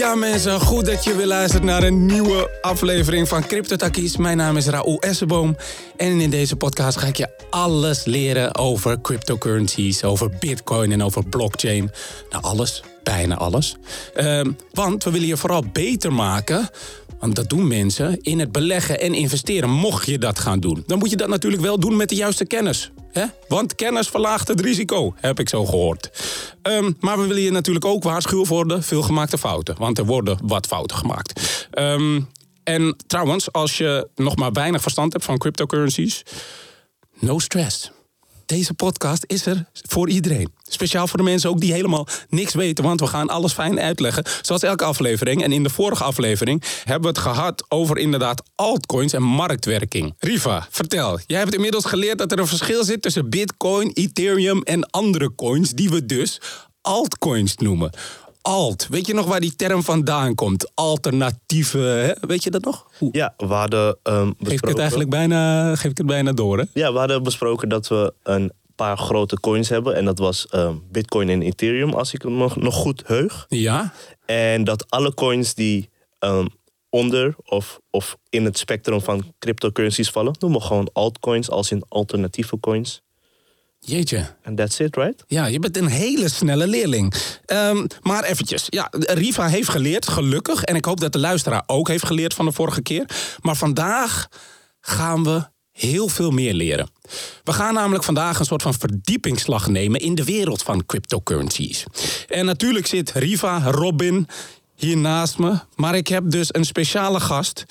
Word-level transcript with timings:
Ja 0.00 0.14
mensen, 0.14 0.60
goed 0.60 0.86
dat 0.86 1.04
je 1.04 1.16
weer 1.16 1.26
luistert 1.26 1.62
naar 1.62 1.82
een 1.82 2.06
nieuwe 2.06 2.58
aflevering 2.60 3.28
van 3.28 3.46
Crypto 3.46 3.76
Takkies. 3.76 4.16
Mijn 4.16 4.36
naam 4.36 4.56
is 4.56 4.66
Raoul 4.66 5.00
Essenboom 5.00 5.56
en 5.96 6.20
in 6.20 6.30
deze 6.30 6.56
podcast 6.56 6.98
ga 6.98 7.06
ik 7.06 7.16
je 7.16 7.28
alles 7.50 8.04
leren 8.04 8.56
over 8.56 9.00
cryptocurrencies, 9.00 10.04
over 10.04 10.30
bitcoin 10.38 10.92
en 10.92 11.02
over 11.02 11.24
blockchain. 11.24 11.90
Nou 12.30 12.44
alles, 12.44 12.82
bijna 13.12 13.36
alles. 13.36 13.76
Ehm, 14.14 14.50
want 14.72 15.04
we 15.04 15.10
willen 15.10 15.26
je 15.26 15.36
vooral 15.36 15.64
beter 15.72 16.12
maken 16.12 16.70
want 17.20 17.36
dat 17.36 17.48
doen 17.48 17.68
mensen 17.68 18.22
in 18.22 18.38
het 18.38 18.52
beleggen 18.52 19.00
en 19.00 19.14
investeren. 19.14 19.70
Mocht 19.70 20.06
je 20.06 20.18
dat 20.18 20.38
gaan 20.38 20.60
doen, 20.60 20.82
dan 20.86 20.98
moet 20.98 21.10
je 21.10 21.16
dat 21.16 21.28
natuurlijk 21.28 21.62
wel 21.62 21.78
doen 21.78 21.96
met 21.96 22.08
de 22.08 22.14
juiste 22.14 22.44
kennis. 22.44 22.90
Hè? 23.12 23.24
Want 23.48 23.74
kennis 23.74 24.08
verlaagt 24.08 24.48
het 24.48 24.60
risico, 24.60 25.14
heb 25.16 25.40
ik 25.40 25.48
zo 25.48 25.66
gehoord. 25.66 26.10
Ehm, 26.62 26.92
maar 27.00 27.18
we 27.20 27.26
willen 27.26 27.42
je 27.42 27.50
natuurlijk 27.50 27.84
ook 27.84 28.02
waarschuwen 28.02 28.46
voor 28.46 28.68
de 28.68 28.82
veelgemaakte 28.82 29.38
fouten. 29.38 29.74
Want 29.78 29.98
er 29.98 30.04
worden 30.04 30.38
wat 30.42 30.66
fouten 30.66 30.96
gemaakt. 30.96 31.40
Ehm, 31.70 32.20
en 32.64 32.96
trouwens, 33.06 33.52
als 33.52 33.78
je 33.78 34.08
nog 34.14 34.36
maar 34.36 34.52
weinig 34.52 34.82
verstand 34.82 35.12
hebt 35.12 35.24
van 35.24 35.38
cryptocurrencies, 35.38 36.22
no 37.18 37.38
stress. 37.38 37.90
Deze 38.50 38.74
podcast 38.74 39.24
is 39.26 39.46
er 39.46 39.64
voor 39.72 40.08
iedereen. 40.08 40.52
Speciaal 40.68 41.06
voor 41.06 41.18
de 41.18 41.24
mensen 41.24 41.50
ook 41.50 41.60
die 41.60 41.72
helemaal 41.72 42.06
niks 42.28 42.54
weten, 42.54 42.84
want 42.84 43.00
we 43.00 43.06
gaan 43.06 43.28
alles 43.28 43.52
fijn 43.52 43.80
uitleggen. 43.80 44.24
Zoals 44.42 44.62
elke 44.62 44.84
aflevering. 44.84 45.42
En 45.42 45.52
in 45.52 45.62
de 45.62 45.70
vorige 45.70 46.04
aflevering 46.04 46.62
hebben 46.84 47.12
we 47.12 47.18
het 47.18 47.28
gehad 47.28 47.64
over 47.68 47.98
inderdaad 47.98 48.42
altcoins 48.54 49.12
en 49.12 49.22
marktwerking. 49.22 50.14
Riva, 50.18 50.66
vertel. 50.70 51.18
Jij 51.26 51.38
hebt 51.38 51.54
inmiddels 51.54 51.84
geleerd 51.84 52.18
dat 52.18 52.32
er 52.32 52.38
een 52.38 52.46
verschil 52.46 52.84
zit 52.84 53.02
tussen 53.02 53.30
Bitcoin, 53.30 53.90
Ethereum 53.92 54.62
en 54.62 54.90
andere 54.90 55.34
coins, 55.34 55.70
die 55.70 55.90
we 55.90 56.06
dus 56.06 56.40
altcoins 56.80 57.56
noemen. 57.56 57.90
Alt. 58.42 58.86
Weet 58.90 59.06
je 59.06 59.14
nog 59.14 59.26
waar 59.26 59.40
die 59.40 59.56
term 59.56 59.82
vandaan 59.82 60.34
komt? 60.34 60.70
Alternatieve, 60.74 61.78
hè? 61.78 62.26
weet 62.26 62.42
je 62.42 62.50
dat 62.50 62.64
nog? 62.64 62.86
Ja, 63.12 63.34
we 63.36 63.46
hadden 63.46 63.88
um, 63.88 63.94
besproken... 64.02 64.46
Geef 64.46 64.60
ik 64.60 64.68
het 64.68 64.78
eigenlijk 64.78 65.10
bijna, 65.10 65.74
geef 65.76 65.90
ik 65.90 65.96
het 65.96 66.06
bijna 66.06 66.32
door, 66.32 66.58
hè? 66.58 66.64
Ja, 66.72 66.92
we 66.92 66.98
hadden 66.98 67.22
besproken 67.22 67.68
dat 67.68 67.88
we 67.88 68.14
een 68.22 68.52
paar 68.74 68.98
grote 68.98 69.40
coins 69.40 69.68
hebben. 69.68 69.96
En 69.96 70.04
dat 70.04 70.18
was 70.18 70.46
um, 70.54 70.82
Bitcoin 70.90 71.28
en 71.28 71.42
Ethereum, 71.42 71.94
als 71.94 72.12
ik 72.12 72.24
me 72.24 72.48
nog 72.54 72.74
goed 72.74 73.02
heug. 73.06 73.46
Ja. 73.48 73.92
En 74.26 74.64
dat 74.64 74.90
alle 74.90 75.14
coins 75.14 75.54
die 75.54 75.88
um, 76.20 76.48
onder 76.90 77.34
of, 77.44 77.80
of 77.90 78.16
in 78.28 78.44
het 78.44 78.58
spectrum 78.58 79.00
van 79.00 79.34
cryptocurrencies 79.38 80.10
vallen, 80.10 80.34
noemen 80.38 80.60
we 80.60 80.66
gewoon 80.66 80.90
altcoins, 80.92 81.50
als 81.50 81.70
in 81.70 81.84
alternatieve 81.88 82.60
coins. 82.60 83.02
Jeetje. 83.84 84.26
And 84.44 84.56
that's 84.56 84.78
it, 84.78 84.96
right? 84.96 85.24
Ja, 85.26 85.46
je 85.46 85.58
bent 85.58 85.76
een 85.76 85.86
hele 85.86 86.28
snelle 86.28 86.66
leerling. 86.66 87.14
Um, 87.46 87.86
maar 88.02 88.24
eventjes. 88.24 88.66
Ja, 88.68 88.88
Riva 88.90 89.46
heeft 89.46 89.68
geleerd, 89.68 90.08
gelukkig. 90.08 90.62
En 90.62 90.74
ik 90.76 90.84
hoop 90.84 91.00
dat 91.00 91.12
de 91.12 91.18
luisteraar 91.18 91.62
ook 91.66 91.88
heeft 91.88 92.06
geleerd 92.06 92.34
van 92.34 92.44
de 92.44 92.52
vorige 92.52 92.82
keer. 92.82 93.04
Maar 93.40 93.56
vandaag 93.56 94.28
gaan 94.80 95.24
we 95.24 95.48
heel 95.72 96.08
veel 96.08 96.30
meer 96.30 96.54
leren. 96.54 96.90
We 97.44 97.52
gaan 97.52 97.74
namelijk 97.74 98.04
vandaag 98.04 98.38
een 98.38 98.44
soort 98.44 98.62
van 98.62 98.74
verdiepingsslag 98.74 99.68
nemen 99.68 100.00
in 100.00 100.14
de 100.14 100.24
wereld 100.24 100.62
van 100.62 100.86
cryptocurrencies. 100.86 101.84
En 102.28 102.44
natuurlijk 102.44 102.86
zit 102.86 103.12
Riva, 103.12 103.62
Robin 103.62 104.28
hier 104.76 104.96
naast 104.96 105.38
me. 105.38 105.58
Maar 105.76 105.94
ik 105.94 106.08
heb 106.08 106.30
dus 106.30 106.54
een 106.54 106.64
speciale 106.64 107.20
gast. 107.20 107.64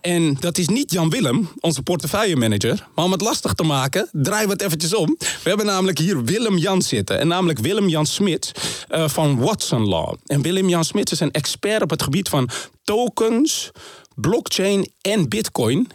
En 0.00 0.36
dat 0.40 0.58
is 0.58 0.68
niet 0.68 0.92
Jan 0.92 1.10
Willem, 1.10 1.48
onze 1.60 1.82
portefeuillemanager. 1.82 2.88
Maar 2.94 3.04
om 3.04 3.12
het 3.12 3.20
lastig 3.20 3.52
te 3.52 3.62
maken, 3.62 4.08
draaien 4.12 4.46
we 4.46 4.52
het 4.52 4.62
eventjes 4.62 4.94
om. 4.94 5.16
We 5.18 5.48
hebben 5.48 5.66
namelijk 5.66 5.98
hier 5.98 6.24
Willem 6.24 6.58
Jan 6.58 6.82
zitten. 6.82 7.18
En 7.18 7.28
namelijk 7.28 7.58
Willem 7.58 7.88
Jan 7.88 8.06
Smit 8.06 8.52
uh, 8.90 9.08
van 9.08 9.38
Watson 9.38 9.88
Law. 9.88 10.14
En 10.26 10.42
Willem 10.42 10.68
Jan 10.68 10.84
Smit 10.84 11.10
is 11.10 11.20
een 11.20 11.30
expert 11.30 11.82
op 11.82 11.90
het 11.90 12.02
gebied 12.02 12.28
van 12.28 12.48
tokens, 12.82 13.70
blockchain 14.14 14.90
en 15.00 15.28
bitcoin 15.28 15.88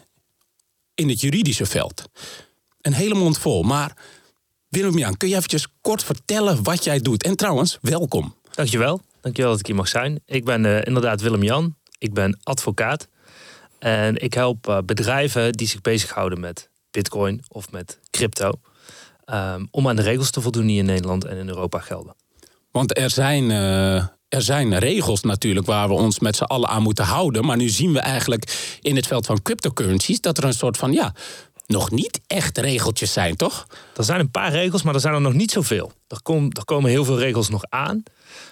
in 0.96 1.10
het 1.10 1.22
juridische 1.22 1.66
veld. 1.66 2.04
Een 2.82 2.94
hele 2.94 3.16
mond 3.16 3.38
vol. 3.38 3.64
Maar 3.64 3.98
Willem 4.68 4.98
Jan, 4.98 5.18
kun 5.18 5.30
je 5.30 5.36
eventjes 5.36 5.68
kort 5.82 6.04
vertellen 6.04 6.64
wat 6.64 6.84
jij 6.84 7.00
doet? 7.00 7.24
En 7.24 7.36
trouwens, 7.36 7.78
welkom. 7.82 8.36
Dankjewel. 8.52 9.02
Dankjewel 9.22 9.52
dat 9.52 9.60
ik 9.60 9.66
hier 9.66 9.76
mag 9.76 9.88
zijn. 9.88 10.22
Ik 10.26 10.44
ben 10.46 10.64
uh, 10.64 10.86
inderdaad 10.86 11.22
Willem 11.22 11.44
Jan. 11.44 11.76
Ik 11.98 12.14
ben 12.14 12.40
advocaat. 12.44 13.08
En 13.80 14.22
ik 14.22 14.34
help 14.34 14.68
uh, 14.70 14.78
bedrijven 14.86 15.54
die 15.54 15.68
zich 15.68 15.82
bezighouden 15.82 16.40
met 16.40 16.70
bitcoin 16.92 17.44
of 17.48 17.72
met 17.72 18.00
crypto. 18.12 18.52
Um, 19.26 19.68
om 19.72 19.88
aan 19.88 19.96
de 19.96 20.02
regels 20.02 20.32
te 20.32 20.42
voldoen 20.42 20.66
die 20.66 20.78
in 20.78 20.86
Nederland 20.86 21.26
en 21.26 21.38
in 21.38 21.48
Europa 21.48 21.80
gelden. 21.80 22.16
Want 22.72 22.98
er 22.98 23.10
zijn, 23.10 23.44
uh, 23.50 23.96
er 24.28 24.42
zijn 24.42 24.78
regels 24.78 25.22
natuurlijk 25.22 25.66
waar 25.66 25.88
we 25.88 25.94
ons 25.94 26.20
met 26.20 26.36
z'n 26.36 26.44
allen 26.44 26.70
aan 26.70 26.82
moeten 26.82 27.06
houden. 27.06 27.46
Maar 27.46 27.58
nu 27.58 27.70
zien 27.70 27.94
we 27.94 28.00
eigenlijk 28.00 28.78
in 28.82 28.96
het 28.96 29.08
veld 29.08 29.26
van 29.26 29.42
cryptocurrencies 29.42 30.22
dat 30.22 30.38
er 30.38 30.44
een 30.44 30.54
soort 30.54 30.78
van 30.78 30.92
ja, 30.92 31.14
nog 31.66 31.92
niet 31.92 32.20
echt 32.28 32.58
regeltjes 32.58 33.14
zijn, 33.14 33.36
toch? 33.36 33.68
Er 33.96 34.04
zijn 34.04 34.20
een 34.20 34.32
paar 34.32 34.52
regels, 34.52 34.84
maar 34.84 34.94
er 34.94 35.00
zijn 35.00 35.14
er 35.14 35.22
nog 35.22 35.34
niet 35.34 35.52
zoveel. 35.52 35.92
Er, 36.08 36.22
kom, 36.22 36.50
er 36.52 36.66
komen 36.66 36.90
heel 36.90 37.06
veel 37.06 37.20
regels 37.20 37.50
nog 37.50 37.64
aan. 37.70 38.04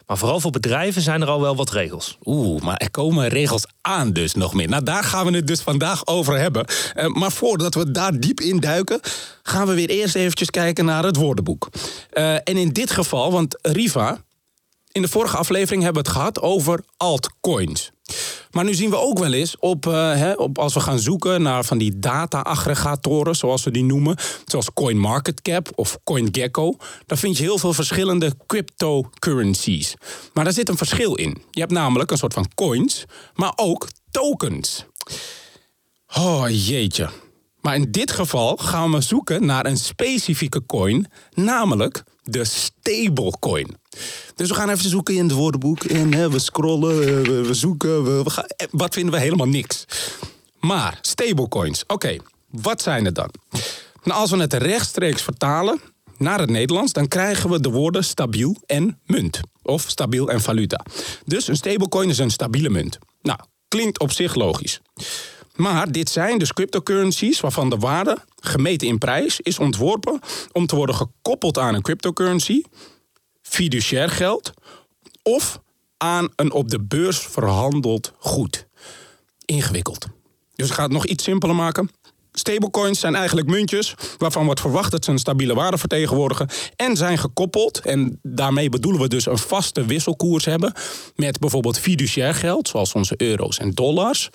Maar 0.07 0.18
vooral 0.18 0.40
voor 0.40 0.51
bedrijven 0.51 1.01
zijn 1.01 1.22
er 1.22 1.28
al 1.28 1.41
wel 1.41 1.56
wat 1.56 1.72
regels. 1.72 2.18
Oeh, 2.23 2.62
maar 2.62 2.78
er 2.78 2.91
komen 2.91 3.28
regels 3.28 3.66
aan 3.81 4.13
dus 4.13 4.34
nog 4.34 4.53
meer. 4.53 4.69
Nou, 4.69 4.84
daar 4.84 5.03
gaan 5.03 5.25
we 5.25 5.35
het 5.35 5.47
dus 5.47 5.62
vandaag 5.62 6.07
over 6.07 6.40
hebben. 6.40 6.66
Uh, 6.96 7.06
maar 7.07 7.31
voordat 7.31 7.73
we 7.73 7.91
daar 7.91 8.19
diep 8.19 8.40
in 8.40 8.59
duiken, 8.59 9.00
gaan 9.44 9.68
we 9.68 9.73
weer 9.73 9.90
eerst 9.90 10.16
eventjes 10.16 10.50
kijken 10.50 10.85
naar 10.85 11.03
het 11.03 11.16
woordenboek. 11.16 11.69
Uh, 12.13 12.34
en 12.34 12.57
in 12.57 12.69
dit 12.69 12.91
geval, 12.91 13.31
want 13.31 13.57
Riva, 13.62 14.23
in 14.91 15.02
de 15.02 15.07
vorige 15.07 15.38
aflevering 15.38 15.84
hebben 15.84 16.03
we 16.03 16.09
het 16.09 16.18
gehad 16.18 16.41
over 16.41 16.84
altcoins. 16.97 17.91
Maar 18.53 18.64
nu 18.64 18.74
zien 18.74 18.90
we 18.90 18.97
ook 18.97 19.19
wel 19.19 19.34
eens 19.34 19.58
op, 19.59 19.86
uh, 19.86 19.94
hè, 19.94 20.31
op 20.31 20.58
als 20.58 20.74
we 20.74 20.80
gaan 20.80 21.00
zoeken 21.00 21.41
naar 21.41 21.66
van 21.66 21.78
die 21.78 22.00
data-aggregatoren, 22.00 23.36
zoals 23.36 23.64
we 23.64 23.72
die 23.72 23.84
noemen, 23.84 24.18
zoals 24.46 24.74
CoinMarketCap 24.74 25.69
of 25.75 25.97
CoinGecko, 26.03 26.75
dan 27.06 27.18
vind 27.18 27.38
je 27.38 27.44
heel 27.44 27.58
veel 27.58 27.74
verschillende 27.74 28.34
cryptocurrencies. 28.47 29.96
Maar 30.34 30.44
daar 30.44 30.53
zit 30.53 30.69
een 30.69 30.78
verschil 30.78 31.16
in. 31.16 31.41
Je 31.52 31.59
hebt 31.59 31.72
namelijk 31.72 32.12
een 32.12 32.18
soort 32.18 32.34
van 32.34 32.47
coins, 32.56 33.06
maar 33.34 33.53
ook 33.56 33.88
tokens. 34.12 34.85
Oh 36.16 36.46
jeetje. 36.50 37.09
Maar 37.62 37.75
in 37.75 37.91
dit 37.91 38.12
geval 38.12 38.58
gaan 38.58 38.91
we 38.91 39.02
zoeken 39.02 39.46
naar 39.46 39.66
een 39.66 39.78
specifieke 39.78 40.66
coin, 40.66 41.08
namelijk 41.34 42.03
de 42.23 42.44
stablecoin. 42.44 43.78
Dus 44.35 44.50
we 44.50 44.56
gaan 44.56 44.69
even 44.69 44.89
zoeken 44.89 45.16
in 45.16 45.23
het 45.23 45.31
woordenboek. 45.31 45.84
En 45.84 46.13
hè, 46.13 46.29
we 46.29 46.39
scrollen, 46.39 47.23
we, 47.23 47.41
we 47.41 47.53
zoeken. 47.53 48.03
We, 48.03 48.23
we 48.23 48.29
gaan, 48.29 48.45
wat 48.72 48.94
vinden 48.94 49.13
we 49.13 49.19
helemaal 49.19 49.47
niks. 49.47 49.85
Maar 50.59 50.97
stablecoins, 51.01 51.84
oké, 51.88 52.17
wat 52.50 52.81
zijn 52.81 53.06
het 53.06 53.16
dan? 53.16 53.29
Nou, 54.03 54.19
als 54.19 54.31
we 54.31 54.38
het 54.38 54.53
rechtstreeks 54.53 55.22
vertalen 55.22 55.81
naar 56.17 56.39
het 56.39 56.50
Nederlands, 56.50 56.94
dan 56.94 57.07
krijgen 57.07 57.50
we 57.50 57.59
de 57.59 57.69
woorden 57.69 58.03
stabiel 58.03 58.55
en 58.66 59.00
munt. 59.05 59.40
Of 59.61 59.84
stabiel 59.88 60.29
en 60.29 60.41
valuta. 60.41 60.85
Dus 61.25 61.47
een 61.47 61.55
stablecoin 61.55 62.09
is 62.09 62.17
een 62.17 62.31
stabiele 62.31 62.69
munt. 62.69 63.00
Nou, 63.22 63.40
klinkt 63.67 64.00
op 64.00 64.11
zich 64.11 64.35
logisch. 64.35 64.81
Maar 65.56 65.91
dit 65.91 66.09
zijn 66.09 66.38
dus 66.38 66.53
cryptocurrencies 66.53 67.40
waarvan 67.40 67.70
de 67.70 67.78
waarde, 67.78 68.17
gemeten 68.40 68.88
in 68.88 68.97
prijs, 68.97 69.40
is 69.40 69.59
ontworpen 69.59 70.20
om 70.52 70.66
te 70.66 70.76
worden 70.76 70.96
gekoppeld 70.96 71.58
aan 71.58 71.73
een 71.73 71.82
cryptocurrency, 71.82 72.61
fiduciair 73.41 74.09
geld 74.09 74.53
of 75.23 75.59
aan 75.97 76.29
een 76.35 76.52
op 76.52 76.70
de 76.70 76.79
beurs 76.79 77.20
verhandeld 77.20 78.14
goed. 78.20 78.67
Ingewikkeld. 79.46 80.08
Dus 80.55 80.67
ik 80.67 80.73
ga 80.73 80.84
het 80.84 80.91
nog 80.91 81.05
iets 81.05 81.23
simpeler 81.23 81.56
maken. 81.56 81.90
Stablecoins 82.32 82.99
zijn 82.99 83.16
eigenlijk 83.16 83.47
muntjes 83.47 83.96
waarvan 84.17 84.46
wordt 84.46 84.59
verwacht 84.59 84.91
dat 84.91 85.06
ze 85.06 85.11
een 85.11 85.17
stabiele 85.17 85.53
waarde 85.53 85.78
vertegenwoordigen 85.78 86.49
en 86.76 86.97
zijn 86.97 87.17
gekoppeld. 87.17 87.79
En 87.79 88.20
daarmee 88.22 88.70
bedoelen 88.70 89.02
we 89.02 89.08
dus 89.08 89.26
een 89.26 89.38
vaste 89.38 89.85
wisselkoers 89.85 90.46
hebben 90.46 90.73
met 91.16 91.40
bijvoorbeeld 91.40 91.79
fiduciair 91.79 92.34
geld, 92.34 92.67
zoals 92.67 92.94
onze 92.94 93.14
euro's 93.17 93.58
en 93.58 93.72
dollars. 93.72 94.29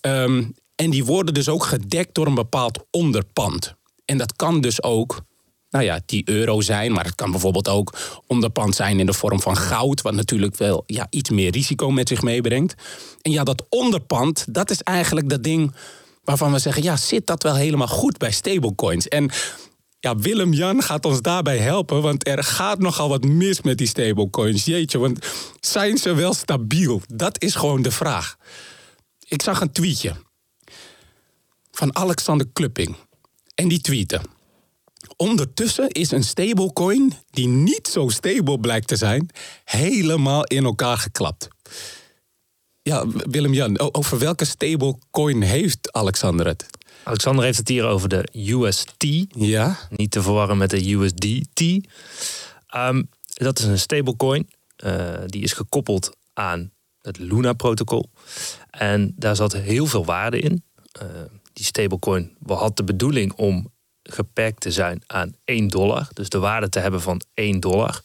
Um, 0.00 0.54
en 0.74 0.90
die 0.90 1.04
worden 1.04 1.34
dus 1.34 1.48
ook 1.48 1.64
gedekt 1.64 2.14
door 2.14 2.26
een 2.26 2.34
bepaald 2.34 2.84
onderpand. 2.90 3.74
En 4.04 4.18
dat 4.18 4.36
kan 4.36 4.60
dus 4.60 4.82
ook 4.82 5.22
nou 5.70 5.84
ja, 5.84 6.00
die 6.06 6.22
euro 6.24 6.60
zijn. 6.60 6.92
Maar 6.92 7.04
het 7.04 7.14
kan 7.14 7.30
bijvoorbeeld 7.30 7.68
ook 7.68 7.98
onderpand 8.26 8.74
zijn 8.74 9.00
in 9.00 9.06
de 9.06 9.12
vorm 9.12 9.40
van 9.40 9.56
goud. 9.56 10.02
Wat 10.02 10.14
natuurlijk 10.14 10.56
wel 10.56 10.82
ja, 10.86 11.06
iets 11.10 11.30
meer 11.30 11.50
risico 11.50 11.90
met 11.90 12.08
zich 12.08 12.22
meebrengt. 12.22 12.74
En 13.22 13.30
ja, 13.30 13.44
dat 13.44 13.66
onderpand, 13.68 14.44
dat 14.54 14.70
is 14.70 14.82
eigenlijk 14.82 15.28
dat 15.28 15.42
ding 15.42 15.74
waarvan 16.24 16.52
we 16.52 16.58
zeggen... 16.58 16.82
ja, 16.82 16.96
zit 16.96 17.26
dat 17.26 17.42
wel 17.42 17.54
helemaal 17.54 17.88
goed 17.88 18.18
bij 18.18 18.32
stablecoins? 18.32 19.08
En 19.08 19.30
ja, 20.00 20.16
Willem-Jan 20.16 20.82
gaat 20.82 21.04
ons 21.04 21.22
daarbij 21.22 21.58
helpen, 21.58 22.02
want 22.02 22.28
er 22.28 22.44
gaat 22.44 22.78
nogal 22.78 23.08
wat 23.08 23.24
mis 23.24 23.60
met 23.60 23.78
die 23.78 23.86
stablecoins. 23.86 24.64
Jeetje, 24.64 24.98
want 24.98 25.26
zijn 25.60 25.96
ze 25.96 26.14
wel 26.14 26.34
stabiel? 26.34 27.00
Dat 27.06 27.42
is 27.42 27.54
gewoon 27.54 27.82
de 27.82 27.90
vraag. 27.90 28.36
Ik 29.28 29.42
zag 29.42 29.60
een 29.60 29.72
tweetje 29.72 30.16
van 31.70 31.96
Alexander 31.96 32.46
Klupping. 32.52 32.96
En 33.54 33.68
die 33.68 33.80
tweette. 33.80 34.20
Ondertussen 35.16 35.88
is 35.88 36.10
een 36.10 36.24
stablecoin, 36.24 37.12
die 37.30 37.48
niet 37.48 37.88
zo 37.88 38.08
stable 38.08 38.58
blijkt 38.60 38.88
te 38.88 38.96
zijn, 38.96 39.30
helemaal 39.64 40.44
in 40.44 40.64
elkaar 40.64 40.98
geklapt. 40.98 41.48
Ja, 42.82 43.06
Willem-Jan, 43.06 43.94
over 43.94 44.18
welke 44.18 44.44
stablecoin 44.44 45.42
heeft 45.42 45.92
Alexander 45.92 46.46
het? 46.46 46.66
Alexander 47.02 47.44
heeft 47.44 47.58
het 47.58 47.68
hier 47.68 47.84
over 47.84 48.08
de 48.08 48.28
UST. 48.32 49.04
Ja? 49.28 49.78
Niet 49.90 50.10
te 50.10 50.22
verwarren 50.22 50.58
met 50.58 50.70
de 50.70 50.92
USDT. 50.92 51.88
Ehm, 52.66 53.02
dat 53.32 53.58
is 53.58 53.64
een 53.64 53.78
stablecoin. 53.78 54.50
eh 54.76 55.14
die 55.26 55.42
is 55.42 55.52
gekoppeld 55.52 56.16
aan 56.32 56.72
het 57.08 57.18
Luna-protocol. 57.18 58.10
En 58.70 59.12
daar 59.16 59.36
zat 59.36 59.52
heel 59.52 59.86
veel 59.86 60.04
waarde 60.04 60.40
in. 60.40 60.64
Eh, 60.92 61.06
die 61.52 61.64
stablecoin 61.64 62.36
had 62.46 62.76
de 62.76 62.84
bedoeling 62.84 63.32
om 63.32 63.72
geperkt 64.02 64.60
te 64.60 64.70
zijn 64.70 65.02
aan 65.06 65.34
1 65.44 65.68
dollar. 65.68 66.08
Dus 66.12 66.28
de 66.28 66.38
waarde 66.38 66.68
te 66.68 66.78
hebben 66.78 67.00
van 67.00 67.20
1 67.34 67.60
dollar. 67.60 68.02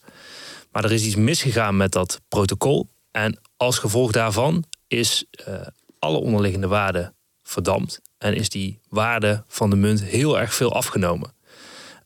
Maar 0.70 0.84
er 0.84 0.92
is 0.92 1.04
iets 1.04 1.14
misgegaan 1.14 1.76
met 1.76 1.92
dat 1.92 2.20
protocol. 2.28 2.88
En 3.10 3.38
als 3.56 3.78
gevolg 3.78 4.12
daarvan 4.12 4.64
is 4.86 5.24
eh, 5.30 5.54
alle 5.98 6.18
onderliggende 6.18 6.66
waarde 6.66 7.14
verdampt. 7.42 8.00
En 8.18 8.34
is 8.34 8.48
die 8.48 8.80
waarde 8.88 9.44
van 9.46 9.70
de 9.70 9.76
munt 9.76 10.02
heel 10.02 10.38
erg 10.38 10.54
veel 10.54 10.72
afgenomen. 10.72 11.32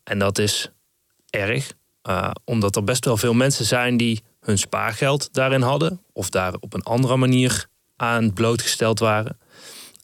En 0.05 0.19
dat 0.19 0.39
is 0.39 0.71
erg, 1.31 1.73
eh, 2.09 2.31
omdat 2.45 2.77
er 2.77 2.85
best 2.85 3.05
wel 3.05 3.17
veel 3.17 3.33
mensen 3.33 3.65
zijn 3.65 3.97
die 3.97 4.23
hun 4.41 4.59
spaargeld 4.59 5.29
daarin 5.33 5.63
hadden. 5.63 6.01
Of 6.13 6.31
daar 6.31 6.55
op 6.61 6.75
een 6.75 6.83
andere 6.83 7.17
manier 7.17 7.69
aan 7.97 8.33
blootgesteld 8.33 8.99
waren. 8.99 9.39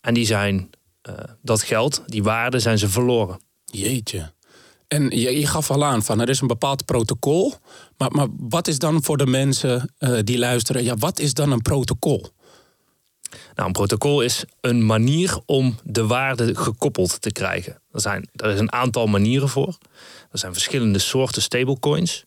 En 0.01 0.15
die 0.15 0.27
zijn 0.27 0.71
eh, 1.03 1.15
dat 1.43 1.63
geld, 1.63 2.03
die 2.07 2.23
waarde, 2.23 2.59
zijn 2.59 2.79
ze 2.79 2.89
verloren. 2.89 3.41
Jeetje. 3.65 4.33
En 4.89 5.11
je, 5.11 5.47
gaf 5.47 5.71
al 5.71 5.85
aan 5.85 6.03
van 6.03 6.21
er 6.21 6.29
is 6.29 6.41
een 6.41 6.47
bepaald 6.47 6.85
protocol. 6.85 7.55
Maar, 7.97 8.11
maar 8.13 8.29
wat 8.39 8.69
is 8.69 8.79
dan 8.79 9.03
voor 9.03 9.17
de 9.17 9.27
mensen 9.27 9.95
eh, 9.99 10.19
die 10.25 10.39
luisteren, 10.39 10.85
ja, 10.85 10.97
wat 10.97 11.19
is 11.19 11.35
dan 11.35 11.51
een 11.51 11.63
protocol? 11.63 12.27
Nou, 13.55 13.67
een 13.67 13.73
protocol 13.73 14.21
is 14.21 14.45
een 14.61 14.87
manier 14.87 15.39
om 15.47 15.79
de 15.85 16.07
waarde 16.07 16.55
gekoppeld 16.55 17.21
te 17.21 17.33
krijgen. 17.33 17.81
Er, 17.93 18.01
zijn, 18.01 18.29
er 18.35 18.51
is 18.51 18.59
een 18.59 18.73
aantal 18.73 19.07
manieren 19.07 19.49
voor. 19.49 19.79
Er 20.31 20.39
zijn 20.39 20.53
verschillende 20.53 20.99
soorten 20.99 21.43
stablecoins. 21.43 22.25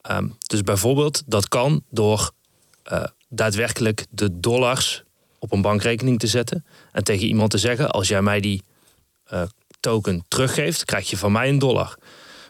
Ehm, 0.00 0.28
dus 0.46 0.62
bijvoorbeeld, 0.62 1.22
dat 1.26 1.48
kan 1.48 1.82
door 1.90 2.30
eh, 2.82 3.04
daadwerkelijk 3.28 4.06
de 4.10 4.40
dollars 4.40 5.02
op 5.38 5.52
een 5.52 5.62
bankrekening 5.62 6.18
te 6.18 6.26
zetten. 6.26 6.64
En 6.92 7.04
tegen 7.04 7.26
iemand 7.26 7.50
te 7.50 7.58
zeggen: 7.58 7.90
als 7.90 8.08
jij 8.08 8.22
mij 8.22 8.40
die 8.40 8.62
eh, 9.24 9.42
token 9.80 10.24
teruggeeft, 10.28 10.84
krijg 10.84 11.10
je 11.10 11.16
van 11.16 11.32
mij 11.32 11.48
een 11.48 11.58
dollar. 11.58 11.98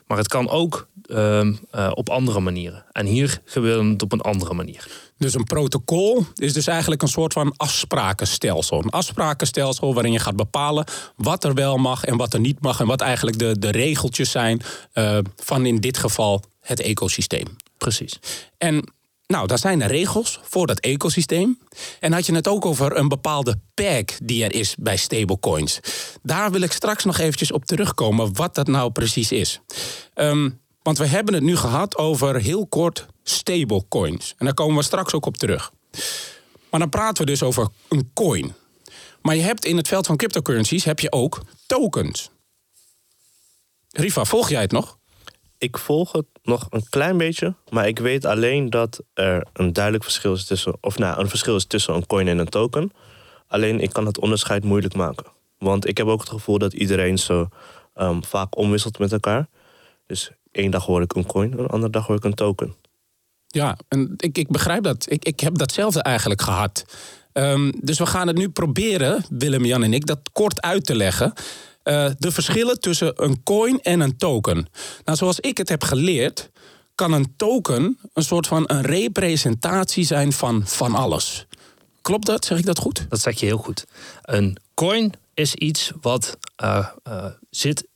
Maar 0.06 0.18
het 0.18 0.28
kan 0.28 0.48
ook 0.48 0.88
ehm, 1.08 1.54
eh, 1.70 1.90
op 1.94 2.08
andere 2.08 2.40
manieren. 2.40 2.84
En 2.92 3.06
hier 3.06 3.40
gebeurt 3.44 3.84
het 3.84 4.02
op 4.02 4.12
een 4.12 4.20
andere 4.20 4.54
manier. 4.54 4.86
Dus 5.18 5.34
een 5.34 5.44
protocol 5.44 6.26
is 6.34 6.52
dus 6.52 6.66
eigenlijk 6.66 7.02
een 7.02 7.08
soort 7.08 7.32
van 7.32 7.54
afsprakenstelsel. 7.56 8.82
Een 8.82 8.90
afsprakenstelsel 8.90 9.94
waarin 9.94 10.12
je 10.12 10.18
gaat 10.18 10.36
bepalen 10.36 10.84
wat 11.16 11.44
er 11.44 11.54
wel 11.54 11.76
mag 11.76 12.04
en 12.04 12.16
wat 12.16 12.34
er 12.34 12.40
niet 12.40 12.60
mag. 12.60 12.80
En 12.80 12.86
wat 12.86 13.00
eigenlijk 13.00 13.38
de, 13.38 13.58
de 13.58 13.70
regeltjes 13.70 14.30
zijn 14.30 14.62
eh, 14.92 15.18
van 15.36 15.66
in 15.66 15.76
dit 15.76 15.98
geval 15.98 16.42
het 16.60 16.80
ecosysteem. 16.80 17.46
Precies. 17.76 18.18
En 18.58 18.92
nou, 19.28 19.46
daar 19.46 19.58
zijn 19.58 19.82
er 19.82 19.88
regels 19.88 20.40
voor 20.42 20.66
dat 20.66 20.80
ecosysteem. 20.80 21.58
En 22.00 22.12
had 22.12 22.26
je 22.26 22.34
het 22.34 22.48
ook 22.48 22.66
over 22.66 22.96
een 22.96 23.08
bepaalde 23.08 23.60
peg 23.74 24.04
die 24.22 24.44
er 24.44 24.54
is 24.54 24.74
bij 24.78 24.96
stablecoins. 24.96 25.80
Daar 26.22 26.50
wil 26.50 26.60
ik 26.60 26.72
straks 26.72 27.04
nog 27.04 27.18
eventjes 27.18 27.52
op 27.52 27.64
terugkomen 27.64 28.34
wat 28.36 28.54
dat 28.54 28.66
nou 28.66 28.90
precies 28.90 29.32
is. 29.32 29.60
Ehm, 30.14 30.50
want 30.88 31.00
we 31.00 31.06
hebben 31.06 31.34
het 31.34 31.42
nu 31.42 31.56
gehad 31.56 31.96
over 31.96 32.40
heel 32.40 32.66
kort 32.66 33.06
stablecoins. 33.22 34.34
En 34.38 34.44
daar 34.44 34.54
komen 34.54 34.76
we 34.76 34.82
straks 34.82 35.12
ook 35.12 35.26
op 35.26 35.36
terug. 35.36 35.72
Maar 36.70 36.80
dan 36.80 36.88
praten 36.88 37.24
we 37.24 37.30
dus 37.30 37.42
over 37.42 37.68
een 37.88 38.10
coin. 38.14 38.54
Maar 39.22 39.36
je 39.36 39.42
hebt 39.42 39.64
in 39.64 39.76
het 39.76 39.88
veld 39.88 40.06
van 40.06 40.16
cryptocurrencies 40.16 40.84
heb 40.84 41.00
je 41.00 41.12
ook 41.12 41.42
tokens. 41.66 42.30
Riva, 43.90 44.24
volg 44.24 44.48
jij 44.48 44.60
het 44.60 44.72
nog? 44.72 44.98
Ik 45.58 45.78
volg 45.78 46.12
het 46.12 46.26
nog 46.42 46.66
een 46.70 46.88
klein 46.88 47.16
beetje, 47.16 47.54
maar 47.70 47.88
ik 47.88 47.98
weet 47.98 48.24
alleen 48.24 48.70
dat 48.70 49.00
er 49.14 49.46
een 49.52 49.72
duidelijk 49.72 50.04
verschil 50.04 50.32
is 50.32 50.44
tussen, 50.44 50.76
of 50.80 50.98
nou, 50.98 51.20
een 51.20 51.28
verschil 51.28 51.56
is 51.56 51.64
tussen 51.64 51.94
een 51.94 52.06
coin 52.06 52.28
en 52.28 52.38
een 52.38 52.48
token. 52.48 52.90
Alleen 53.46 53.80
ik 53.80 53.92
kan 53.92 54.06
het 54.06 54.18
onderscheid 54.18 54.64
moeilijk 54.64 54.94
maken. 54.94 55.26
Want 55.58 55.88
ik 55.88 55.96
heb 55.96 56.06
ook 56.06 56.20
het 56.20 56.28
gevoel 56.28 56.58
dat 56.58 56.72
iedereen 56.72 57.18
zo 57.18 57.48
ehm, 57.94 58.22
vaak 58.22 58.56
omwisselt 58.56 58.98
met 58.98 59.12
elkaar. 59.12 59.48
Dus 60.08 60.30
één 60.58 60.70
dag 60.70 60.84
hoor 60.84 61.02
ik 61.02 61.14
een 61.14 61.26
coin, 61.26 61.58
een 61.58 61.66
andere 61.66 61.92
dag 61.92 62.06
hoor 62.06 62.16
ik 62.16 62.24
een 62.24 62.34
token. 62.34 62.74
Ja, 63.46 63.76
en 63.88 64.14
ik, 64.16 64.38
ik 64.38 64.48
begrijp 64.48 64.82
dat. 64.82 65.10
Ik, 65.10 65.24
ik 65.24 65.40
heb 65.40 65.58
datzelfde 65.58 66.02
eigenlijk 66.02 66.42
gehad. 66.42 66.84
Ehm, 67.32 67.72
dus 67.80 67.98
we 67.98 68.06
gaan 68.06 68.26
het 68.26 68.36
nu 68.36 68.48
proberen, 68.48 69.24
Willem, 69.30 69.64
Jan 69.64 69.82
en 69.82 69.94
ik, 69.94 70.06
dat 70.06 70.20
kort 70.32 70.62
uit 70.62 70.86
te 70.86 70.96
leggen. 70.96 71.32
Eh, 71.82 72.10
de 72.18 72.32
verschillen 72.32 72.80
tussen 72.80 73.24
een 73.24 73.42
coin 73.42 73.80
en 73.80 74.00
een 74.00 74.16
token. 74.16 74.66
Nou, 75.04 75.18
zoals 75.18 75.40
ik 75.40 75.58
het 75.58 75.68
heb 75.68 75.82
geleerd, 75.82 76.50
kan 76.94 77.12
een 77.12 77.36
token 77.36 77.98
een 78.12 78.22
soort 78.22 78.46
van 78.46 78.64
een 78.66 78.82
representatie 78.82 80.04
zijn 80.04 80.32
van 80.32 80.66
van 80.66 80.94
alles. 80.94 81.46
Klopt 82.02 82.26
dat? 82.26 82.44
Zeg 82.44 82.58
ik 82.58 82.66
dat 82.66 82.78
goed? 82.78 83.06
Dat 83.08 83.20
zeg 83.20 83.40
je 83.40 83.46
heel 83.46 83.58
goed. 83.58 83.86
Een 84.22 84.56
coin 84.74 85.12
is 85.34 85.54
iets 85.54 85.92
wat, 86.00 86.38
eh, 86.56 86.88
eh, 87.02 87.24
zit, 87.50 87.86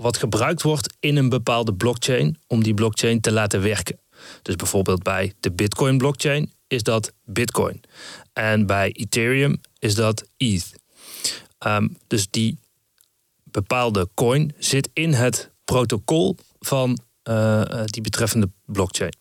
wat 0.00 0.16
gebruikt 0.16 0.62
wordt 0.62 0.94
in 1.00 1.16
een 1.16 1.28
bepaalde 1.28 1.74
blockchain 1.74 2.38
om 2.46 2.62
die 2.62 2.74
blockchain 2.74 3.20
te 3.20 3.32
laten 3.32 3.62
werken. 3.62 3.98
Dus 4.42 4.56
bijvoorbeeld 4.56 5.02
bij 5.02 5.32
de 5.40 5.52
Bitcoin 5.52 5.98
blockchain 5.98 6.52
is 6.66 6.82
dat 6.82 7.12
Bitcoin. 7.24 7.80
En 8.32 8.66
bij 8.66 8.92
Ethereum 8.92 9.60
is 9.78 9.94
dat 9.94 10.24
ETH. 10.36 10.72
Ehm, 11.58 11.88
dus 12.06 12.30
die 12.30 12.58
bepaalde 13.44 14.08
coin 14.14 14.54
zit 14.58 14.90
in 14.92 15.12
het 15.12 15.50
protocol 15.64 16.36
van 16.60 16.98
eh, 17.22 17.60
eh, 17.60 17.84
die 17.84 18.02
betreffende 18.02 18.50
blockchain. 18.64 19.16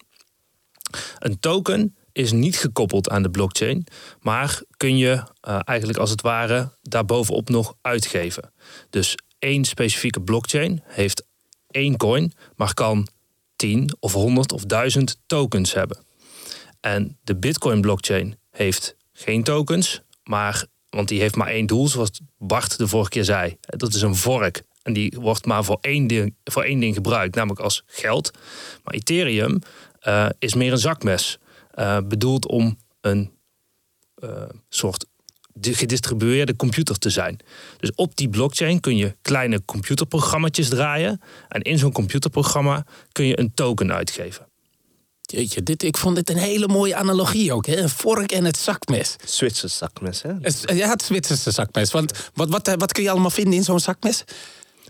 Een 1.20 1.40
token 1.40 1.96
is 2.12 2.32
niet 2.32 2.58
gekoppeld 2.58 3.10
aan 3.10 3.24
de 3.24 3.30
blockchain, 3.30 3.86
maar 4.20 4.62
kun 4.78 4.98
je 4.98 5.24
eh, 5.42 5.60
eigenlijk 5.63 6.00
als 6.00 6.10
het 6.10 6.22
ware 6.22 6.78
daarbovenop 6.82 7.50
nog 7.50 7.75
uitgeven. 7.82 8.54
Dus 8.90 9.18
één 9.42 9.66
specifieke 9.66 10.22
blockchain 10.22 10.84
heeft 10.86 11.26
één 11.68 11.98
coin, 11.98 12.34
maar 12.56 12.74
kan 12.74 13.08
10 13.56 13.96
of 14.00 14.14
100 14.14 14.52
of 14.52 14.66
1000 14.66 15.18
tokens 15.26 15.74
hebben. 15.74 15.98
En 16.80 17.18
de 17.24 17.36
Bitcoin 17.36 17.82
blockchain 17.82 18.38
heeft 18.50 18.96
geen 19.14 19.44
tokens, 19.44 20.02
maar 20.24 20.66
want 20.90 21.08
die 21.08 21.20
heeft 21.20 21.36
maar 21.36 21.48
één 21.48 21.66
doel, 21.66 21.88
zoals 21.88 22.22
Bart 22.38 22.78
de 22.78 22.88
vorige 22.88 23.10
keer 23.10 23.24
zei. 23.24 23.58
Dat 23.60 23.94
is 23.94 24.02
een 24.02 24.16
vork. 24.16 24.64
En 24.82 24.94
die 24.94 25.18
wordt 25.20 25.46
maar 25.46 25.64
voor 25.64 25.78
één 25.82 26.08
ding, 26.08 26.36
voor 26.44 26.64
één 26.64 26.80
ding 26.80 26.96
gebruikt, 26.96 27.36
namelijk 27.36 27.60
als 27.60 27.84
geld. 27.86 28.32
Maar 28.84 28.94
Ethereum 28.94 29.60
eh, 30.00 30.30
is 30.40 30.54
meer 30.54 30.72
een 30.72 30.78
zakmes. 30.78 31.40
eh, 31.72 31.98
bedoeld 32.06 32.48
om 32.48 32.78
een 33.02 33.32
eh, 34.16 34.50
soort 34.70 35.06
gedistribueerde 35.62 36.55
computer 36.55 36.98
te 36.98 37.10
zijn. 37.10 37.39
Dus 37.77 37.91
op 37.96 38.15
die 38.15 38.29
blockchain 38.29 38.79
kun 38.79 38.98
je 38.98 39.15
kleine 39.22 39.65
computerprogramma's 39.65 40.70
draaien. 40.70 41.22
En 41.48 41.62
in 41.62 41.77
zo'n 41.77 41.91
computerprogramma 41.91 42.86
kun 43.12 43.25
je 43.25 43.39
een 43.39 43.51
token 43.53 43.93
uitgeven. 43.93 44.46
Jeetje, 45.22 45.63
dit, 45.63 45.84
ik 45.84 45.98
vond 45.98 46.15
dit 46.15 46.29
een 46.29 46.38
hele 46.38 46.67
mooie 46.67 46.96
analogie 46.96 47.53
ook. 47.53 47.65
Hè? 47.65 47.75
Een 47.77 47.89
vork 47.89 48.31
en 48.31 48.46
het 48.46 48.58
zakmes. 48.58 49.15
Zwitsers 49.25 49.77
zakmes, 49.77 50.22
hè? 50.22 50.31
Het- 50.41 50.63
Ja, 50.74 50.89
het 50.89 51.01
Zwitserse 51.03 51.51
zakmes. 51.51 51.91
Want 51.91 52.29
wat, 52.34 52.50
wat, 52.50 52.75
wat 52.77 52.91
kun 52.91 53.03
je 53.03 53.10
allemaal 53.10 53.29
vinden 53.29 53.53
in 53.53 53.63
zo'n 53.63 53.79
zakmes? 53.79 54.24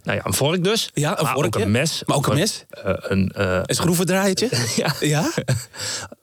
Nou 0.04 0.18
ja, 0.18 0.26
een 0.26 0.34
vork 0.34 0.64
dus. 0.64 0.90
Ja, 0.94 1.18
een 1.20 1.24
maar 1.24 1.34
vorkje. 1.34 1.60
ook 1.60 1.66
een 1.66 1.72
mes. 1.72 2.04
Maar 2.06 2.18
ook 2.18 2.28
een 2.28 2.36
mes? 2.36 2.66
eh, 2.70 2.94
een, 2.98 3.30
eh, 3.32 3.60
Een 3.66 3.76
schroevendraaiertje? 3.76 4.50
ja. 4.84 4.96
Ja. 5.00 5.32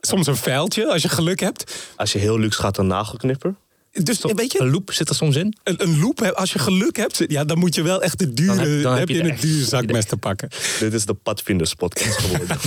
Soms 0.01 0.27
een 0.27 0.37
vuiltje, 0.37 0.93
als 0.93 1.03
je 1.03 1.09
geluk 1.09 1.41
hebt. 1.41 1.75
Als 1.97 2.13
je 2.13 2.19
heel 2.19 2.39
luxe 2.39 2.61
gaat, 2.61 2.79
een 2.79 2.87
nagelknipper. 2.87 3.55
Dus 3.93 4.21
weet 4.23 4.53
je, 4.53 4.61
Een 4.61 4.71
loop 4.71 4.93
zit 4.93 5.09
er 5.09 5.15
soms 5.15 5.37
in. 5.37 5.57
een, 5.65 5.83
een 5.83 6.01
loop, 6.01 6.23
als 6.23 6.53
je 6.53 6.59
geluk 6.59 6.97
hebt, 6.97 7.25
ja, 7.29 7.45
dan 7.45 7.59
moet 7.59 7.75
je 7.75 7.83
wel 7.83 8.03
echt 8.03 8.19
de 8.19 8.33
dure, 8.33 8.55
Dan 8.57 8.59
heb- 8.67 8.83
dan 8.83 8.97
heb, 8.97 9.09
je 9.09 9.35
dure 9.41 9.65
zakmes 9.65 10.05
te 10.05 10.17
pakken. 10.17 10.49
Dit 10.79 10.93
is 10.93 11.05
de 11.05 11.15
Padvinders 11.15 11.75
podcast 11.75 12.17
geworden. 12.23 12.59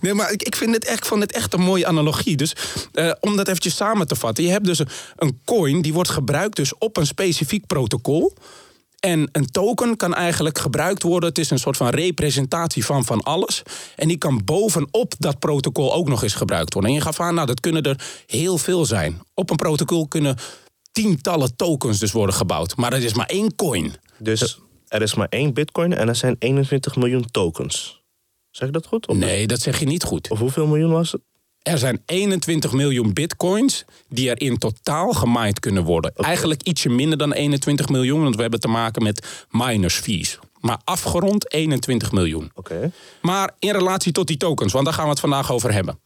Nee, 0.00 0.14
maar 0.14 0.32
ik, 0.32 0.42
ik, 0.42 0.56
vind 0.56 0.74
het 0.74 0.84
echt, 0.84 1.06
vond 1.06 1.22
het 1.22 1.32
echt 1.32 1.52
een 1.54 1.60
mooie 1.60 1.86
analogie. 1.86 2.36
Dus 2.36 2.52
eh, 2.92 3.12
om 3.20 3.36
dat 3.36 3.48
eventjes 3.48 3.76
samen 3.76 4.06
te 4.06 4.14
vatten. 4.16 4.44
Je 4.44 4.50
hebt 4.50 4.64
dus 4.64 4.78
een, 4.78 4.88
een 5.16 5.40
coin 5.44 5.82
die 5.82 5.92
wordt 5.92 6.10
gebruikt 6.10 6.56
dus 6.56 6.78
op 6.78 6.96
een 6.96 7.06
specifiek 7.06 7.66
protocol. 7.66 8.34
En 9.00 9.28
een 9.32 9.50
token 9.50 9.96
kan 9.96 10.14
eigenlijk 10.14 10.58
gebruikt 10.58 11.02
worden. 11.02 11.28
Het 11.28 11.38
is 11.38 11.50
een 11.50 11.58
soort 11.58 11.76
van 11.76 11.88
representatie 11.88 12.84
van 12.84 13.04
van 13.04 13.22
alles. 13.22 13.62
En 13.96 14.08
die 14.08 14.18
kan 14.18 14.44
bovenop 14.44 15.14
dat 15.18 15.38
protocol 15.38 15.94
ook 15.94 16.08
nog 16.08 16.22
eens 16.22 16.34
gebruikt 16.34 16.72
worden. 16.72 16.90
En 16.90 16.96
je 16.96 17.02
gaf 17.02 17.20
aan, 17.20 17.34
nou, 17.34 17.46
dat 17.46 17.60
kunnen 17.60 17.82
er 17.82 18.00
heel 18.26 18.58
veel 18.58 18.84
zijn. 18.84 19.22
Op 19.34 19.50
een 19.50 19.56
protocol 19.56 20.08
kunnen 20.08 20.36
tientallen 20.92 21.56
tokens 21.56 21.98
dus 21.98 22.12
worden 22.12 22.34
gebouwd. 22.34 22.76
Maar 22.76 22.90
dat 22.90 23.00
is 23.00 23.14
maar 23.14 23.26
één 23.26 23.54
coin. 23.54 23.94
dus 24.18 24.58
er 24.88 25.02
is 25.02 25.14
maar 25.14 25.28
één 25.28 25.54
bitcoin 25.54 25.92
en 25.92 26.08
er 26.08 26.16
zijn 26.16 26.36
21 26.38 26.96
miljoen 26.96 27.24
tokens. 27.30 28.02
Zeg 28.50 28.68
ik 28.68 28.74
dat 28.74 28.86
goed? 28.86 29.08
Of, 29.08 29.16
Nee, 29.16 29.46
dat 29.46 29.60
zeg 29.60 29.78
je 29.78 29.86
niet 29.86 30.04
goed. 30.04 30.30
of 30.30 30.38
hoeveel 30.38 30.66
miljoen 30.66 30.92
was 30.92 31.12
het? 31.12 31.20
Er 31.62 31.78
zijn 31.78 32.02
21 32.06 32.72
miljoen 32.72 33.12
bitcoins 33.12 33.84
die 34.08 34.30
er 34.30 34.40
in 34.40 34.58
totaal 34.58 35.12
gemined 35.12 35.60
kunnen 35.60 35.84
worden. 35.84 36.12
Eigenlijk 36.14 36.62
ietsje 36.62 36.88
minder 36.88 37.18
dan 37.18 37.32
21 37.32 37.88
miljoen, 37.88 38.22
want 38.22 38.34
we 38.34 38.42
hebben 38.42 38.60
te 38.60 38.68
maken 38.68 39.02
met 39.02 39.46
miners 39.50 39.94
fees. 39.94 40.38
Maar 40.60 40.80
afgerond 40.84 41.52
21 41.52 42.12
miljoen. 42.12 42.50
Oké. 42.54 42.92
Maar 43.22 43.54
in 43.58 43.72
relatie 43.72 44.12
tot 44.12 44.26
die 44.26 44.36
tokens, 44.36 44.72
want 44.72 44.84
daar 44.84 44.94
gaan 44.94 45.04
we 45.04 45.10
het 45.10 45.20
vandaag 45.20 45.52
over 45.52 45.72
hebben. 45.72 46.00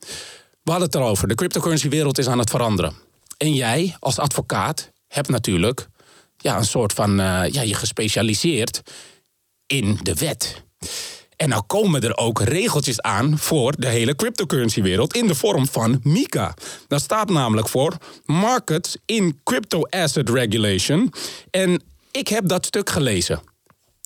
We 0.62 0.70
hadden 0.70 0.88
het 0.88 0.94
erover, 0.94 1.28
de 1.28 1.34
cryptocurrency 1.34 1.88
wereld 1.88 2.18
is 2.18 2.26
aan 2.26 2.38
het 2.38 2.50
veranderen. 2.50 2.94
En 3.36 3.54
jij 3.54 3.96
als 3.98 4.18
advocaat 4.18 4.92
hebt 5.08 5.28
natuurlijk 5.28 5.88
ja, 6.36 6.56
een 6.56 6.64
soort 6.64 6.92
van, 6.92 7.20
eh, 7.20 7.48
ja, 7.50 7.62
je 7.62 7.74
gespecialiseerd 7.74 8.82
in 9.66 9.98
de 10.02 10.14
wet. 10.14 10.62
En 11.44 11.50
nou 11.50 11.62
komen 11.66 12.00
er 12.00 12.16
ook 12.16 12.40
regeltjes 12.40 13.00
aan 13.00 13.38
voor 13.38 13.74
de 13.78 13.88
hele 13.88 14.16
cryptocurrency 14.16 14.82
wereld 14.82 15.14
in 15.16 15.26
de 15.26 15.34
vorm 15.34 15.68
van 15.68 16.00
MiCA. 16.02 16.54
Dat 16.88 17.00
staat 17.00 17.30
namelijk 17.30 17.68
voor 17.68 17.96
Markets 18.24 18.96
in 19.04 19.40
Crypto 19.42 19.82
Asset 19.82 20.28
Regulation. 20.28 21.12
En 21.50 21.82
ik 22.10 22.28
heb 22.28 22.48
dat 22.48 22.66
stuk 22.66 22.90
gelezen. 22.90 23.40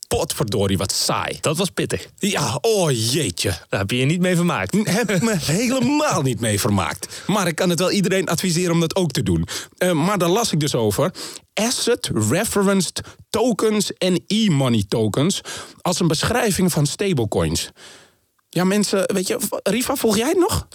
Potverdorie, 0.09 0.79
wat 0.79 0.93
saai. 0.93 1.39
Dat 1.41 1.57
was 1.57 1.71
pittig. 1.71 2.09
Ja, 2.17 2.59
oh 2.61 2.91
jeetje. 2.91 3.57
Daar 3.69 3.81
heb 3.81 3.91
je 3.91 3.97
je 3.97 4.05
niet 4.05 4.21
mee 4.21 4.37
vermaakt. 4.37 4.77
Heb 4.99 5.11
ik 5.11 5.23
me 5.23 5.37
helemaal 5.37 6.23
niet 6.23 6.41
mee 6.41 6.61
vermaakt. 6.61 7.23
Maar 7.27 7.47
ik 7.47 7.55
kan 7.55 7.71
het 7.71 7.79
wel 7.79 7.91
iedereen 7.91 8.29
adviseren 8.29 8.73
om 8.73 8.81
dat 8.81 8.97
ook 8.97 9.11
te 9.11 9.23
doen. 9.23 9.49
Eh, 9.77 9.93
maar 9.93 10.19
daar 10.19 10.29
las 10.29 10.53
ik 10.53 10.61
dus 10.61 10.75
over. 10.75 11.13
Asset 11.59 12.11
Referenced 12.29 13.01
Tokens 13.31 13.93
en 13.93 14.25
E-money 14.27 14.85
tokens. 14.89 15.41
Als 15.81 16.01
een 16.01 16.09
beschrijving 16.09 16.73
van 16.73 16.87
stablecoins. 16.87 17.71
Ja, 18.49 18.65
mensen, 18.65 19.13
weet 19.15 19.27
je, 19.27 19.39
Riva, 19.63 19.95
volg 19.97 20.17
jij 20.17 20.29
het 20.29 20.39
nog? 20.39 20.69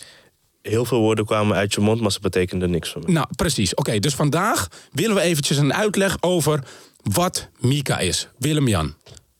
Heel 0.61 0.85
veel 0.85 0.99
woorden 0.99 1.25
kwamen 1.25 1.57
uit 1.57 1.73
je 1.73 1.81
mond, 1.81 2.01
maar 2.01 2.11
ze 2.11 2.19
betekenden 2.19 2.71
niks 2.71 2.91
voor 2.91 3.01
me. 3.05 3.11
Nou, 3.11 3.27
precies. 3.35 3.73
Oké, 3.75 3.99
dus 3.99 4.15
vandaag 4.15 4.67
willen 4.91 5.15
we 5.15 5.21
eventjes 5.21 5.57
een 5.57 5.73
uitleg 5.73 6.17
over 6.19 6.63
wat 7.03 7.49
Mika 7.59 7.99
is. 7.99 8.27
Willem-Jan, 8.37 8.95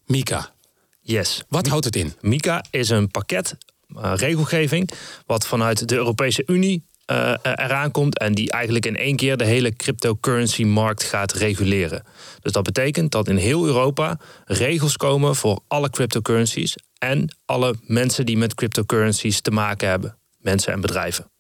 Mika, 0.06 0.52
Yes. 1.02 1.44
wat 1.50 1.68
houdt 1.68 1.86
het 1.86 1.96
in? 1.96 2.14
MiCA 2.22 2.64
is 2.72 2.90
een 2.90 3.12
pakket 3.12 3.58
eh, 4.02 4.14
regelgeving 4.16 4.90
wat 5.26 5.48
vanuit 5.48 5.88
de 5.88 5.96
Europese 5.96 6.44
Unie 6.46 6.84
eh, 7.06 7.34
eraan 7.42 7.92
komt 7.92 8.20
en 8.20 8.34
die 8.34 8.52
eigenlijk 8.52 8.86
in 8.86 8.98
één 8.98 9.16
keer 9.16 9.38
de 9.38 9.44
hele 9.44 9.76
cryptocurrency 9.76 10.64
markt 10.64 11.04
gaat 11.04 11.34
reguleren. 11.34 12.04
Dus 12.42 12.52
dat 12.52 12.64
betekent 12.64 13.12
dat 13.12 13.28
in 13.28 13.38
heel 13.38 13.66
Europa 13.66 14.20
regels 14.46 14.98
komen 14.98 15.36
voor 15.36 15.60
alle 15.68 15.90
cryptocurrencies 15.90 16.76
en 16.98 17.38
alle 17.46 17.76
mensen 17.82 18.26
die 18.26 18.38
met 18.38 18.56
cryptocurrencies 18.56 19.42
te 19.42 19.52
maken 19.52 19.90
hebben, 19.90 20.18
mensen 20.38 20.74
en 20.74 20.82
bedrijven. 20.82 21.32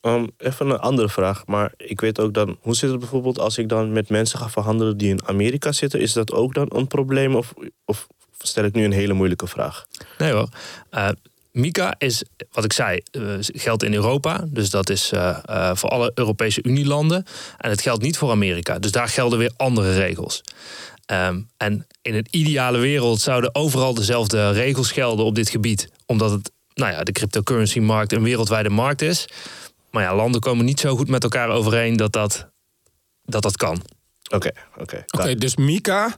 Um, 0.00 0.30
even 0.38 0.70
een 0.70 0.78
andere 0.78 1.08
vraag, 1.08 1.46
maar 1.46 1.72
ik 1.76 2.00
weet 2.00 2.20
ook 2.20 2.34
dan, 2.34 2.58
hoe 2.60 2.74
zit 2.74 2.90
het 2.90 2.98
bijvoorbeeld 2.98 3.38
als 3.38 3.58
ik 3.58 3.68
dan 3.68 3.92
met 3.92 4.08
mensen 4.08 4.38
ga 4.38 4.48
verhandelen 4.48 4.96
die 4.96 5.08
in 5.08 5.26
Amerika 5.26 5.72
zitten? 5.72 6.00
Is 6.00 6.12
dat 6.12 6.32
ook 6.32 6.54
dan 6.54 6.66
een 6.74 6.86
probleem 6.86 7.34
of, 7.34 7.54
of 7.84 8.06
stel 8.38 8.64
ik 8.64 8.74
nu 8.74 8.84
een 8.84 8.92
hele 8.92 9.12
moeilijke 9.12 9.46
vraag? 9.46 9.86
Nee 10.18 10.32
hoor. 10.32 10.48
Eh, 10.90 11.08
MiCA 11.56 11.94
is, 11.98 12.22
wat 12.52 12.64
ik 12.64 12.72
zei, 12.72 13.00
eh, 13.10 13.22
geldt 13.40 13.82
in 13.82 13.94
Europa. 13.94 14.44
Dus 14.46 14.70
dat 14.70 14.90
is 14.90 15.12
eh, 15.12 15.38
eh, 15.44 15.76
voor 15.76 15.90
alle 15.90 16.10
Europese 16.14 16.62
Unielanden. 16.62 17.24
En 17.58 17.70
het 17.70 17.82
geldt 17.82 18.02
niet 18.02 18.18
voor 18.18 18.30
Amerika. 18.30 18.78
Dus 18.78 18.90
daar 18.90 19.08
gelden 19.08 19.38
weer 19.38 19.52
andere 19.56 19.94
regels. 19.94 20.40
Ehm, 21.06 21.40
en 21.56 21.86
in 22.02 22.14
een 22.14 22.26
ideale 22.30 22.78
wereld 22.78 23.20
zouden 23.20 23.54
overal 23.54 23.94
dezelfde 23.94 24.50
regels 24.50 24.92
gelden 24.92 25.24
op 25.24 25.34
dit 25.34 25.48
gebied. 25.48 25.88
Omdat 26.06 26.30
het, 26.30 26.50
nou 26.74 26.92
ja, 26.92 27.02
de 27.02 27.12
cryptocurrency-markt 27.12 28.12
een 28.12 28.22
wereldwijde 28.22 28.70
markt 28.70 29.02
is. 29.02 29.28
Maar 29.90 30.02
ja, 30.02 30.14
landen 30.14 30.40
komen 30.40 30.64
niet 30.64 30.80
zo 30.80 30.96
goed 30.96 31.08
met 31.08 31.22
elkaar 31.22 31.48
overeen 31.48 31.96
dat 31.96 32.12
dat, 32.12 32.48
dat, 33.22 33.42
dat 33.42 33.56
kan. 33.56 33.82
Oké, 34.34 34.50
oké. 34.78 35.04
Oké, 35.06 35.34
dus 35.34 35.56
Mika 35.56 36.16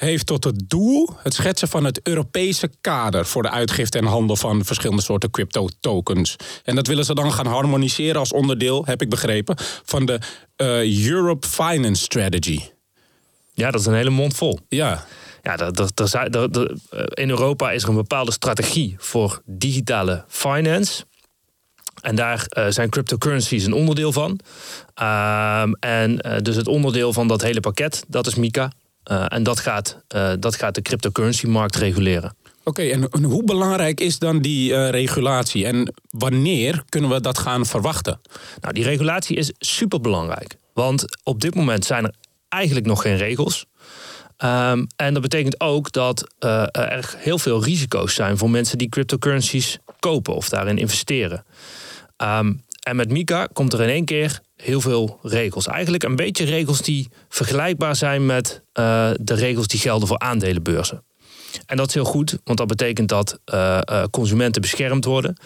heeft 0.00 0.26
tot 0.26 0.44
het 0.44 0.62
doel 0.66 1.08
het 1.22 1.34
schetsen 1.34 1.68
van 1.68 1.84
het 1.84 2.00
Europese 2.02 2.70
kader 2.80 3.26
voor 3.26 3.42
de 3.42 3.50
uitgifte 3.50 3.98
en 3.98 4.04
handel 4.04 4.36
van 4.36 4.64
verschillende 4.64 5.02
soorten 5.02 5.30
crypto-tokens. 5.30 6.36
En 6.64 6.74
dat 6.74 6.86
willen 6.86 7.04
ze 7.04 7.14
dan 7.14 7.32
gaan 7.32 7.46
harmoniseren 7.46 8.20
als 8.20 8.32
onderdeel, 8.32 8.84
heb 8.84 9.02
ik 9.02 9.08
begrepen, 9.08 9.56
van 9.84 10.06
de 10.06 10.18
eh, 10.56 11.06
Europe 11.08 11.46
Finance 11.48 12.02
Strategy. 12.02 12.60
Ja, 13.54 13.70
dat 13.70 13.80
is 13.80 13.86
een 13.86 13.94
hele 13.94 14.10
mond 14.10 14.34
vol. 14.36 14.58
Ja, 14.68 15.04
Ja, 15.42 15.56
dat, 15.56 15.76
dat, 15.76 15.96
dat, 15.96 16.10
dat- 16.10 16.32
dat- 16.32 16.54
dat- 16.54 16.72
eh, 16.90 17.02
in 17.24 17.30
Europa 17.30 17.70
is 17.70 17.82
er 17.82 17.88
een 17.88 17.94
bepaalde 17.94 18.32
strategie 18.32 18.94
voor 18.98 19.42
digitale 19.46 20.24
finance. 20.28 21.04
En 22.00 22.14
daar 22.14 22.44
eh, 22.48 22.66
zijn 22.68 22.88
cryptocurrencies 22.90 23.64
een 23.64 23.72
onderdeel 23.72 24.12
van. 24.12 24.38
Ehm, 24.94 25.72
en 25.72 26.16
dus 26.42 26.56
het 26.56 26.66
onderdeel 26.68 27.12
van 27.12 27.28
dat 27.28 27.42
hele 27.42 27.60
pakket, 27.60 28.04
dat 28.08 28.26
is 28.26 28.34
MiCA. 28.34 28.72
Eh, 29.02 29.24
en 29.28 29.42
dat 29.42 29.60
gaat, 29.60 30.02
eh, 30.08 30.32
dat 30.38 30.56
gaat 30.56 30.74
de 30.74 30.82
cryptocurrency-markt 30.82 31.76
reguleren. 31.76 32.34
oké. 32.64 32.82
en, 32.82 33.08
en 33.08 33.22
hoe 33.22 33.44
belangrijk 33.44 34.00
is 34.00 34.18
dan 34.18 34.40
die 34.40 34.74
eh, 34.74 34.90
regulatie? 34.90 35.66
En 35.66 35.94
wanneer 36.10 36.82
kunnen 36.88 37.10
we 37.10 37.20
dat 37.20 37.38
gaan 37.38 37.66
verwachten? 37.66 38.20
Nou, 38.60 38.74
die 38.74 38.84
regulatie 38.84 39.36
is 39.36 39.52
superbelangrijk. 39.58 40.56
Want 40.74 41.04
op 41.22 41.40
dit 41.40 41.54
moment 41.54 41.84
zijn 41.84 42.04
er 42.04 42.14
eigenlijk 42.48 42.86
nog 42.86 43.02
geen 43.02 43.16
regels. 43.16 43.66
Ehm, 44.36 44.84
en 44.96 45.12
dat 45.12 45.22
betekent 45.22 45.60
ook 45.60 45.92
dat 45.92 46.34
er 46.70 47.14
heel 47.16 47.38
veel 47.38 47.64
risico's 47.64 48.14
zijn 48.14 48.38
voor 48.38 48.50
mensen 48.50 48.78
die 48.78 48.88
cryptocurrencies 48.88 49.78
kopen 49.98 50.34
of 50.34 50.48
daarin 50.48 50.78
investeren. 50.78 51.44
Ehm, 52.16 52.52
en 52.80 52.96
met 52.96 53.10
Mika 53.10 53.46
komt 53.52 53.72
er 53.72 53.80
in 53.80 53.88
één 53.88 54.04
keer 54.04 54.40
heel 54.60 54.80
veel 54.80 55.18
regels. 55.22 55.66
Eigenlijk 55.66 56.02
een 56.02 56.16
beetje 56.16 56.44
regels 56.44 56.82
die 56.82 57.08
vergelijkbaar 57.28 57.96
zijn 57.96 58.26
met 58.26 58.62
eh, 58.72 59.10
de 59.20 59.34
regels 59.34 59.66
die 59.66 59.80
gelden 59.80 60.08
voor 60.08 60.18
aandelenbeurzen. 60.18 61.04
En 61.66 61.76
dat 61.76 61.88
is 61.88 61.94
heel 61.94 62.04
goed, 62.04 62.38
want 62.44 62.58
dat 62.58 62.66
betekent 62.66 63.08
dat 63.08 63.40
eh, 63.44 63.78
eh, 63.78 64.04
consumenten 64.10 64.62
beschermd 64.62 65.04
worden. 65.04 65.36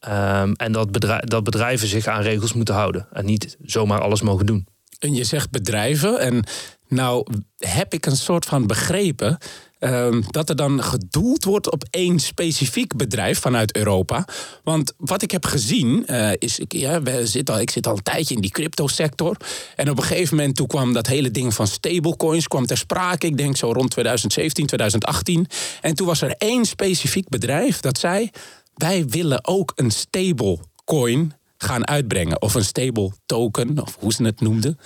Ehm, 0.00 0.52
en 0.52 0.72
dat, 0.72 0.88
dat 1.20 1.44
bedrijven 1.44 1.88
zich 1.88 2.06
aan 2.06 2.22
regels 2.22 2.52
moeten 2.52 2.74
houden. 2.74 3.06
En 3.12 3.24
niet 3.24 3.56
zomaar 3.62 4.00
alles 4.00 4.22
mogen 4.22 4.46
doen. 4.46 4.66
En 4.98 5.14
je 5.14 5.24
zegt 5.24 5.50
bedrijven. 5.50 6.18
En 6.20 6.44
nou 6.88 7.26
heb 7.58 7.94
ik 7.94 8.06
een 8.06 8.16
soort 8.16 8.44
van 8.44 8.66
begrepen. 8.66 9.38
Ehm, 9.82 10.22
dat 10.30 10.48
er 10.48 10.56
dan 10.56 10.82
gedoeld 10.82 11.44
wordt 11.44 11.70
op 11.70 11.84
één 11.90 12.18
specifiek 12.18 12.96
bedrijf 12.96 13.40
vanuit 13.40 13.76
Europa. 13.76 14.24
Want 14.62 14.92
wat 14.96 15.22
ik 15.22 15.30
heb 15.30 15.44
gezien 15.44 16.06
eh, 16.06 16.30
is, 16.38 16.58
ik, 16.58 16.72
ja, 16.72 17.24
zitten 17.24 17.54
al, 17.54 17.60
ik 17.60 17.70
zit 17.70 17.86
al 17.86 17.96
een 17.96 18.02
tijdje 18.02 18.34
in 18.34 18.40
die 18.40 18.50
cryptosector. 18.50 19.36
En 19.76 19.90
op 19.90 19.98
een 19.98 20.04
gegeven 20.04 20.36
moment 20.36 20.56
toen 20.56 20.66
kwam 20.66 20.92
dat 20.92 21.06
hele 21.06 21.30
ding 21.30 21.54
van 21.54 21.66
stablecoins 21.66 22.48
kwam 22.48 22.66
ter 22.66 22.76
sprake. 22.76 23.26
Ik 23.26 23.36
denk 23.36 23.56
zo 23.56 23.72
rond 23.72 23.90
2017, 23.90 24.66
2018. 24.66 25.46
En 25.80 25.94
toen 25.94 26.06
was 26.06 26.22
er 26.22 26.34
één 26.38 26.64
specifiek 26.64 27.28
bedrijf 27.28 27.80
dat 27.80 27.98
zei: 27.98 28.30
wij 28.74 29.06
willen 29.06 29.46
ook 29.46 29.72
een 29.74 29.90
stablecoin 29.90 31.32
gaan 31.56 31.86
uitbrengen. 31.86 32.42
Of 32.42 32.54
een 32.54 32.64
stable 32.64 33.12
token, 33.26 33.80
of 33.82 33.96
hoe 34.00 34.12
ze 34.12 34.24
het 34.24 34.40
noemden. 34.40 34.78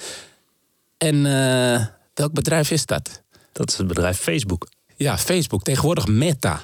En 0.99 1.27
eh, 1.27 1.87
welk 2.15 2.33
bedrijf 2.33 2.71
is 2.71 2.87
dat? 2.87 3.23
Dat 3.53 3.71
is 3.71 3.79
het 3.79 3.87
bedrijf 3.87 4.19
Facebook. 4.19 4.69
Ja, 4.97 5.19
Facebook, 5.19 5.63
tegenwoordig 5.63 6.07
Meta. 6.07 6.61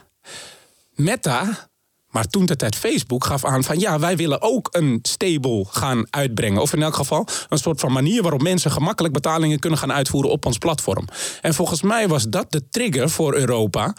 Meta, 0.95 1.69
maar 2.09 2.27
toen 2.27 2.47
de 2.47 2.57
tijd 2.57 2.77
Facebook, 2.77 3.25
gaf 3.25 3.45
aan 3.45 3.65
van 3.65 3.79
ja, 3.79 3.99
wij 3.99 4.17
willen 4.17 4.43
ook 4.43 4.69
een 4.71 4.99
stable 5.03 5.65
gaan 5.69 6.07
uitbrengen. 6.11 6.63
Of 6.63 6.73
in 6.73 6.83
elk 6.83 6.95
geval 6.95 7.27
een 7.49 7.59
soort 7.59 7.81
van 7.81 7.93
manier 7.93 8.23
waarop 8.23 8.43
mensen 8.43 8.71
gemakkelijk 8.71 9.15
betalingen 9.15 9.59
kunnen 9.59 9.79
gaan 9.79 9.93
uitvoeren 9.93 10.31
op 10.31 10.47
ons 10.47 10.59
platform. 10.59 11.05
En 11.41 11.55
volgens 11.55 11.83
mij 11.83 12.09
was 12.09 12.25
dat 12.29 12.53
de 12.53 12.69
trigger 12.69 13.11
voor 13.11 13.35
Europa 13.35 13.95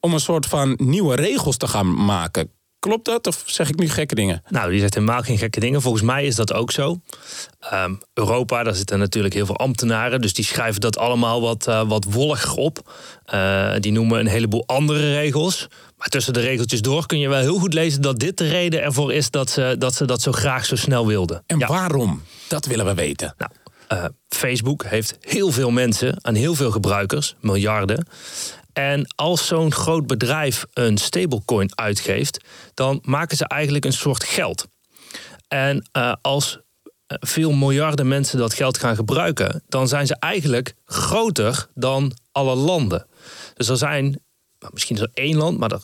om 0.00 0.12
een 0.12 0.20
soort 0.20 0.46
van 0.46 0.78
nieuwe 0.82 1.16
regels 1.16 1.56
te 1.56 1.68
gaan 1.68 2.04
maken. 2.04 2.50
Klopt 2.86 3.04
dat 3.04 3.26
of 3.26 3.42
zeg 3.46 3.68
ik 3.68 3.78
nu 3.78 3.88
gekke 3.88 4.14
dingen? 4.14 4.42
Nou, 4.48 4.70
die 4.70 4.80
zegt 4.80 4.94
helemaal 4.94 5.22
geen 5.22 5.38
gekke 5.38 5.60
dingen. 5.60 5.82
Volgens 5.82 6.02
mij 6.02 6.26
is 6.26 6.34
dat 6.34 6.52
ook 6.52 6.70
zo. 6.70 7.00
Ehm, 7.60 7.94
Europa, 8.14 8.62
daar 8.62 8.74
zitten 8.74 8.98
natuurlijk 8.98 9.34
heel 9.34 9.46
veel 9.46 9.56
ambtenaren. 9.56 10.20
Dus 10.20 10.34
die 10.34 10.44
schrijven 10.44 10.80
dat 10.80 10.98
allemaal 10.98 11.40
wat, 11.40 11.68
uh, 11.68 11.88
wat 11.88 12.04
wollig 12.04 12.54
op. 12.54 12.92
Uh, 13.34 13.72
die 13.78 13.92
noemen 13.92 14.20
een 14.20 14.26
heleboel 14.26 14.66
andere 14.66 15.14
regels. 15.14 15.68
Maar 15.96 16.08
tussen 16.08 16.32
de 16.32 16.40
regeltjes 16.40 16.80
door 16.80 17.06
kun 17.06 17.18
je 17.18 17.28
wel 17.28 17.40
heel 17.40 17.58
goed 17.58 17.74
lezen 17.74 18.02
dat 18.02 18.18
dit 18.18 18.38
de 18.38 18.48
reden 18.48 18.82
ervoor 18.82 19.12
is 19.12 19.30
dat 19.30 19.50
ze 19.50 19.74
dat, 19.78 19.94
ze 19.94 20.04
dat 20.04 20.22
zo 20.22 20.32
graag 20.32 20.64
zo 20.64 20.76
snel 20.76 21.06
wilden. 21.06 21.42
En 21.46 21.58
waarom? 21.58 22.22
Dat 22.48 22.66
willen 22.66 22.86
we 22.86 22.94
weten. 22.94 23.34
Nou, 23.38 23.50
uh, 23.92 24.04
Facebook 24.28 24.84
heeft 24.84 25.16
heel 25.20 25.50
veel 25.50 25.70
mensen 25.70 26.16
en 26.16 26.34
heel 26.34 26.54
veel 26.54 26.70
gebruikers, 26.70 27.36
miljarden. 27.40 28.06
En 28.78 29.06
als 29.14 29.46
zo'n 29.46 29.72
groot 29.72 30.06
bedrijf 30.06 30.64
een 30.72 30.98
stablecoin 30.98 31.78
uitgeeft, 31.78 32.44
dan 32.74 32.98
maken 33.02 33.36
ze 33.36 33.48
eigenlijk 33.48 33.84
een 33.84 33.92
soort 33.92 34.24
geld. 34.24 34.66
En 35.48 35.88
uh, 35.92 36.12
als 36.20 36.58
veel 37.06 37.52
miljarden 37.52 38.08
mensen 38.08 38.38
dat 38.38 38.54
geld 38.54 38.78
gaan 38.78 38.96
gebruiken, 38.96 39.62
dan 39.68 39.88
zijn 39.88 40.06
ze 40.06 40.16
eigenlijk 40.18 40.74
groter 40.84 41.68
dan 41.74 42.12
alle 42.32 42.54
landen. 42.54 43.06
Dus 43.54 43.68
er 43.68 43.76
zijn, 43.76 44.04
nou, 44.58 44.72
misschien 44.72 44.96
is 44.96 45.02
er 45.02 45.10
één 45.14 45.36
land, 45.36 45.58
maar 45.58 45.72
er, 45.72 45.82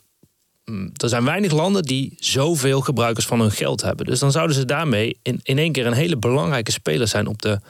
mm, 0.64 0.90
er 0.92 1.08
zijn 1.08 1.24
weinig 1.24 1.52
landen 1.52 1.82
die 1.82 2.16
zoveel 2.18 2.80
gebruikers 2.80 3.26
van 3.26 3.40
hun 3.40 3.52
geld 3.52 3.82
hebben. 3.82 4.06
Dus 4.06 4.18
dan 4.18 4.32
zouden 4.32 4.56
ze 4.56 4.64
daarmee 4.64 5.18
in, 5.22 5.40
in 5.42 5.58
één 5.58 5.72
keer 5.72 5.86
een 5.86 5.92
hele 5.92 6.16
belangrijke 6.16 6.72
speler 6.72 7.08
zijn 7.08 7.26
op 7.26 7.42
de, 7.42 7.60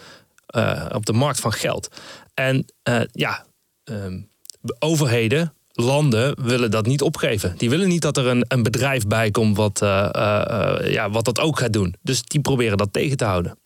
uh, 0.56 0.86
op 0.92 1.06
de 1.06 1.12
markt 1.12 1.40
van 1.40 1.52
geld. 1.52 1.88
En 2.34 2.66
ja, 3.12 3.46
um, 3.84 4.30
overheden, 4.78 5.54
landen 5.73 6.45
willen 6.45 6.71
dat 6.71 6.87
niet 6.87 7.02
opgeven. 7.02 7.54
Die 7.57 7.71
willen 7.71 7.88
niet 7.88 8.02
dat 8.02 8.16
er 8.16 8.26
een, 8.26 8.45
een 8.49 8.62
bedrijf 8.62 9.07
bij 9.07 9.31
komt 9.31 9.57
wat, 9.57 9.81
uh, 9.83 10.09
uh, 10.16 10.92
ja, 10.92 11.11
wat 11.11 11.25
dat 11.25 11.40
ook 11.40 11.59
gaat 11.59 11.73
doen. 11.73 11.95
Dus 12.02 12.23
die 12.23 12.40
proberen 12.40 12.78
dat 12.78 12.92
tegen 12.92 13.16
te 13.16 13.25
houden. 13.25 13.59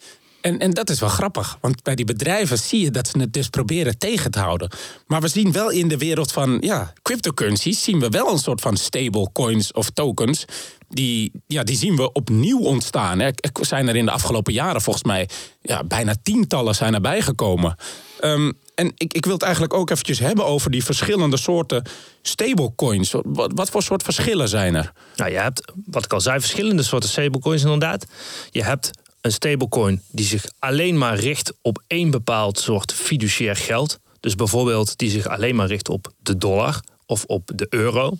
En, 0.46 0.58
en 0.58 0.70
dat 0.70 0.90
is 0.90 1.00
wel 1.00 1.08
grappig, 1.08 1.58
want 1.60 1.82
bij 1.82 1.94
die 1.94 2.04
bedrijven 2.04 2.58
zie 2.58 2.80
je 2.80 2.90
dat 2.90 3.08
ze 3.08 3.18
het 3.18 3.32
dus 3.32 3.48
proberen 3.48 3.98
tegen 3.98 4.30
te 4.30 4.38
houden. 4.38 4.70
Maar 5.06 5.20
we 5.20 5.28
zien 5.28 5.52
wel 5.52 5.70
in 5.70 5.88
de 5.88 5.96
wereld 5.96 6.32
van 6.32 6.58
ja, 6.60 6.92
cryptocurrencies, 7.02 7.82
zien 7.82 8.00
we 8.00 8.08
wel 8.08 8.32
een 8.32 8.38
soort 8.38 8.60
van 8.60 8.76
stablecoins 8.76 9.72
of 9.72 9.90
tokens. 9.90 10.44
Die, 10.88 11.32
ja, 11.46 11.62
die 11.62 11.76
zien 11.76 11.96
we 11.96 12.12
opnieuw 12.12 12.60
ontstaan. 12.60 13.20
Er 13.20 13.34
zijn 13.60 13.88
er 13.88 13.96
in 13.96 14.04
de 14.04 14.10
afgelopen 14.10 14.52
jaren 14.52 14.80
volgens 14.80 15.04
mij 15.04 15.28
ja, 15.62 15.84
bijna 15.84 16.14
tientallen 16.22 16.74
zijn 16.74 16.94
erbij 16.94 17.22
gekomen. 17.22 17.76
Um, 18.20 18.58
en 18.74 18.92
ik, 18.96 19.12
ik 19.12 19.24
wil 19.24 19.34
het 19.34 19.42
eigenlijk 19.42 19.74
ook 19.74 19.90
eventjes 19.90 20.18
hebben 20.18 20.46
over 20.46 20.70
die 20.70 20.84
verschillende 20.84 21.36
soorten 21.36 21.82
stablecoins. 22.22 23.14
Wat, 23.22 23.50
wat 23.54 23.70
voor 23.70 23.82
soort 23.82 24.02
verschillen 24.02 24.48
zijn 24.48 24.74
er? 24.74 24.92
Nou, 25.16 25.30
je 25.30 25.38
hebt, 25.38 25.72
wat 25.86 26.04
ik 26.04 26.12
al 26.12 26.20
zei, 26.20 26.40
verschillende 26.40 26.82
soorten 26.82 27.08
stablecoins 27.08 27.62
inderdaad. 27.62 28.06
Je 28.50 28.62
hebt 28.62 28.90
een 29.26 29.32
stablecoin 29.32 30.02
die 30.10 30.24
zich 30.24 30.44
alleen 30.58 30.98
maar 30.98 31.18
richt 31.18 31.52
op 31.62 31.82
één 31.86 32.10
bepaald 32.10 32.58
soort 32.58 32.92
fiduciair 32.92 33.56
geld. 33.56 33.98
Dus 34.20 34.34
bijvoorbeeld 34.34 34.98
die 34.98 35.10
zich 35.10 35.26
alleen 35.26 35.54
maar 35.54 35.66
richt 35.66 35.88
op 35.88 36.12
de 36.18 36.36
dollar 36.36 36.80
of 37.06 37.24
op 37.24 37.50
de 37.54 37.66
euro. 37.70 38.18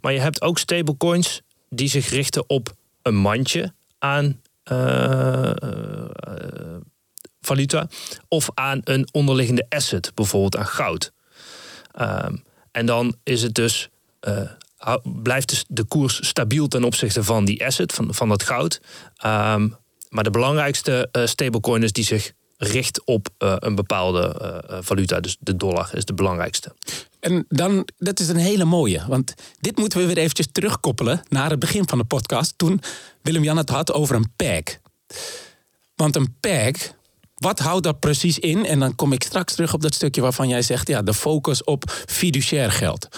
Maar 0.00 0.12
je 0.12 0.20
hebt 0.20 0.42
ook 0.42 0.58
stablecoins 0.58 1.42
die 1.68 1.88
zich 1.88 2.08
richten 2.08 2.48
op 2.48 2.74
een 3.02 3.16
mandje 3.16 3.72
aan 3.98 4.40
uh, 4.72 5.50
valuta 7.40 7.88
of 8.28 8.48
aan 8.54 8.80
een 8.84 9.08
onderliggende 9.12 9.66
asset, 9.68 10.12
bijvoorbeeld 10.14 10.56
aan 10.56 10.66
goud. 10.66 11.12
Um, 12.00 12.44
en 12.70 12.86
dan 12.86 13.16
is 13.22 13.42
het 13.42 13.54
dus, 13.54 13.88
uh, 14.20 14.96
blijft 15.02 15.48
dus 15.48 15.64
de 15.68 15.84
koers 15.84 16.26
stabiel 16.28 16.68
ten 16.68 16.84
opzichte 16.84 17.24
van 17.24 17.44
die 17.44 17.66
asset, 17.66 17.92
van, 17.92 18.14
van 18.14 18.28
dat 18.28 18.42
goud. 18.42 18.80
Um, 19.26 19.76
maar 20.16 20.24
de 20.24 20.30
belangrijkste 20.30 21.08
uh, 21.12 21.26
stablecoin 21.26 21.82
is 21.82 21.92
die 21.92 22.04
zich 22.04 22.32
richt 22.56 23.04
op 23.04 23.28
uh, 23.38 23.56
een 23.58 23.74
bepaalde 23.74 24.36
uh, 24.70 24.78
valuta. 24.80 25.20
Dus 25.20 25.36
de 25.40 25.56
dollar 25.56 25.90
is 25.92 26.04
de 26.04 26.14
belangrijkste. 26.14 26.74
En 27.20 27.44
dan, 27.48 27.88
dat 27.96 28.20
is 28.20 28.28
een 28.28 28.36
hele 28.36 28.64
mooie. 28.64 29.04
Want 29.08 29.34
dit 29.60 29.76
moeten 29.76 29.98
we 29.98 30.06
weer 30.06 30.18
eventjes 30.18 30.48
terugkoppelen 30.52 31.22
naar 31.28 31.50
het 31.50 31.58
begin 31.58 31.88
van 31.88 31.98
de 31.98 32.04
podcast. 32.04 32.52
Toen 32.56 32.80
Willem-Jan 33.22 33.56
het 33.56 33.68
had 33.68 33.92
over 33.92 34.16
een 34.16 34.32
peg. 34.36 34.80
Want 35.94 36.16
een 36.16 36.36
peg, 36.40 36.92
wat 37.34 37.58
houdt 37.58 37.84
dat 37.84 38.00
precies 38.00 38.38
in? 38.38 38.66
En 38.66 38.78
dan 38.78 38.94
kom 38.94 39.12
ik 39.12 39.22
straks 39.22 39.54
terug 39.54 39.74
op 39.74 39.82
dat 39.82 39.94
stukje 39.94 40.20
waarvan 40.20 40.48
jij 40.48 40.62
zegt... 40.62 40.88
ja, 40.88 41.02
de 41.02 41.14
focus 41.14 41.64
op 41.64 41.90
fiduciair 42.06 42.72
geld. 42.72 43.08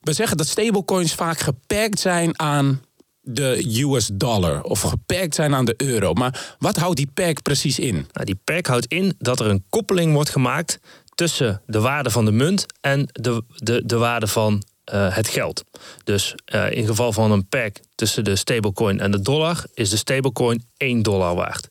We 0.00 0.12
zeggen 0.12 0.36
dat 0.36 0.46
stablecoins 0.46 1.14
vaak 1.14 1.38
gepakt 1.38 1.98
zijn 1.98 2.38
aan 2.38 2.82
de 3.20 3.82
US 3.82 4.10
dollar 4.12 4.62
of 4.62 4.80
geperkt 4.80 5.34
zijn 5.34 5.54
aan 5.54 5.64
de 5.64 5.74
euro. 5.76 6.12
Maar 6.12 6.56
wat 6.58 6.76
houdt 6.76 6.96
die 6.96 7.10
perk 7.14 7.42
precies 7.42 7.78
in? 7.78 7.94
Nou, 7.94 8.26
die 8.26 8.40
perk 8.44 8.66
houdt 8.66 8.86
in 8.86 9.14
dat 9.18 9.40
er 9.40 9.46
een 9.46 9.64
koppeling 9.68 10.12
wordt 10.12 10.30
gemaakt 10.30 10.80
tussen 11.14 11.62
de 11.66 11.80
waarde 11.80 12.10
van 12.10 12.24
de 12.24 12.32
munt 12.32 12.66
en 12.80 13.08
de, 13.12 13.42
de, 13.48 13.82
de 13.86 13.96
waarde 13.96 14.26
van 14.26 14.62
uh, 14.92 15.14
het 15.14 15.28
geld. 15.28 15.64
Dus 16.04 16.34
uh, 16.54 16.72
in 16.72 16.86
geval 16.86 17.12
van 17.12 17.30
een 17.30 17.48
perk 17.48 17.80
tussen 17.94 18.24
de 18.24 18.36
stablecoin 18.36 19.00
en 19.00 19.10
de 19.10 19.20
dollar 19.20 19.64
is 19.74 19.90
de 19.90 19.96
stablecoin 19.96 20.64
1 20.76 21.02
dollar 21.02 21.34
waard. 21.34 21.68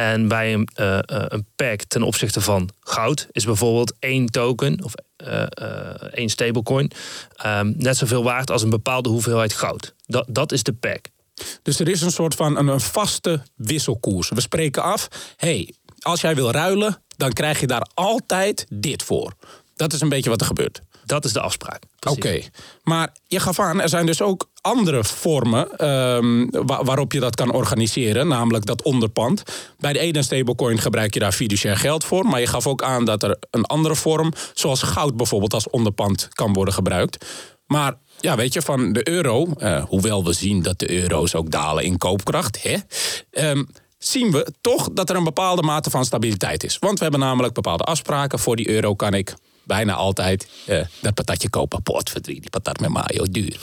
En 0.00 0.28
bij 0.28 0.52
een, 0.52 0.68
uh, 0.76 0.98
een 1.02 1.46
pack 1.56 1.82
ten 1.82 2.02
opzichte 2.02 2.40
van 2.40 2.70
goud 2.80 3.28
is 3.32 3.44
bijvoorbeeld 3.44 3.94
één 3.98 4.26
token 4.26 4.84
of 4.84 4.92
uh, 5.28 5.42
één 6.12 6.28
stablecoin 6.28 6.90
um, 7.46 7.74
net 7.76 7.96
zoveel 7.96 8.22
waard 8.22 8.50
als 8.50 8.62
een 8.62 8.70
bepaalde 8.70 9.08
hoeveelheid 9.08 9.52
goud. 9.52 9.94
Dat, 10.06 10.26
dat 10.28 10.52
is 10.52 10.62
de 10.62 10.72
pack. 10.72 11.04
Dus 11.62 11.80
er 11.80 11.88
is 11.88 12.00
een 12.00 12.10
soort 12.10 12.34
van 12.34 12.56
een, 12.56 12.66
een 12.66 12.80
vaste 12.80 13.42
wisselkoers. 13.54 14.28
We 14.28 14.40
spreken 14.40 14.82
af, 14.82 15.08
hey, 15.36 15.74
als 16.00 16.20
jij 16.20 16.34
wil 16.34 16.50
ruilen, 16.50 17.02
dan 17.16 17.32
krijg 17.32 17.60
je 17.60 17.66
daar 17.66 17.86
altijd 17.94 18.66
dit 18.68 19.02
voor. 19.02 19.34
Dat 19.74 19.92
is 19.92 20.00
een 20.00 20.08
beetje 20.08 20.30
wat 20.30 20.40
er 20.40 20.46
gebeurt. 20.46 20.82
Dat 21.10 21.24
is 21.24 21.32
de 21.32 21.40
afspraak. 21.40 21.82
Oké, 22.08 22.40
maar 22.82 23.14
je 23.26 23.40
gaf 23.40 23.58
aan, 23.58 23.80
er 23.80 23.88
zijn 23.88 24.06
dus 24.06 24.22
ook 24.22 24.48
andere 24.60 25.04
vormen 25.04 25.88
um, 25.90 26.50
waarop 26.66 27.12
je 27.12 27.20
dat 27.20 27.34
kan 27.34 27.52
organiseren, 27.52 28.28
namelijk 28.28 28.66
dat 28.66 28.82
onderpand. 28.82 29.42
Bij 29.78 29.92
de 29.92 29.98
ene 29.98 30.22
stablecoin 30.22 30.78
gebruik 30.78 31.14
je 31.14 31.20
daar 31.20 31.32
fiduciair 31.32 31.76
geld 31.76 32.04
voor, 32.04 32.26
maar 32.26 32.40
je 32.40 32.46
gaf 32.46 32.66
ook 32.66 32.82
aan 32.82 33.04
dat 33.04 33.22
er 33.22 33.36
een 33.50 33.64
andere 33.64 33.96
vorm, 33.96 34.32
zoals 34.54 34.82
goud 34.82 35.16
bijvoorbeeld, 35.16 35.54
als 35.54 35.70
onderpand 35.70 36.28
kan 36.30 36.52
worden 36.52 36.74
gebruikt. 36.74 37.26
Maar 37.66 37.94
ja, 38.20 38.36
weet 38.36 38.52
je, 38.52 38.62
van 38.62 38.92
de 38.92 39.08
euro, 39.08 39.48
uh, 39.58 39.84
hoewel 39.84 40.24
we 40.24 40.32
zien 40.32 40.62
dat 40.62 40.78
de 40.78 40.90
euro's 40.90 41.34
ook 41.34 41.50
dalen 41.50 41.84
in 41.84 41.98
koopkracht, 41.98 42.62
hè, 42.62 42.76
um, 43.50 43.68
zien 43.98 44.30
we 44.30 44.52
toch 44.60 44.88
dat 44.92 45.10
er 45.10 45.16
een 45.16 45.24
bepaalde 45.24 45.62
mate 45.62 45.90
van 45.90 46.04
stabiliteit 46.04 46.64
is. 46.64 46.78
Want 46.78 46.96
we 46.96 47.02
hebben 47.02 47.20
namelijk 47.20 47.54
bepaalde 47.54 47.84
afspraken. 47.84 48.38
Voor 48.38 48.56
die 48.56 48.70
euro 48.70 48.94
kan 48.94 49.14
ik 49.14 49.34
bijna 49.62 49.94
altijd 49.94 50.48
uh, 50.68 50.84
dat 51.00 51.14
patatje 51.14 51.50
kopen. 51.50 51.82
Potverdrie, 51.82 52.40
die 52.40 52.50
patat 52.50 52.80
met 52.80 52.90
mayo, 52.90 53.24
duur. 53.30 53.58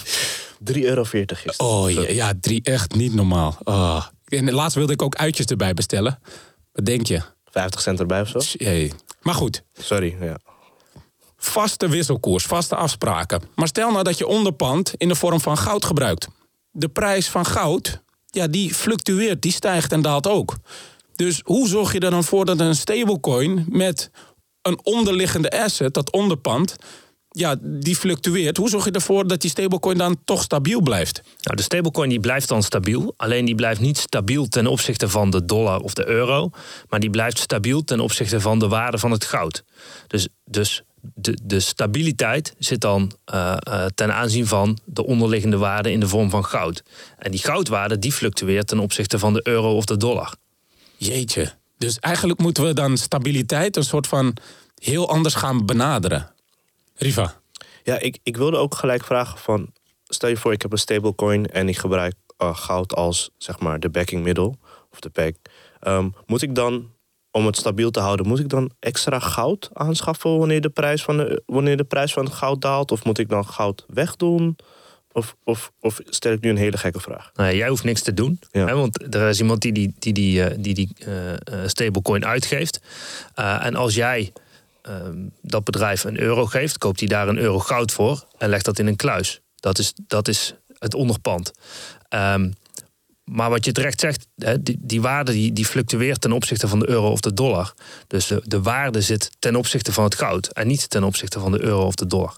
3,40 0.73 0.81
euro 0.81 1.05
is. 1.11 1.57
Oh 1.57 1.91
ja, 1.91 2.09
ja, 2.09 2.33
drie, 2.41 2.61
echt 2.63 2.95
niet 2.95 3.13
normaal. 3.13 3.57
Oh. 3.63 4.05
En 4.25 4.51
laatst 4.51 4.75
wilde 4.75 4.93
ik 4.93 5.01
ook 5.01 5.15
uitjes 5.15 5.45
erbij 5.45 5.73
bestellen. 5.73 6.19
Wat 6.73 6.85
denk 6.85 7.07
je? 7.07 7.21
50 7.49 7.81
cent 7.81 7.99
erbij 7.99 8.21
of 8.21 8.27
zo? 8.27 8.39
Hey. 8.57 8.91
Maar 9.21 9.33
goed. 9.33 9.63
Sorry, 9.77 10.17
ja. 10.21 10.37
Vaste 11.37 11.89
wisselkoers, 11.89 12.45
vaste 12.45 12.75
afspraken. 12.75 13.41
Maar 13.55 13.67
stel 13.67 13.91
nou 13.91 14.03
dat 14.03 14.17
je 14.17 14.27
onderpand 14.27 14.93
in 14.97 15.07
de 15.07 15.15
vorm 15.15 15.41
van 15.41 15.57
goud 15.57 15.85
gebruikt. 15.85 16.27
De 16.71 16.87
prijs 16.87 17.27
van 17.27 17.45
goud, 17.45 18.01
ja, 18.25 18.47
die 18.47 18.73
fluctueert, 18.73 19.41
die 19.41 19.51
stijgt 19.51 19.91
en 19.91 20.01
daalt 20.01 20.27
ook. 20.27 20.55
Dus 21.15 21.41
hoe 21.43 21.67
zorg 21.67 21.93
je 21.93 21.99
er 21.99 22.11
dan 22.11 22.23
voor 22.23 22.45
dat 22.45 22.59
een 22.59 22.75
stablecoin 22.75 23.65
met 23.69 24.11
een 24.67 24.79
onderliggende 24.83 25.49
asset, 25.51 25.93
dat 25.93 26.11
onderpand, 26.11 26.75
ja, 27.29 27.55
die 27.61 27.95
fluctueert. 27.95 28.57
Hoe 28.57 28.69
zorg 28.69 28.85
je 28.85 28.91
ervoor 28.91 29.27
dat 29.27 29.41
die 29.41 29.49
stablecoin 29.49 29.97
dan 29.97 30.17
toch 30.25 30.41
stabiel 30.41 30.81
blijft? 30.81 31.21
Nou, 31.41 31.55
de 31.55 31.63
stablecoin 31.63 32.09
die 32.09 32.19
blijft 32.19 32.47
dan 32.47 32.63
stabiel. 32.63 33.13
Alleen 33.17 33.45
die 33.45 33.55
blijft 33.55 33.79
niet 33.79 33.97
stabiel 33.97 34.47
ten 34.47 34.67
opzichte 34.67 35.09
van 35.09 35.29
de 35.29 35.45
dollar 35.45 35.79
of 35.79 35.93
de 35.93 36.07
euro. 36.07 36.49
Maar 36.89 36.99
die 36.99 37.09
blijft 37.09 37.39
stabiel 37.39 37.83
ten 37.83 37.99
opzichte 37.99 38.39
van 38.39 38.59
de 38.59 38.67
waarde 38.67 38.97
van 38.97 39.11
het 39.11 39.25
goud. 39.25 39.63
Dus, 40.07 40.27
dus 40.45 40.83
de, 41.13 41.37
de 41.43 41.59
stabiliteit 41.59 42.53
zit 42.57 42.81
dan 42.81 43.11
uh, 43.33 43.57
uh, 43.67 43.85
ten 43.95 44.13
aanzien 44.13 44.47
van 44.47 44.77
de 44.85 45.05
onderliggende 45.05 45.57
waarde 45.57 45.91
in 45.91 45.99
de 45.99 46.07
vorm 46.07 46.29
van 46.29 46.45
goud. 46.45 46.83
En 47.17 47.31
die 47.31 47.43
goudwaarde 47.43 47.99
die 47.99 48.11
fluctueert 48.11 48.67
ten 48.67 48.79
opzichte 48.79 49.19
van 49.19 49.33
de 49.33 49.39
euro 49.43 49.75
of 49.75 49.85
de 49.85 49.97
dollar. 49.97 50.35
Jeetje. 50.97 51.53
Dus 51.77 51.99
eigenlijk 51.99 52.39
moeten 52.39 52.63
we 52.63 52.73
dan 52.73 52.97
stabiliteit 52.97 53.75
een 53.75 53.83
soort 53.83 54.07
van 54.07 54.37
heel 54.75 55.09
anders 55.09 55.35
gaan 55.35 55.65
benaderen. 55.65 56.31
Riva. 56.95 57.41
Ja, 57.83 57.99
ik, 57.99 58.19
ik 58.23 58.37
wilde 58.37 58.57
ook 58.57 58.75
gelijk 58.75 59.03
vragen 59.03 59.39
van... 59.39 59.73
Stel 60.07 60.29
je 60.29 60.37
voor, 60.37 60.51
ik 60.51 60.61
heb 60.61 60.71
een 60.71 60.77
stablecoin 60.77 61.45
en 61.45 61.69
ik 61.69 61.77
gebruik 61.77 62.15
uh, 62.37 62.55
goud 62.55 62.95
als 62.95 63.29
zeg 63.37 63.59
maar 63.59 63.79
de 63.79 63.89
backing 63.89 64.23
middel. 64.23 64.57
Of 64.91 64.99
de 64.99 65.09
back. 65.13 65.35
Um, 65.81 66.13
moet 66.25 66.41
ik 66.41 66.55
dan, 66.55 66.91
om 67.31 67.45
het 67.45 67.57
stabiel 67.57 67.91
te 67.91 67.99
houden... 67.99 68.27
moet 68.27 68.39
ik 68.39 68.49
dan 68.49 68.71
extra 68.79 69.19
goud 69.19 69.69
aanschaffen 69.73 70.37
wanneer 70.37 70.61
de 70.61 70.69
prijs 70.69 71.03
van, 71.03 71.17
de, 71.17 71.43
wanneer 71.45 71.77
de 71.77 71.83
prijs 71.83 72.13
van 72.13 72.25
het 72.25 72.33
goud 72.33 72.61
daalt? 72.61 72.91
Of 72.91 73.03
moet 73.03 73.17
ik 73.17 73.29
dan 73.29 73.45
goud 73.45 73.85
wegdoen? 73.87 74.55
Of, 75.17 75.35
of, 75.43 75.71
of 75.79 75.99
stel 76.05 76.31
ik 76.31 76.41
nu 76.41 76.49
een 76.49 76.57
hele 76.57 76.77
gekke 76.77 76.99
vraag? 76.99 77.31
Nou, 77.35 77.55
jij 77.55 77.69
hoeft 77.69 77.83
niks 77.83 78.01
te 78.01 78.13
doen. 78.13 78.39
Ja. 78.51 78.65
Hè, 78.65 78.75
want 78.75 79.15
er 79.15 79.29
is 79.29 79.39
iemand 79.39 79.61
die 79.61 79.71
die, 79.71 79.93
die, 79.99 80.13
die, 80.13 80.43
eh, 80.43 80.55
die, 80.59 80.73
die 80.73 80.89
eh, 80.99 81.33
eh, 81.33 81.39
stablecoin 81.65 82.25
uitgeeft. 82.25 82.79
Eh, 83.33 83.65
en 83.65 83.75
als 83.75 83.95
jij 83.95 84.31
ehm, 84.81 85.17
dat 85.41 85.63
bedrijf 85.63 86.03
een 86.03 86.19
euro 86.19 86.45
geeft, 86.45 86.77
koopt 86.77 86.99
hij 86.99 87.07
daar 87.07 87.27
een 87.27 87.37
euro 87.37 87.59
goud 87.59 87.91
voor 87.91 88.27
en 88.37 88.49
legt 88.49 88.65
dat 88.65 88.79
in 88.79 88.87
een 88.87 88.95
kluis. 88.95 89.41
Dat 89.55 89.79
is, 89.79 89.93
dat 90.07 90.27
is 90.27 90.55
het 90.79 90.93
onderpand. 90.93 91.51
Ehm, 92.09 92.51
maar 93.23 93.49
wat 93.49 93.65
je 93.65 93.71
terecht 93.71 93.99
zegt, 93.99 94.27
hè, 94.35 94.63
die, 94.63 94.77
die 94.81 95.01
waarde 95.01 95.31
die, 95.31 95.53
die 95.53 95.65
fluctueert 95.65 96.21
ten 96.21 96.31
opzichte 96.31 96.67
van 96.67 96.79
de 96.79 96.89
euro 96.89 97.11
of 97.11 97.19
de 97.19 97.33
dollar. 97.33 97.73
Dus 98.07 98.27
de, 98.27 98.41
de 98.45 98.61
waarde 98.61 99.01
zit 99.01 99.31
ten 99.39 99.55
opzichte 99.55 99.93
van 99.93 100.03
het 100.03 100.15
goud 100.15 100.47
en 100.47 100.67
niet 100.67 100.89
ten 100.89 101.03
opzichte 101.03 101.39
van 101.39 101.51
de 101.51 101.61
euro 101.61 101.85
of 101.85 101.95
de 101.95 102.07
dollar. 102.07 102.35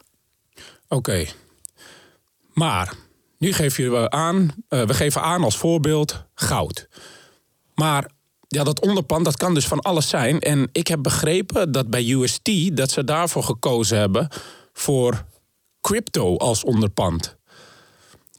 Oké. 0.87 1.25
Maar 2.59 2.93
nu 3.37 3.53
geven 3.53 3.91
we 3.91 4.09
aan, 4.09 4.51
eh, 4.67 4.81
we 4.81 4.93
geven 4.93 5.21
aan 5.21 5.43
als 5.43 5.57
voorbeeld 5.57 6.23
goud. 6.33 6.87
Maar 7.75 8.11
ja, 8.47 8.63
dat 8.63 8.81
onderpand, 8.81 9.25
dat 9.25 9.37
kan 9.37 9.53
dus 9.53 9.67
van 9.67 9.79
alles 9.79 10.09
zijn. 10.09 10.39
En 10.39 10.69
ik 10.71 10.87
heb 10.87 11.03
begrepen 11.03 11.71
dat 11.71 11.89
bij 11.89 12.09
UST 12.09 12.49
dat 12.73 12.91
ze 12.91 13.03
daarvoor 13.03 13.43
gekozen 13.43 13.97
hebben 13.97 14.27
voor 14.73 15.25
crypto 15.81 16.37
als 16.37 16.63
onderpand. 16.63 17.37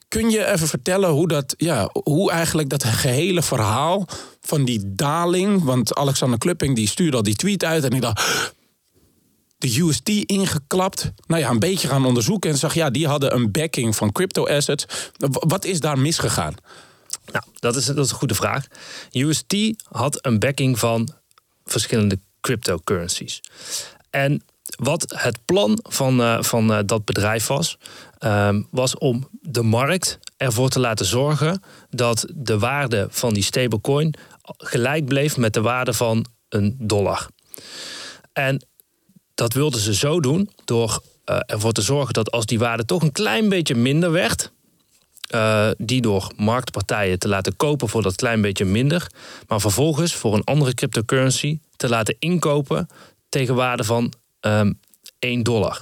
Kun 0.09 0.31
je 0.31 0.47
even 0.47 0.69
vertellen 0.69 1.11
hoe 1.11 1.29
dat, 1.29 1.55
ja, 1.57 1.91
hoe 2.03 2.31
eigenlijk 2.31 2.69
dat 2.69 2.85
gehele 2.85 3.43
verhaal 3.43 4.07
van 4.41 4.65
die 4.65 4.95
daling, 4.95 5.65
want 5.65 5.95
Alexander 5.95 6.39
Klupping 6.39 6.77
die 6.77 6.89
stuurde 6.89 7.17
al 7.17 7.23
die 7.23 7.35
tweet 7.35 7.65
uit 7.65 7.85
en 7.85 7.91
ik 7.91 8.01
dacht, 8.01 8.55
de 9.61 9.81
UST 9.81 10.09
ingeklapt. 10.09 11.13
Nou 11.27 11.41
ja, 11.41 11.51
een 11.51 11.59
beetje 11.59 11.89
gaan 11.89 12.07
onderzoeken 12.07 12.51
en 12.51 12.59
zag 12.59 12.75
ja, 12.75 12.91
die 12.91 13.07
hadden 13.07 13.35
een 13.35 13.51
backing 13.51 13.97
van 13.97 14.13
crypto 14.13 14.47
assets. 14.47 14.85
Wat 15.31 15.65
is 15.65 15.81
daar 15.81 15.99
misgegaan? 15.99 16.55
Nou, 17.33 17.45
dat 17.59 17.77
is, 17.77 17.85
dat 17.85 18.05
is 18.05 18.11
een 18.11 18.17
goede 18.17 18.35
vraag. 18.35 18.67
UST 19.13 19.55
had 19.89 20.27
een 20.27 20.39
backing 20.39 20.79
van 20.79 21.09
verschillende 21.65 22.19
cryptocurrencies. 22.41 23.41
En 24.11 24.43
wat 24.79 25.15
het 25.17 25.39
plan 25.45 25.79
van, 25.83 26.23
eh, 26.23 26.43
van 26.43 26.73
eh, 26.73 26.79
dat 26.87 27.05
bedrijf 27.05 27.47
was, 27.47 27.79
ehm, 28.19 28.63
was 28.71 28.99
om 28.99 29.29
de 29.41 29.63
markt 29.63 30.19
ervoor 30.37 30.69
te 30.69 30.81
laten 30.81 31.07
zorgen 31.07 31.63
dat 31.91 32.27
de 32.35 32.59
waarde 32.59 33.07
van 33.11 33.35
die 33.35 33.43
stablecoin 33.43 34.15
gelijk 34.43 35.05
bleef 35.05 35.37
met 35.37 35.55
de 35.55 35.61
waarde 35.61 35.93
van 35.93 36.27
een 36.49 36.77
dollar. 36.79 37.29
En 38.33 38.65
dat 39.41 39.53
wilden 39.53 39.81
ze 39.81 39.95
zo 39.95 40.21
doen 40.21 40.51
door 40.65 41.03
eh, 41.25 41.39
ervoor 41.47 41.73
te 41.73 41.83
zorgen 41.83 42.13
dat 42.13 42.31
als 42.31 42.47
die 42.47 42.59
waarde 42.59 42.85
toch 42.85 43.03
een 43.03 43.13
klein 43.13 43.49
beetje 43.49 43.75
minder 43.75 44.11
werd, 44.11 44.53
eh, 45.27 45.71
die 45.79 46.01
door 46.01 46.33
marktpartijen 46.37 47.19
te 47.19 47.29
laten 47.29 47.57
kopen 47.57 47.89
voor 47.89 48.03
dat 48.03 48.15
klein 48.15 48.41
beetje 48.41 48.65
minder, 48.65 49.11
maar 49.49 49.61
vervolgens 49.61 50.15
voor 50.15 50.35
een 50.35 50.45
andere 50.45 50.75
cryptocurrency 50.75 51.59
te 51.77 51.89
laten 51.89 52.17
inkopen 52.19 52.89
tegen 53.29 53.55
waarde 53.55 53.85
van 53.85 54.13
ehm 54.41 54.73
1 55.19 55.43
dollar. 55.43 55.81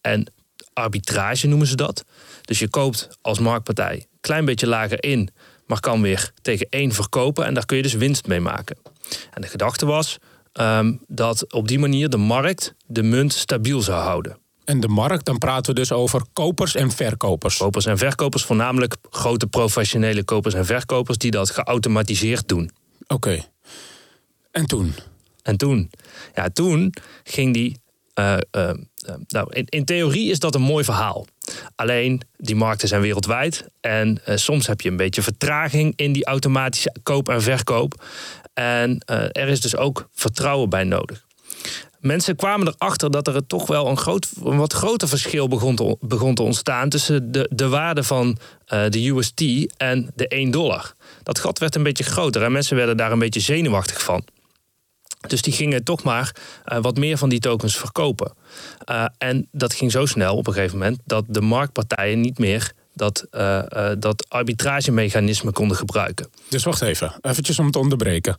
En 0.00 0.32
arbitrage 0.72 1.46
noemen 1.46 1.66
ze 1.66 1.76
dat. 1.76 2.04
Dus 2.42 2.58
je 2.58 2.68
koopt 2.68 3.08
als 3.20 3.38
marktpartij 3.38 3.94
een 3.94 4.20
klein 4.20 4.44
beetje 4.44 4.66
lager 4.66 5.04
in, 5.04 5.30
maar 5.66 5.80
kan 5.80 6.02
weer 6.02 6.32
tegen 6.42 6.66
1 6.70 6.92
verkopen 6.92 7.44
en 7.44 7.54
daar 7.54 7.66
kun 7.66 7.76
je 7.76 7.82
dus 7.82 7.94
winst 7.94 8.26
mee 8.26 8.40
maken. 8.40 8.76
En 9.30 9.42
de 9.42 9.48
gedachte 9.48 9.86
was 9.86 10.18
ehm, 10.58 10.92
dat 11.06 11.52
op 11.52 11.68
die 11.68 11.78
manier 11.78 12.08
de 12.08 12.16
markt 12.16 12.74
de 12.86 13.02
munt 13.02 13.32
stabiel 13.32 13.80
zou 13.82 14.02
houden. 14.02 14.38
En 14.64 14.80
de 14.80 14.88
markt, 14.88 15.24
dan 15.24 15.38
praten 15.38 15.74
we 15.74 15.80
dus 15.80 15.92
over 15.92 16.22
kopers 16.32 16.74
en 16.74 16.90
verkopers. 16.90 17.56
Kopers 17.56 17.86
en 17.86 17.98
verkopers, 17.98 18.44
voornamelijk 18.44 18.96
grote 19.10 19.46
professionele 19.46 20.24
kopers 20.24 20.54
en 20.54 20.66
verkopers 20.66 21.18
die 21.18 21.30
dat 21.30 21.50
geautomatiseerd 21.50 22.48
doen. 22.48 22.70
Oké. 23.06 23.44
En 24.50 24.66
toen? 24.66 24.94
En 25.42 25.56
toen, 25.56 25.90
ja, 26.34 26.48
toen 26.48 26.94
ging 27.24 27.54
die. 27.54 27.80
eh, 28.14 28.34
eh, 28.34 28.70
eh, 28.70 28.76
nou, 29.28 29.52
in, 29.52 29.64
in 29.68 29.84
theorie 29.84 30.30
is 30.30 30.38
dat 30.38 30.54
een 30.54 30.62
mooi 30.62 30.84
verhaal. 30.84 31.26
Alleen 31.74 32.22
die 32.36 32.56
markten 32.56 32.88
zijn 32.88 33.00
wereldwijd. 33.00 33.68
En 33.80 34.20
soms 34.24 34.66
heb 34.66 34.80
je 34.80 34.90
een 34.90 34.96
beetje 34.96 35.22
vertraging 35.22 35.92
in 35.96 36.12
die 36.12 36.24
automatische 36.24 36.94
koop 37.02 37.28
en 37.28 37.42
verkoop. 37.42 38.04
En 38.58 38.98
eh, 39.04 39.22
er 39.22 39.48
is 39.48 39.60
dus 39.60 39.76
ook 39.76 40.08
vertrouwen 40.12 40.68
bij 40.68 40.84
nodig. 40.84 41.26
Mensen 42.00 42.36
kwamen 42.36 42.66
erachter 42.66 43.10
dat 43.10 43.26
er 43.26 43.46
toch 43.46 43.66
wel 43.66 43.86
een, 43.86 43.96
groot, 43.96 44.28
wat 44.38 44.72
groter 44.72 45.08
verschil 45.08 45.48
begon 45.48 45.76
te, 45.76 45.96
begon 46.00 46.34
te 46.34 46.42
ontstaan 46.42 46.88
tussen 46.88 47.32
de, 47.32 47.50
de 47.52 47.68
waarde 47.68 48.02
van 48.02 48.38
eh, 48.66 48.88
de 48.88 49.08
UST 49.08 49.42
en 49.76 50.10
de 50.14 50.28
1 50.28 50.50
dollar. 50.50 50.92
Dat 51.22 51.38
gat 51.38 51.58
werd 51.58 51.74
een 51.74 51.82
beetje 51.82 52.04
groter 52.04 52.42
en 52.42 52.52
mensen 52.52 52.76
werden 52.76 52.96
daar 52.96 53.12
een 53.12 53.18
beetje 53.18 53.40
zenuwachtig 53.40 54.02
van. 54.02 54.24
Dus 55.28 55.42
die 55.42 55.52
gingen 55.52 55.84
toch 55.84 56.02
maar 56.02 56.36
eh, 56.64 56.78
wat 56.80 56.96
meer 56.96 57.18
van 57.18 57.28
die 57.28 57.40
tokens 57.40 57.76
verkopen. 57.76 58.32
En 59.18 59.48
dat 59.52 59.74
ging 59.74 59.92
zo 59.92 60.06
snel 60.06 60.36
op 60.36 60.46
een 60.46 60.52
gegeven 60.52 60.78
moment 60.78 60.98
dat 61.04 61.24
de 61.28 61.40
marktpartijen 61.40 62.20
niet 62.20 62.38
meer 62.38 62.72
dat, 62.98 63.26
eh, 63.30 63.90
eh, 63.90 63.96
dat 63.98 64.26
arbitragemechanisme 64.28 65.52
konden 65.52 65.76
gebruiken. 65.76 66.28
Dus 66.48 66.64
wacht 66.64 66.82
even, 66.82 67.18
eventjes 67.20 67.58
om 67.58 67.70
te 67.70 67.78
onderbreken. 67.78 68.36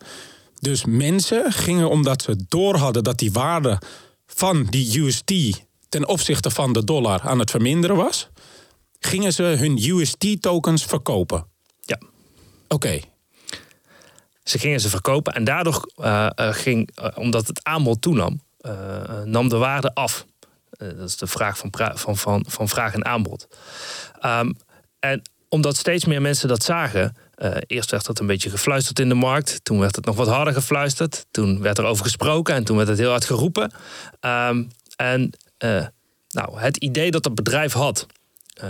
Dus 0.59 0.85
mensen 0.85 1.51
gingen 1.51 1.89
omdat 1.89 2.21
ze 2.21 2.45
door 2.47 2.75
hadden 2.75 3.03
dat 3.03 3.19
die 3.19 3.31
waarde 3.31 3.81
van 4.27 4.65
die 4.65 4.99
UST 4.99 5.33
ten 5.89 6.07
opzichte 6.07 6.49
van 6.49 6.73
de 6.73 6.83
dollar 6.83 7.21
aan 7.21 7.39
het 7.39 7.49
verminderen 7.49 7.95
was, 7.95 8.29
gingen 8.99 9.33
ze 9.33 9.43
hun 9.43 9.77
UST-tokens 9.77 10.85
verkopen. 10.85 11.45
Ja. 11.81 11.99
Oké, 12.67 12.99
Ze 14.43 14.59
gingen 14.59 14.79
ze 14.79 14.89
verkopen 14.89 15.33
en 15.33 15.43
daardoor 15.43 15.91
eh, 15.95 16.27
ging, 16.35 16.89
omdat 17.15 17.47
het 17.47 17.63
aanbod 17.63 18.01
toenam, 18.01 18.41
nam 19.25 19.49
de 19.49 19.57
waarde 19.57 19.93
af. 19.93 20.25
Eh, 20.69 20.87
dat 20.97 21.07
is 21.07 21.17
de 21.17 21.27
vraag 21.27 21.57
van, 21.57 21.71
van, 21.95 22.17
van, 22.17 22.45
van 22.47 22.67
vraag 22.67 22.93
en 22.93 23.05
aanbod. 23.05 23.47
Ehm, 24.19 24.51
en 24.99 25.21
omdat 25.49 25.77
steeds 25.77 26.05
meer 26.05 26.21
mensen 26.21 26.47
dat 26.47 26.63
zagen, 26.63 27.15
eh, 27.35 27.55
eerst 27.67 27.91
werd 27.91 28.07
het 28.07 28.19
een 28.19 28.27
beetje 28.27 28.49
gefluisterd 28.49 28.99
in 28.99 29.09
de 29.09 29.15
markt, 29.15 29.59
toen 29.63 29.79
werd 29.79 29.95
het 29.95 30.05
nog 30.05 30.15
wat 30.15 30.27
harder 30.27 30.53
gefluisterd, 30.53 31.25
toen 31.31 31.61
werd 31.61 31.77
er 31.77 31.85
over 31.85 32.03
gesproken 32.03 32.55
en 32.55 32.63
toen 32.63 32.77
werd 32.77 32.89
het 32.89 32.97
heel 32.97 33.09
hard 33.09 33.25
geroepen. 33.25 33.71
Ehm, 34.19 34.63
en 34.95 35.31
eh, 35.57 35.85
nou, 36.29 36.59
het 36.59 36.77
idee 36.77 37.11
dat 37.11 37.25
het 37.25 37.35
bedrijf 37.35 37.73
had, 37.73 38.05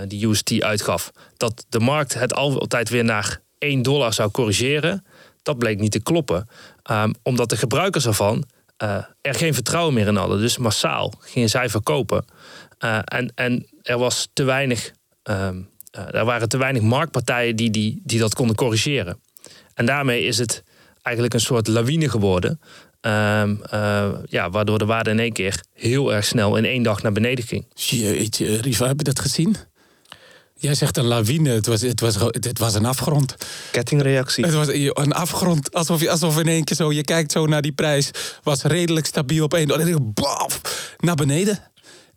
die 0.08 0.28
UST 0.28 0.62
uitgaf, 0.62 1.12
dat 1.38 1.66
de 1.70 1.80
markt 1.80 2.14
het 2.14 2.34
altijd 2.34 2.90
weer 2.90 3.04
naar 3.04 3.42
1 3.58 3.82
dollar 3.82 4.14
zou 4.14 4.32
corrigeren, 4.32 5.06
dat 5.44 5.58
bleek 5.58 5.80
niet 5.80 5.92
te 5.92 6.02
kloppen. 6.02 6.50
Ehm, 6.84 7.14
omdat 7.24 7.50
de 7.50 7.58
gebruikers 7.58 8.06
ervan 8.06 8.46
eh, 8.80 9.04
er 9.22 9.36
geen 9.36 9.54
vertrouwen 9.54 9.94
meer 9.94 10.08
in 10.08 10.16
hadden. 10.16 10.40
Dus 10.40 10.58
massaal 10.58 11.14
gingen 11.20 11.50
zij 11.50 11.70
verkopen. 11.70 12.26
Eh, 12.78 13.00
en, 13.04 13.32
en 13.36 13.66
er 13.82 13.98
was 13.98 14.30
te 14.34 14.44
weinig. 14.44 14.92
ehm, 15.24 15.62
eh, 15.92 16.14
er 16.14 16.26
waren 16.26 16.50
te 16.50 16.58
weinig 16.58 16.82
marktpartijen 16.82 17.56
die, 17.56 17.70
die, 17.70 18.02
die 18.04 18.20
dat 18.20 18.34
konden 18.34 18.56
corrigeren. 18.56 19.22
En 19.74 19.86
daarmee 19.86 20.24
is 20.24 20.38
het 20.38 20.64
eigenlijk 21.02 21.36
een 21.36 21.40
soort 21.40 21.68
lawine 21.68 22.10
geworden. 22.10 22.60
Ehm, 23.02 23.56
eh, 23.70 24.10
ja, 24.26 24.50
waardoor 24.50 24.78
de 24.78 24.86
waarde 24.86 25.10
in 25.10 25.20
één 25.20 25.34
keer 25.34 25.64
heel 25.74 26.14
erg 26.14 26.26
snel 26.26 26.56
in 26.56 26.66
één 26.66 26.84
dag 26.84 27.02
naar 27.02 27.12
beneden 27.12 27.46
ging. 27.46 27.66
Jeetje, 27.74 28.58
Riva, 28.62 28.88
heb 28.88 28.98
je 28.98 29.04
dat 29.04 29.20
gezien? 29.20 29.56
Jij 30.62 30.76
zegt 30.76 30.98
een 30.98 31.06
lawine, 31.06 31.50
het 31.50 31.66
was, 31.66 31.82
het 31.82 32.00
was, 32.00 32.16
het 32.16 32.60
was 32.60 32.74
een 32.74 32.86
afgrond. 32.86 33.36
Kettingreactie. 33.72 34.46
Het 34.46 34.54
was 34.54 34.68
een 34.68 35.12
afgrond, 35.14 35.74
alsof, 35.74 36.02
je, 36.02 36.10
alsof 36.10 36.40
in 36.40 36.48
één 36.48 36.64
keer 36.64 36.76
zo, 36.76 36.92
je 36.92 37.04
kijkt 37.04 37.32
zo 37.32 37.46
naar 37.46 37.62
die 37.62 37.72
prijs, 37.72 38.12
was 38.44 38.64
redelijk 38.64 39.06
stabiel 39.06 39.44
op 39.44 39.54
één. 39.54 39.68
En 39.68 40.14
baf, 40.14 40.62
naar 40.98 41.16
beneden. 41.16 41.60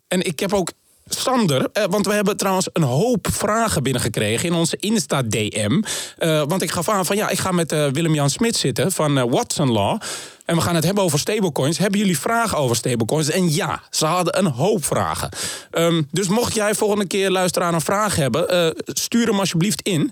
En 0.07 0.21
ik 0.21 0.39
heb 0.39 0.53
ook 0.53 0.71
Sander, 1.05 1.69
eh, 1.73 1.83
want 1.89 2.05
we 2.05 2.13
hebben 2.13 2.37
trouwens 2.37 2.69
een 2.73 2.83
hoop 2.83 3.27
vragen 3.31 3.83
binnengekregen 3.83 4.49
in 4.49 4.55
onze 4.55 4.77
Insta-DM. 4.77 5.81
Eh, 6.17 6.43
want 6.47 6.61
ik 6.61 6.71
gaf 6.71 6.89
aan 6.89 7.05
van 7.05 7.15
ja, 7.15 7.29
ik 7.29 7.39
ga 7.39 7.51
met 7.51 7.71
eh, 7.71 7.87
Willem-Jan 7.87 8.29
Smit 8.29 8.55
zitten 8.55 8.91
van 8.91 9.29
Watson 9.29 9.71
Law. 9.71 10.01
En 10.45 10.55
we 10.55 10.61
gaan 10.61 10.75
het 10.75 10.83
hebben 10.83 11.03
over 11.03 11.19
stablecoins. 11.19 11.77
Hebben 11.77 11.99
jullie 11.99 12.19
vragen 12.19 12.57
over 12.57 12.75
stablecoins? 12.75 13.29
En 13.29 13.53
ja, 13.53 13.81
ze 13.89 14.05
hadden 14.05 14.37
een 14.37 14.45
hoop 14.45 14.85
vragen. 14.85 15.29
Ehm, 15.71 16.01
dus 16.11 16.27
mocht 16.27 16.53
jij 16.53 16.75
volgende 16.75 17.07
keer 17.07 17.31
luisteraar 17.31 17.73
een 17.73 17.81
vraag 17.81 18.15
hebben, 18.15 18.75
stuur 18.85 19.27
hem 19.27 19.39
alsjeblieft 19.39 19.81
in. 19.81 20.11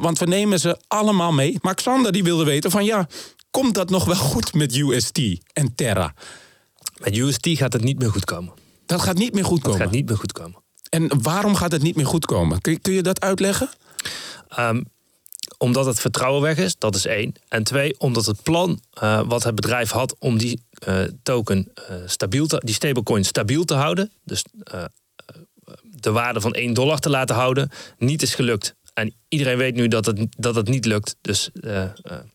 Want 0.00 0.18
we 0.18 0.26
nemen 0.26 0.60
ze 0.60 0.78
allemaal 0.88 1.32
mee. 1.32 1.58
Maar 1.60 1.74
Xander 1.74 2.12
die 2.12 2.22
wilde 2.22 2.44
weten 2.44 2.70
van 2.70 2.84
ja, 2.84 3.06
komt 3.50 3.74
dat 3.74 3.90
nog 3.90 4.04
wel 4.04 4.14
goed 4.14 4.54
met 4.54 4.76
UST 4.76 5.20
en 5.52 5.74
Terra? 5.74 6.14
Met 6.96 7.16
UST 7.16 7.48
gaat 7.48 7.72
het 7.72 7.84
niet 7.84 7.98
meer 7.98 8.10
goed 8.10 8.24
komen. 8.24 8.52
Dat 8.90 9.02
gaat 9.02 9.18
niet 9.18 9.34
meer 9.34 9.44
goed 9.44 9.56
Het 9.56 9.66
komen. 9.66 9.80
gaat 9.80 9.90
niet 9.90 10.08
meer 10.08 10.16
goed 10.16 10.32
komen. 10.32 10.62
En 10.88 11.22
waarom 11.22 11.54
gaat 11.54 11.72
het 11.72 11.82
niet 11.82 11.96
meer 11.96 12.06
goed 12.06 12.26
komen? 12.26 12.60
Kun 12.60 12.72
je, 12.72 12.78
kun 12.78 12.92
je 12.92 13.02
dat 13.02 13.20
uitleggen? 13.20 13.68
Ehm, 14.48 14.82
omdat 15.58 15.86
het 15.86 16.00
vertrouwen 16.00 16.42
weg 16.42 16.56
is, 16.56 16.76
dat 16.78 16.94
is 16.94 17.06
één. 17.06 17.32
En 17.48 17.62
twee, 17.62 18.00
omdat 18.00 18.26
het 18.26 18.42
plan 18.42 18.80
eh, 18.90 19.20
wat 19.26 19.42
het 19.42 19.54
bedrijf 19.54 19.90
had 19.90 20.16
om 20.18 20.38
die 20.38 20.62
eh, 20.78 21.02
token 21.22 21.70
eh, 21.74 21.96
stabiel 22.06 22.46
te, 22.46 22.62
die 22.64 22.74
stablecoin 22.74 23.24
stabiel 23.24 23.64
te 23.64 23.74
houden, 23.74 24.12
dus 24.24 24.44
de 25.82 26.10
waarde 26.10 26.40
van 26.40 26.52
1 26.52 26.74
dollar 26.74 26.98
te 26.98 27.10
laten 27.10 27.36
houden, 27.36 27.70
niet 27.98 28.22
is 28.22 28.34
gelukt. 28.34 28.74
En 28.94 29.14
iedereen 29.28 29.56
weet 29.56 29.74
nu 29.74 29.88
dat 29.88 30.06
het, 30.06 30.26
dat 30.38 30.54
het 30.54 30.68
niet 30.68 30.84
lukt. 30.84 31.16
Dus 31.20 31.50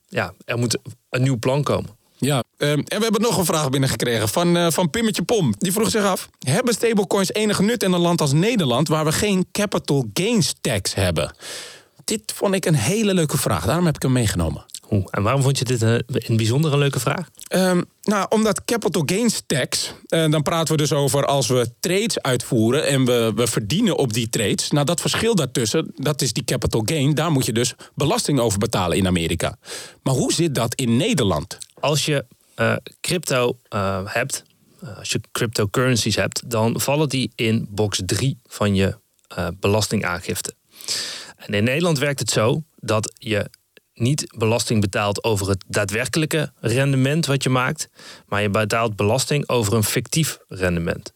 ja, 0.08 0.34
er 0.46 0.58
moet 0.58 0.78
een 1.10 1.22
nieuw 1.22 1.38
plan 1.38 1.64
komen. 1.64 1.95
Ja, 2.18 2.44
um, 2.58 2.70
en 2.88 2.98
we 2.98 3.04
hebben 3.04 3.22
nog 3.22 3.38
een 3.38 3.46
vraag 3.46 3.70
binnengekregen 3.70 4.30
van, 4.30 4.58
uh, 4.58 4.68
van 4.70 4.90
Pimmetje 4.90 5.24
Pom. 5.24 5.54
Die 5.58 5.72
vroeg 5.72 5.90
zich 5.90 6.04
af: 6.04 6.30
Hebben 6.40 6.74
stablecoins 6.74 7.34
enige 7.34 7.64
nut 7.64 7.84
in 7.84 7.92
een 7.92 8.00
land 8.00 8.22
als 8.22 8.34
Nederland 8.34 8.88
waar 8.88 9.06
we 9.06 9.12
geen 9.12 9.46
capital 9.52 10.06
gains 10.14 10.54
tax 10.62 10.94
hebben? 10.94 11.36
Dit 12.04 12.34
vond 12.36 12.56
ik 12.56 12.66
een 12.66 12.76
hele 12.76 13.14
leuke 13.14 13.38
vraag. 13.38 13.66
Daarom 13.66 13.86
heb 13.86 13.96
ik 13.96 14.02
hem 14.02 14.12
meegenomen. 14.12 14.66
En 14.90 15.24
waarom 15.24 15.42
vond 15.42 15.58
je 15.58 15.66
dit 15.66 15.82
een, 15.82 16.04
een 16.08 16.38
bijzonder 16.38 16.74
een 16.74 16.80
leuke 16.80 17.00
vraag? 17.00 17.30
Um, 17.50 17.86
nou, 18.04 18.26
omdat 18.30 18.66
capital 18.66 19.04
gains 19.06 19.42
tax, 19.46 19.94
uh, 20.10 20.30
dan 20.30 20.42
praten 20.42 20.76
we 20.76 20.82
dus 20.82 20.94
over 20.94 21.26
als 21.26 21.48
we 21.48 21.70
trades 21.80 22.22
uitvoeren 22.22 22.88
en 22.88 23.06
we, 23.06 23.32
we 23.36 23.48
verdienen 23.48 23.98
op 23.98 24.14
die 24.14 24.30
trades. 24.30 24.72
Nou, 24.72 24.86
dat 24.86 25.02
verschil 25.02 25.36
daartussen, 25.36 25.92
dat 25.96 26.22
is 26.22 26.34
die 26.34 26.44
capital 26.44 26.82
gain, 26.86 27.14
daar 27.14 27.32
moet 27.32 27.46
je 27.46 27.54
dus 27.54 27.74
belasting 27.96 28.40
over 28.40 28.60
betalen 28.60 28.98
in 28.98 29.08
Amerika. 29.08 29.58
Maar 30.04 30.14
hoe 30.14 30.34
zit 30.34 30.56
dat 30.56 30.76
in 30.76 30.98
Nederland? 30.98 31.58
Als 31.80 32.06
je 32.06 32.26
uh, 32.60 32.76
crypto 33.02 33.58
uh, 33.70 34.02
hebt, 34.06 34.44
als 34.98 35.12
je 35.12 35.22
cryptocurrencies 35.32 36.16
hebt, 36.16 36.50
dan 36.50 36.82
vallen 36.82 37.10
die 37.10 37.32
in 37.36 37.68
box 37.70 38.02
3 38.06 38.38
van 38.46 38.76
je 38.76 38.98
belastingaangifte. 39.60 40.54
En 41.36 41.54
in 41.54 41.64
Nederland 41.64 42.00
werkt 42.00 42.20
het 42.20 42.30
zo 42.30 42.64
dat 42.76 43.14
je 43.18 43.50
niet 43.96 44.34
belasting 44.38 44.82
betaalt 44.82 45.24
over 45.24 45.50
het 45.50 45.64
daadwerkelijke 45.68 46.52
rendement 46.60 47.26
wat 47.26 47.44
je 47.44 47.50
maakt, 47.50 47.90
maar 48.28 48.42
je 48.42 48.50
betaalt 48.50 48.96
belasting 48.96 49.50
over 49.50 49.74
een 49.74 49.84
fictief 49.84 50.38
rendement. 50.48 51.14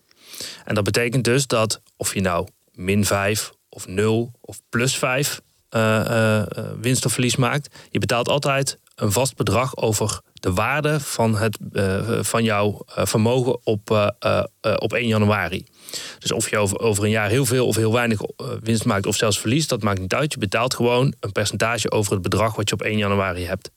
En 0.65 0.75
dat 0.75 0.83
betekent 0.83 1.23
dus 1.23 1.47
dat 1.47 1.81
of 1.97 2.13
je 2.13 2.21
nou 2.21 2.47
min 2.73 3.05
5 3.05 3.53
of 3.69 3.87
0 3.87 4.31
of 4.41 4.61
plus 4.69 4.97
5 4.97 5.41
uh, 5.71 5.81
uh, 6.09 6.43
winst 6.81 7.05
of 7.05 7.13
verlies 7.13 7.35
maakt, 7.35 7.75
je 7.89 7.99
betaalt 7.99 8.29
altijd 8.29 8.77
een 8.99 9.11
vast 9.11 9.35
bedrag 9.35 9.77
over 9.77 10.21
de 10.33 10.53
waarde 10.53 10.99
van, 10.99 11.37
het, 11.37 11.59
uh, 11.71 12.19
van 12.21 12.43
jouw 12.43 12.81
vermogen 12.85 13.59
op, 13.63 14.13
op 14.77 14.93
1 14.93 15.07
januari. 15.07 15.65
Dus 16.19 16.31
of 16.31 16.49
je 16.49 16.57
over, 16.57 16.79
over 16.79 17.03
een 17.03 17.09
jaar 17.09 17.29
heel 17.29 17.45
veel 17.45 17.67
of 17.67 17.75
heel 17.75 17.93
weinig 17.93 18.21
eh, 18.21 18.47
winst 18.63 18.85
maakt 18.85 19.05
of 19.05 19.15
zelfs 19.15 19.39
verliest, 19.39 19.69
dat 19.69 19.83
maakt 19.83 19.99
niet 19.99 20.13
uit. 20.13 20.33
Je 20.33 20.39
betaalt 20.39 20.73
gewoon 20.73 21.13
een 21.19 21.31
percentage 21.31 21.91
over 21.91 22.13
het 22.13 22.21
bedrag 22.21 22.55
wat 22.55 22.69
je 22.69 22.75
op 22.75 22.81
1 22.81 22.97
januari 22.97 23.45
hebt. 23.45 23.71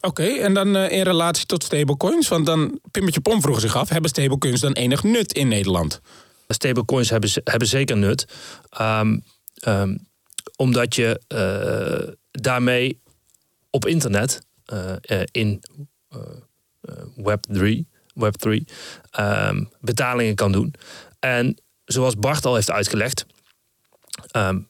Oké, 0.00 0.22
okay, 0.22 0.38
en 0.38 0.54
dan 0.54 0.76
in 0.76 1.02
relatie 1.02 1.46
tot 1.46 1.64
stablecoins, 1.64 2.28
want 2.28 2.46
dan 2.46 2.80
Pimmetje 2.90 3.20
Pom 3.20 3.40
vroeg 3.40 3.60
zich 3.60 3.76
af, 3.76 3.88
hebben 3.88 4.10
stablecoins 4.10 4.60
dan 4.60 4.72
enig 4.72 5.02
nut 5.02 5.32
in 5.32 5.48
Nederland? 5.48 6.00
Stablecoins 6.48 7.10
hebben, 7.10 7.30
hebben 7.44 7.68
zeker 7.68 7.96
nut. 7.96 8.24
Um, 8.80 9.24
um, 9.66 10.08
omdat 10.56 10.94
je 10.94 11.20
uh, 11.28 12.12
daarmee 12.30 13.00
op 13.70 13.86
internet 13.86 14.40
in 15.30 15.62
Web3, 17.16 17.84
Web3 18.20 18.50
um, 19.20 19.70
betalingen 19.80 20.34
kan 20.34 20.52
doen. 20.52 20.74
En 21.18 21.56
zoals 21.84 22.16
Bart 22.16 22.44
al 22.44 22.54
heeft 22.54 22.70
uitgelegd, 22.70 23.26
um, 24.36 24.68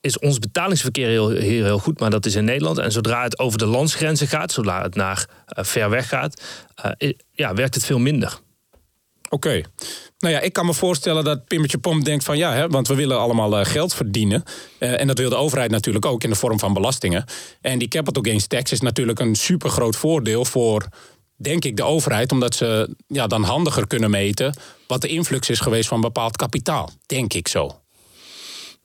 is 0.00 0.18
ons 0.18 0.38
betalingsverkeer 0.38 1.08
heel, 1.08 1.28
heel, 1.28 1.64
heel, 1.64 1.78
goed, 1.78 2.00
maar 2.00 2.10
dat 2.10 2.26
is 2.26 2.34
in 2.34 2.44
Nederland. 2.44 2.78
En 2.78 2.92
zodra 2.92 3.22
het 3.22 3.38
over 3.38 3.58
de 3.58 3.66
landsgrenzen 3.66 4.28
gaat, 4.28 4.52
zodra 4.52 4.82
het 4.82 4.94
naar 4.94 5.28
ver 5.46 5.90
weg 5.90 6.08
gaat, 6.08 6.42
ja, 7.32 7.54
werkt 7.54 7.74
het 7.74 7.84
veel 7.84 7.98
minder. 7.98 8.38
Oké. 9.28 9.62
Nou 10.18 10.34
ja, 10.34 10.40
ik 10.40 10.52
kan 10.52 10.66
me 10.66 10.74
voorstellen 10.74 11.24
dat 11.24 11.46
Pimmetje 11.46 11.78
Pomp 11.78 12.04
denkt 12.04 12.24
van 12.24 12.36
ja, 12.36 12.52
hè, 12.52 12.68
want 12.68 12.88
we 12.88 12.94
willen 12.94 13.18
allemaal 13.18 13.58
uh, 13.58 13.64
geld 13.64 13.94
verdienen. 13.94 14.42
en 14.78 15.06
dat 15.06 15.18
wil 15.18 15.28
de 15.28 15.36
overheid 15.36 15.70
natuurlijk 15.70 16.06
ook 16.06 16.24
in 16.24 16.30
de 16.30 16.36
vorm 16.36 16.58
van 16.58 16.72
belastingen. 16.72 17.24
En 17.60 17.78
die 17.78 17.88
capital 17.88 18.22
gains 18.22 18.46
tax 18.46 18.72
is 18.72 18.80
natuurlijk 18.80 19.20
een 19.20 19.34
super 19.34 19.70
groot 19.70 19.96
voordeel 19.96 20.44
voor 20.44 20.88
denk 21.36 21.64
ik, 21.64 21.76
de 21.76 21.82
overheid, 21.82 22.32
omdat 22.32 22.54
ze 22.54 22.96
ja, 23.06 23.26
dan 23.26 23.42
handiger 23.42 23.86
kunnen 23.86 24.10
meten 24.10 24.56
wat 24.86 25.00
de 25.00 25.08
influx 25.08 25.50
is 25.50 25.60
geweest 25.60 25.88
van 25.88 26.00
bepaald 26.00 26.36
kapitaal. 26.36 26.90
Denk 27.06 27.32
ik 27.34 27.48
zo. 27.48 27.80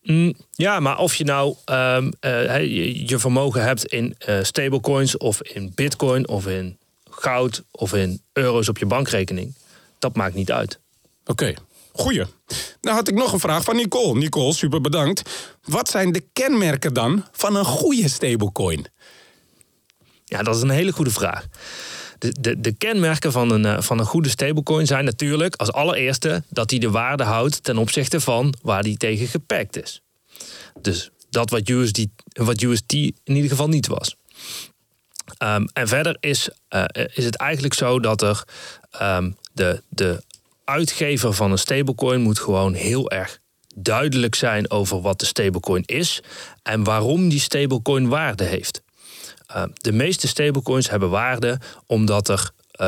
Mm, 0.01 0.33
ja, 0.51 0.79
maar 0.79 0.99
of 0.99 1.15
je 1.15 1.23
nou 1.23 1.55
um, 1.65 2.11
uh, 2.21 2.57
je, 2.57 3.07
je, 3.07 3.19
vermogen 3.19 3.63
hebt 3.63 3.85
in 3.85 4.15
stablecoins 4.41 5.17
of 5.17 5.41
in 5.41 5.71
bitcoin 5.75 6.27
of 6.27 6.47
in 6.47 6.77
goud 7.09 7.63
of 7.71 7.93
in 7.93 8.21
euro's 8.33 8.69
op 8.69 8.77
je 8.77 8.85
bankrekening, 8.85 9.55
dat 10.01 10.15
maakt 10.15 10.35
niet 10.35 10.51
uit. 10.51 10.79
Oké, 11.21 11.31
okay. 11.31 11.57
goeie. 11.91 12.25
Nou 12.81 12.95
had 12.95 13.07
ik 13.07 13.15
nog 13.15 13.33
een 13.33 13.39
vraag 13.39 13.63
van 13.63 13.75
Nicole. 13.75 14.19
Nicole, 14.19 14.53
super 14.53 14.81
bedankt. 14.81 15.29
Wat 15.63 15.89
zijn 15.89 16.11
de 16.11 16.23
kenmerken 16.33 16.93
dan 16.93 17.25
van 17.31 17.55
een 17.55 17.65
goede 17.65 18.09
stablecoin? 18.09 18.85
Ja, 20.25 20.43
dat 20.43 20.55
is 20.55 20.61
een 20.61 20.69
hele 20.69 20.91
goede 20.91 21.11
vraag 21.11 21.47
de, 22.21 22.35
de, 22.39 22.61
de 22.61 22.71
kenmerken 22.71 23.31
van 23.31 23.51
een, 23.51 23.65
eh, 23.65 23.81
van 23.81 23.99
een 23.99 24.05
goede 24.05 24.29
stablecoin 24.29 24.87
zijn 24.87 25.05
natuurlijk 25.05 25.55
als 25.55 25.71
allereerste 25.71 26.43
dat 26.49 26.69
hij 26.69 26.79
de 26.79 26.89
waarde 26.89 27.23
houdt 27.23 27.63
ten 27.63 27.77
opzichte 27.77 28.19
van 28.19 28.53
waar 28.61 28.83
die 28.83 28.97
tegen 28.97 29.27
gepakt 29.27 29.81
is. 29.81 30.01
Dus 30.81 31.09
dat 31.29 31.49
wat 31.49 31.69
USD, 31.69 32.05
wat 32.33 32.61
USD 32.61 32.93
in 32.93 33.15
ieder 33.23 33.49
geval 33.49 33.67
niet 33.67 33.87
was. 33.87 34.15
Um, 35.43 35.67
en 35.73 35.87
verder 35.87 36.17
is, 36.19 36.49
uh, 36.69 36.83
is 37.13 37.25
het 37.25 37.35
eigenlijk 37.35 37.73
zo 37.73 37.99
dat 37.99 38.21
er 38.21 38.43
um, 39.01 39.37
de, 39.53 39.81
de 39.89 40.23
uitgever 40.63 41.33
van 41.33 41.51
een 41.51 41.57
stablecoin 41.57 42.21
moet 42.21 42.39
gewoon 42.39 42.73
heel 42.73 43.11
erg 43.11 43.39
duidelijk 43.75 44.35
zijn 44.35 44.71
over 44.71 45.01
wat 45.01 45.19
de 45.19 45.25
stablecoin 45.25 45.83
is 45.85 46.21
en 46.63 46.83
waarom 46.83 47.29
die 47.29 47.39
stablecoin 47.39 48.07
waarde 48.07 48.43
heeft. 48.43 48.81
Uh, 49.55 49.63
de 49.73 49.91
meeste 49.91 50.27
stablecoins 50.27 50.89
hebben 50.89 51.09
waarde 51.09 51.59
omdat 51.85 52.29
er 52.29 52.51
uh, 52.81 52.87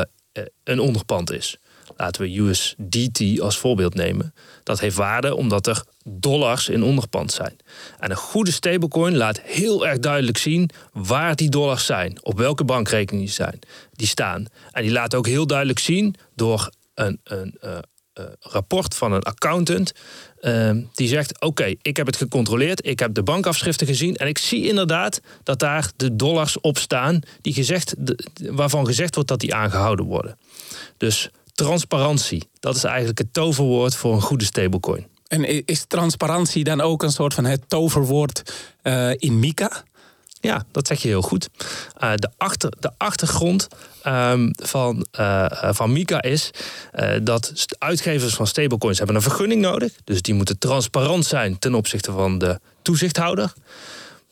een 0.64 0.80
onderpand 0.80 1.32
is. 1.32 1.58
Laten 1.96 2.22
we 2.22 2.38
USDT 2.38 3.40
als 3.40 3.58
voorbeeld 3.58 3.94
nemen. 3.94 4.34
Dat 4.62 4.80
heeft 4.80 4.96
waarde 4.96 5.36
omdat 5.36 5.66
er 5.66 5.84
dollars 6.04 6.68
in 6.68 6.82
onderpand 6.82 7.32
zijn. 7.32 7.56
En 7.98 8.10
een 8.10 8.16
goede 8.16 8.52
stablecoin 8.52 9.16
laat 9.16 9.40
heel 9.40 9.86
erg 9.86 9.98
duidelijk 9.98 10.38
zien 10.38 10.70
waar 10.92 11.36
die 11.36 11.48
dollars 11.48 11.86
zijn, 11.86 12.18
op 12.22 12.38
welke 12.38 12.64
bankrekening 12.64 13.24
die, 13.24 13.34
zijn, 13.34 13.58
die 13.92 14.06
staan. 14.06 14.46
En 14.70 14.82
die 14.82 14.92
laat 14.92 15.14
ook 15.14 15.26
heel 15.26 15.46
duidelijk 15.46 15.78
zien 15.78 16.14
door 16.34 16.70
een, 16.94 17.20
een 17.24 17.58
uh, 17.64 17.70
uh, 18.18 18.24
rapport 18.40 18.94
van 18.94 19.12
een 19.12 19.22
accountant. 19.22 19.92
Uh, 20.40 20.70
die 20.94 21.08
zegt: 21.08 21.40
Oké, 21.40 21.74
ik 21.82 21.96
heb 21.96 22.06
het 22.06 22.16
gecontroleerd. 22.16 22.86
Ik 22.86 22.98
heb 22.98 23.14
de 23.14 23.22
bankafschriften 23.22 23.86
gezien. 23.86 24.16
En 24.16 24.26
ik 24.26 24.38
zie 24.38 24.68
inderdaad 24.68 25.20
dat 25.42 25.58
daar 25.58 25.90
de 25.96 26.16
dollars 26.16 26.60
op 26.60 26.78
staan. 26.78 27.20
Die 27.40 27.54
gezegd, 27.54 27.94
waarvan 28.34 28.86
gezegd 28.86 29.14
wordt 29.14 29.30
dat 29.30 29.40
die 29.40 29.54
aangehouden 29.54 30.04
worden. 30.04 30.38
Dus 30.96 31.30
transparantie. 31.54 32.48
Dat 32.60 32.76
is 32.76 32.84
eigenlijk 32.84 33.18
het 33.18 33.32
toverwoord 33.32 33.94
voor 33.94 34.14
een 34.14 34.20
goede 34.20 34.44
stablecoin. 34.44 35.06
En 35.34 35.66
is 35.66 35.84
transparantie 35.84 36.64
dan 36.64 36.80
ook 36.80 37.02
een 37.02 37.12
soort 37.12 37.34
van 37.34 37.44
het 37.44 37.68
toverwoord 37.68 38.54
uh, 38.82 39.10
in 39.16 39.38
Mika? 39.38 39.82
Ja, 40.40 40.64
dat 40.72 40.86
zeg 40.86 41.02
je 41.02 41.08
heel 41.08 41.22
goed. 41.22 41.48
Uh, 42.02 42.12
de, 42.14 42.30
achter, 42.36 42.72
de 42.80 42.90
achtergrond 42.96 43.68
um, 44.06 44.50
van, 44.62 45.06
uh, 45.18 45.46
van 45.50 45.92
Mika 45.92 46.22
is 46.22 46.50
dat 47.22 47.66
uitgevers 47.78 48.34
van 48.34 48.46
stablecoins 48.46 48.98
hebben 48.98 49.16
een 49.16 49.22
vergunning 49.22 49.60
nodig. 49.60 49.92
Dus 50.04 50.22
die 50.22 50.34
moeten 50.34 50.58
transparant 50.58 51.26
zijn 51.26 51.58
ten 51.58 51.74
opzichte 51.74 52.12
van 52.12 52.38
de 52.38 52.60
toezichthouder. 52.82 53.52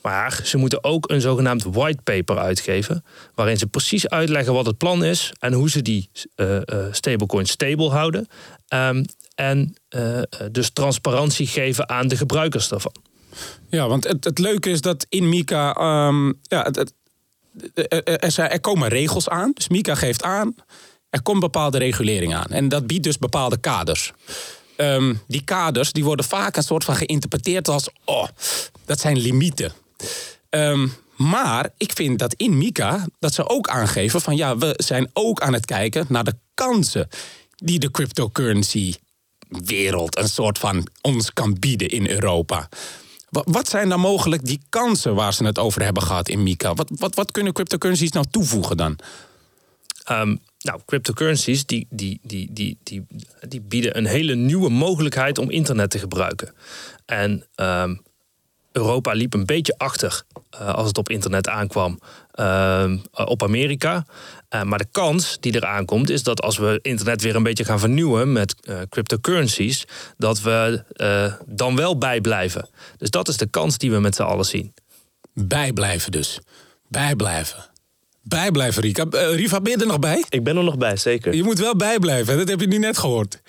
Maar 0.02 0.40
ze 0.44 0.56
moeten 0.56 0.84
ook 0.84 1.10
een 1.10 1.20
zogenaamd 1.20 1.62
whitepaper 1.62 2.38
uitgeven. 2.38 3.04
Waarin 3.34 3.58
ze 3.58 3.66
precies 3.66 4.08
uitleggen 4.08 4.52
wat 4.52 4.66
het 4.66 4.78
plan 4.78 5.04
is 5.04 5.32
en 5.38 5.52
hoe 5.52 5.70
ze 5.70 5.82
die 5.82 6.10
stablecoins 6.90 7.50
stable 7.50 7.88
houden. 7.90 8.28
Um, 8.68 9.04
en 9.34 9.74
dus 10.50 10.70
transparantie 10.70 11.46
geven 11.46 11.88
aan 11.88 12.08
de 12.08 12.16
gebruikers 12.16 12.68
daarvan. 12.68 12.94
Ja, 13.68 13.88
want 13.88 14.04
het, 14.04 14.24
het 14.24 14.38
leuke 14.38 14.70
is 14.70 14.80
dat 14.80 15.06
in 15.08 15.28
Mika. 15.28 15.68
Um, 16.06 16.38
ja, 16.42 16.62
het, 16.62 16.94
er, 18.36 18.60
komen 18.60 18.88
regels 18.88 19.28
aan. 19.28 19.50
Dus 19.54 19.68
Mika 19.68 19.94
geeft 19.94 20.22
aan. 20.22 20.54
Er 21.10 21.22
komt 21.22 21.40
bepaalde 21.40 21.78
regulering 21.78 22.34
aan. 22.34 22.46
En 22.46 22.68
dat 22.68 22.86
biedt 22.86 23.04
dus 23.04 23.18
bepaalde 23.18 23.56
kaders. 23.56 24.12
Um, 24.76 25.20
die 25.26 25.44
kaders 25.44 25.92
die 25.92 26.04
worden 26.04 26.24
vaak 26.24 26.56
een 26.56 26.62
soort 26.62 26.84
van 26.84 26.96
geïnterpreteerd 26.96 27.68
als. 27.68 27.88
Oh, 28.04 28.28
dat 28.84 29.00
zijn 29.00 29.18
limieten. 29.18 29.72
Um, 30.50 30.92
maar 31.16 31.70
ik 31.76 31.92
vind 31.92 32.18
dat 32.18 32.34
in 32.34 32.58
Mika 32.58 33.06
dat 33.18 33.34
ze 33.34 33.48
ook 33.48 33.68
aangeven 33.68 34.20
van 34.20 34.36
ja, 34.36 34.56
we 34.58 34.74
zijn 34.76 35.10
ook 35.12 35.40
aan 35.40 35.52
het 35.52 35.66
kijken 35.66 36.06
naar 36.08 36.24
de 36.24 36.34
kansen 36.54 37.08
die 37.56 37.78
de 37.78 37.90
cryptocurrency 37.90 38.94
wereld 39.48 40.18
een 40.18 40.28
soort 40.28 40.58
van 40.58 40.88
ons 41.00 41.32
kan 41.32 41.56
bieden 41.58 41.88
in 41.88 42.08
Europa. 42.08 42.68
Wat 43.28 43.68
zijn 43.68 43.88
dan 43.88 44.00
mogelijk 44.00 44.44
die 44.44 44.60
kansen 44.68 45.14
waar 45.14 45.34
ze 45.34 45.44
het 45.44 45.58
over 45.58 45.82
hebben 45.82 46.02
gehad 46.02 46.28
in 46.28 46.42
Mika? 46.42 46.74
Wat, 46.74 46.90
wat, 46.94 47.14
wat 47.14 47.30
kunnen 47.30 47.52
cryptocurrencies 47.52 48.12
nou 48.12 48.26
toevoegen 48.30 48.76
dan? 48.76 48.98
Um, 50.10 50.40
nou, 50.58 50.80
cryptocurrencies 50.86 51.66
die, 51.66 51.86
die, 51.90 52.20
die, 52.22 52.48
die, 52.52 52.78
die, 52.82 53.06
die 53.48 53.60
bieden 53.60 53.96
een 53.96 54.06
hele 54.06 54.34
nieuwe 54.34 54.68
mogelijkheid 54.68 55.38
om 55.38 55.50
internet 55.50 55.90
te 55.90 55.98
gebruiken. 55.98 56.54
En 57.06 57.46
ehm, 57.54 57.94
Europa 58.72 59.12
liep 59.12 59.34
een 59.34 59.46
beetje 59.46 59.74
achter 59.76 60.22
uh, 60.54 60.74
als 60.74 60.86
het 60.86 60.98
op 60.98 61.08
internet 61.08 61.48
aankwam 61.48 61.98
uh, 62.34 62.92
op 63.10 63.42
Amerika. 63.42 64.04
Uh, 64.54 64.62
maar 64.62 64.78
de 64.78 64.86
kans 64.90 65.36
die 65.40 65.54
eraan 65.54 65.84
komt 65.84 66.10
is 66.10 66.22
dat 66.22 66.42
als 66.42 66.58
we 66.58 66.78
internet 66.82 67.22
weer 67.22 67.36
een 67.36 67.42
beetje 67.42 67.64
gaan 67.64 67.80
vernieuwen 67.80 68.32
met 68.32 68.54
cryptocurrencies, 68.88 69.84
dat 70.16 70.40
we 70.40 70.84
dan 71.46 71.76
wel 71.76 71.98
bijblijven. 71.98 72.68
Dus 72.98 73.10
dat 73.10 73.28
is 73.28 73.36
de 73.36 73.46
kans 73.46 73.78
die 73.78 73.90
we 73.90 73.98
met 73.98 74.14
z'n 74.14 74.22
allen 74.22 74.44
zien. 74.44 74.74
Bijblijven 75.34 76.12
dus. 76.12 76.40
Bijblijven. 76.88 77.70
Bijblijven, 78.22 78.82
Rika. 78.82 79.04
Riva, 79.10 79.60
ben 79.60 79.72
je 79.72 79.78
er 79.78 79.86
nog 79.86 79.98
bij? 79.98 80.24
Ik 80.28 80.44
ben 80.44 80.56
er 80.56 80.64
nog 80.64 80.78
bij, 80.78 80.96
zeker. 80.96 81.34
Je 81.34 81.42
moet 81.42 81.58
wel 81.58 81.76
bijblijven, 81.76 82.38
dat 82.38 82.48
heb 82.48 82.60
je 82.60 82.66
nu 82.66 82.78
net 82.78 82.98
gehoord. 82.98 83.40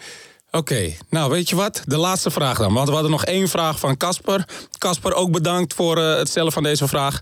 Oké, 0.58 0.94
nou 1.10 1.32
weet 1.32 1.50
je 1.50 1.56
wat? 1.56 1.82
De 1.86 1.98
laatste 1.98 2.32
vraag 2.32 2.58
dan. 2.58 2.74
Want 2.74 2.88
we 2.88 2.94
hadden 2.94 3.12
nog 3.12 3.26
één 3.26 3.48
vraag 3.48 3.80
van 3.80 3.98
Casper. 3.98 4.46
Casper, 4.78 5.13
ook 5.13 5.32
bedankt 5.32 5.74
voor 5.74 5.98
uh, 5.98 6.16
het 6.16 6.30
stellen 6.30 6.52
van 6.52 6.63
deze 6.63 6.88
vraag. 6.88 7.20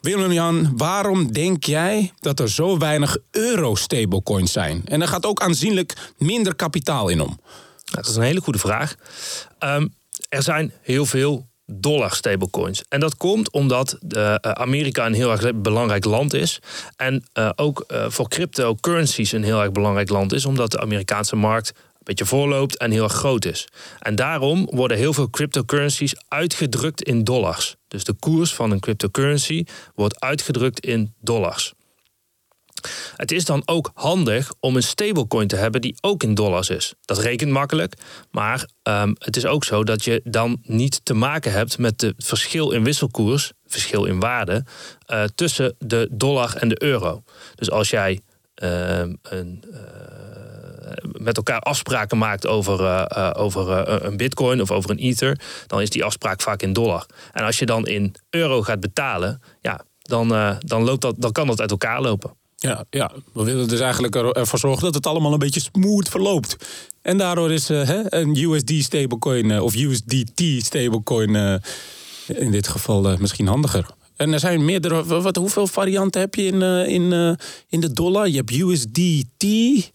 Willem-Jan, 0.00 0.72
waarom 0.76 1.32
denk 1.32 1.64
jij 1.64 2.12
dat 2.20 2.40
er 2.40 2.50
zo 2.50 2.78
weinig 2.78 3.16
euro-stablecoins 3.30 4.52
zijn? 4.52 4.82
En 4.84 5.02
er 5.02 5.08
gaat 5.08 5.26
ook 5.26 5.40
aanzienlijk 5.40 6.12
minder 6.18 6.54
kapitaal 6.54 7.08
in 7.08 7.20
om. 7.20 7.40
Dat 7.84 8.06
is 8.06 8.16
een 8.16 8.22
hele 8.22 8.40
goede 8.40 8.58
vraag. 8.58 8.94
Um, 9.58 9.94
er 10.28 10.42
zijn 10.42 10.72
heel 10.82 11.06
veel 11.06 11.46
dollar 11.66 12.14
stablecoins. 12.14 12.82
En 12.88 13.00
dat 13.00 13.16
komt 13.16 13.52
omdat 13.52 13.96
de, 14.00 14.38
uh, 14.44 14.52
Amerika 14.52 15.06
een 15.06 15.14
heel 15.14 15.30
erg 15.30 15.54
belangrijk 15.54 16.04
land 16.04 16.34
is. 16.34 16.58
En 16.96 17.24
ook 17.54 17.84
voor 18.08 18.28
cryptocurrencies 18.28 19.32
een 19.32 19.44
heel 19.44 19.60
erg 19.60 19.72
belangrijk 19.72 20.08
land 20.08 20.32
is. 20.32 20.44
Omdat 20.44 20.70
de 20.70 20.80
Amerikaanse 20.80 21.36
markt 21.36 21.72
beetje 22.08 22.26
voorloopt 22.26 22.76
en 22.76 22.90
heel 22.90 23.08
groot 23.08 23.44
is. 23.44 23.68
En 23.98 24.14
daarom 24.14 24.68
worden 24.70 24.96
heel 24.96 25.12
veel 25.12 25.30
cryptocurrencies 25.30 26.14
uitgedrukt 26.28 27.02
in 27.02 27.24
dollars. 27.24 27.76
Dus 27.88 28.04
de 28.04 28.12
koers 28.12 28.54
van 28.54 28.70
een 28.70 28.80
cryptocurrency 28.80 29.64
wordt 29.94 30.20
uitgedrukt 30.20 30.80
in 30.80 31.14
dollars. 31.20 31.72
Het 33.16 33.32
is 33.32 33.44
dan 33.44 33.62
ook 33.64 33.90
handig 33.94 34.52
om 34.60 34.76
een 34.76 34.82
stablecoin 34.82 35.48
te 35.48 35.56
hebben 35.56 35.80
die 35.80 35.96
ook 36.00 36.22
in 36.22 36.34
dollars 36.34 36.70
is. 36.70 36.94
Dat 37.04 37.18
rekent 37.18 37.50
makkelijk, 37.50 37.94
maar 38.30 38.68
um, 38.82 39.14
het 39.18 39.36
is 39.36 39.46
ook 39.46 39.64
zo 39.64 39.84
dat 39.84 40.04
je 40.04 40.20
dan 40.24 40.58
niet 40.62 41.00
te 41.04 41.14
maken 41.14 41.52
hebt 41.52 41.78
met 41.78 42.00
het 42.00 42.14
verschil 42.16 42.70
in 42.70 42.84
wisselkoers, 42.84 43.52
verschil 43.66 44.04
in 44.04 44.20
waarde, 44.20 44.64
uh, 45.06 45.24
tussen 45.34 45.74
de 45.78 46.08
dollar 46.10 46.56
en 46.56 46.68
de 46.68 46.82
euro. 46.82 47.22
Dus 47.54 47.70
als 47.70 47.90
jij 47.90 48.20
uh, 48.62 48.98
een. 49.22 49.64
Uh, 49.70 50.37
met 51.18 51.36
elkaar 51.36 51.60
afspraken 51.60 52.18
maakt 52.18 52.46
over, 52.46 52.80
uh, 52.80 53.30
over 53.36 53.88
uh, 53.88 53.96
een 54.04 54.16
bitcoin 54.16 54.60
of 54.60 54.70
over 54.70 54.90
een 54.90 54.98
ether, 54.98 55.40
dan 55.66 55.80
is 55.80 55.90
die 55.90 56.04
afspraak 56.04 56.40
vaak 56.40 56.62
in 56.62 56.72
dollar. 56.72 57.06
En 57.32 57.44
als 57.44 57.58
je 57.58 57.66
dan 57.66 57.86
in 57.86 58.14
euro 58.30 58.62
gaat 58.62 58.80
betalen, 58.80 59.42
ja, 59.60 59.80
dan, 60.02 60.28
dan, 60.58 60.84
loopt 60.84 61.02
dat, 61.02 61.14
dan 61.18 61.32
kan 61.32 61.46
dat 61.46 61.60
uit 61.60 61.70
elkaar 61.70 62.00
lopen. 62.00 62.36
Ja, 62.56 62.84
ja, 62.90 63.12
we 63.32 63.44
willen 63.44 63.68
dus 63.68 63.80
eigenlijk 63.80 64.16
ervoor 64.16 64.58
zorgen 64.58 64.84
dat 64.84 64.94
het 64.94 65.06
allemaal 65.06 65.32
een 65.32 65.38
beetje 65.38 65.60
smooth 65.60 66.08
verloopt. 66.08 66.56
En 67.02 67.18
daardoor 67.18 67.52
is 67.52 67.68
hè, 67.68 68.14
een 68.14 68.36
USD 68.36 68.72
stablecoin 68.84 69.60
of 69.60 69.74
USDT 69.74 70.42
stablecoin 70.64 71.60
in 72.26 72.50
dit 72.50 72.68
geval 72.68 73.16
misschien 73.18 73.46
handiger. 73.46 73.96
En 74.18 74.32
er 74.32 74.38
zijn 74.38 74.64
meerdere. 74.64 75.04
Wat, 75.04 75.36
hoeveel 75.36 75.66
varianten 75.66 76.20
heb 76.20 76.34
je 76.34 76.42
in, 76.42 76.60
uh, 76.60 76.88
in, 76.88 77.12
uh, 77.12 77.32
in 77.68 77.80
de 77.80 77.92
dollar? 77.92 78.28
Je 78.28 78.36
hebt 78.36 78.50
USDT. 78.50 79.44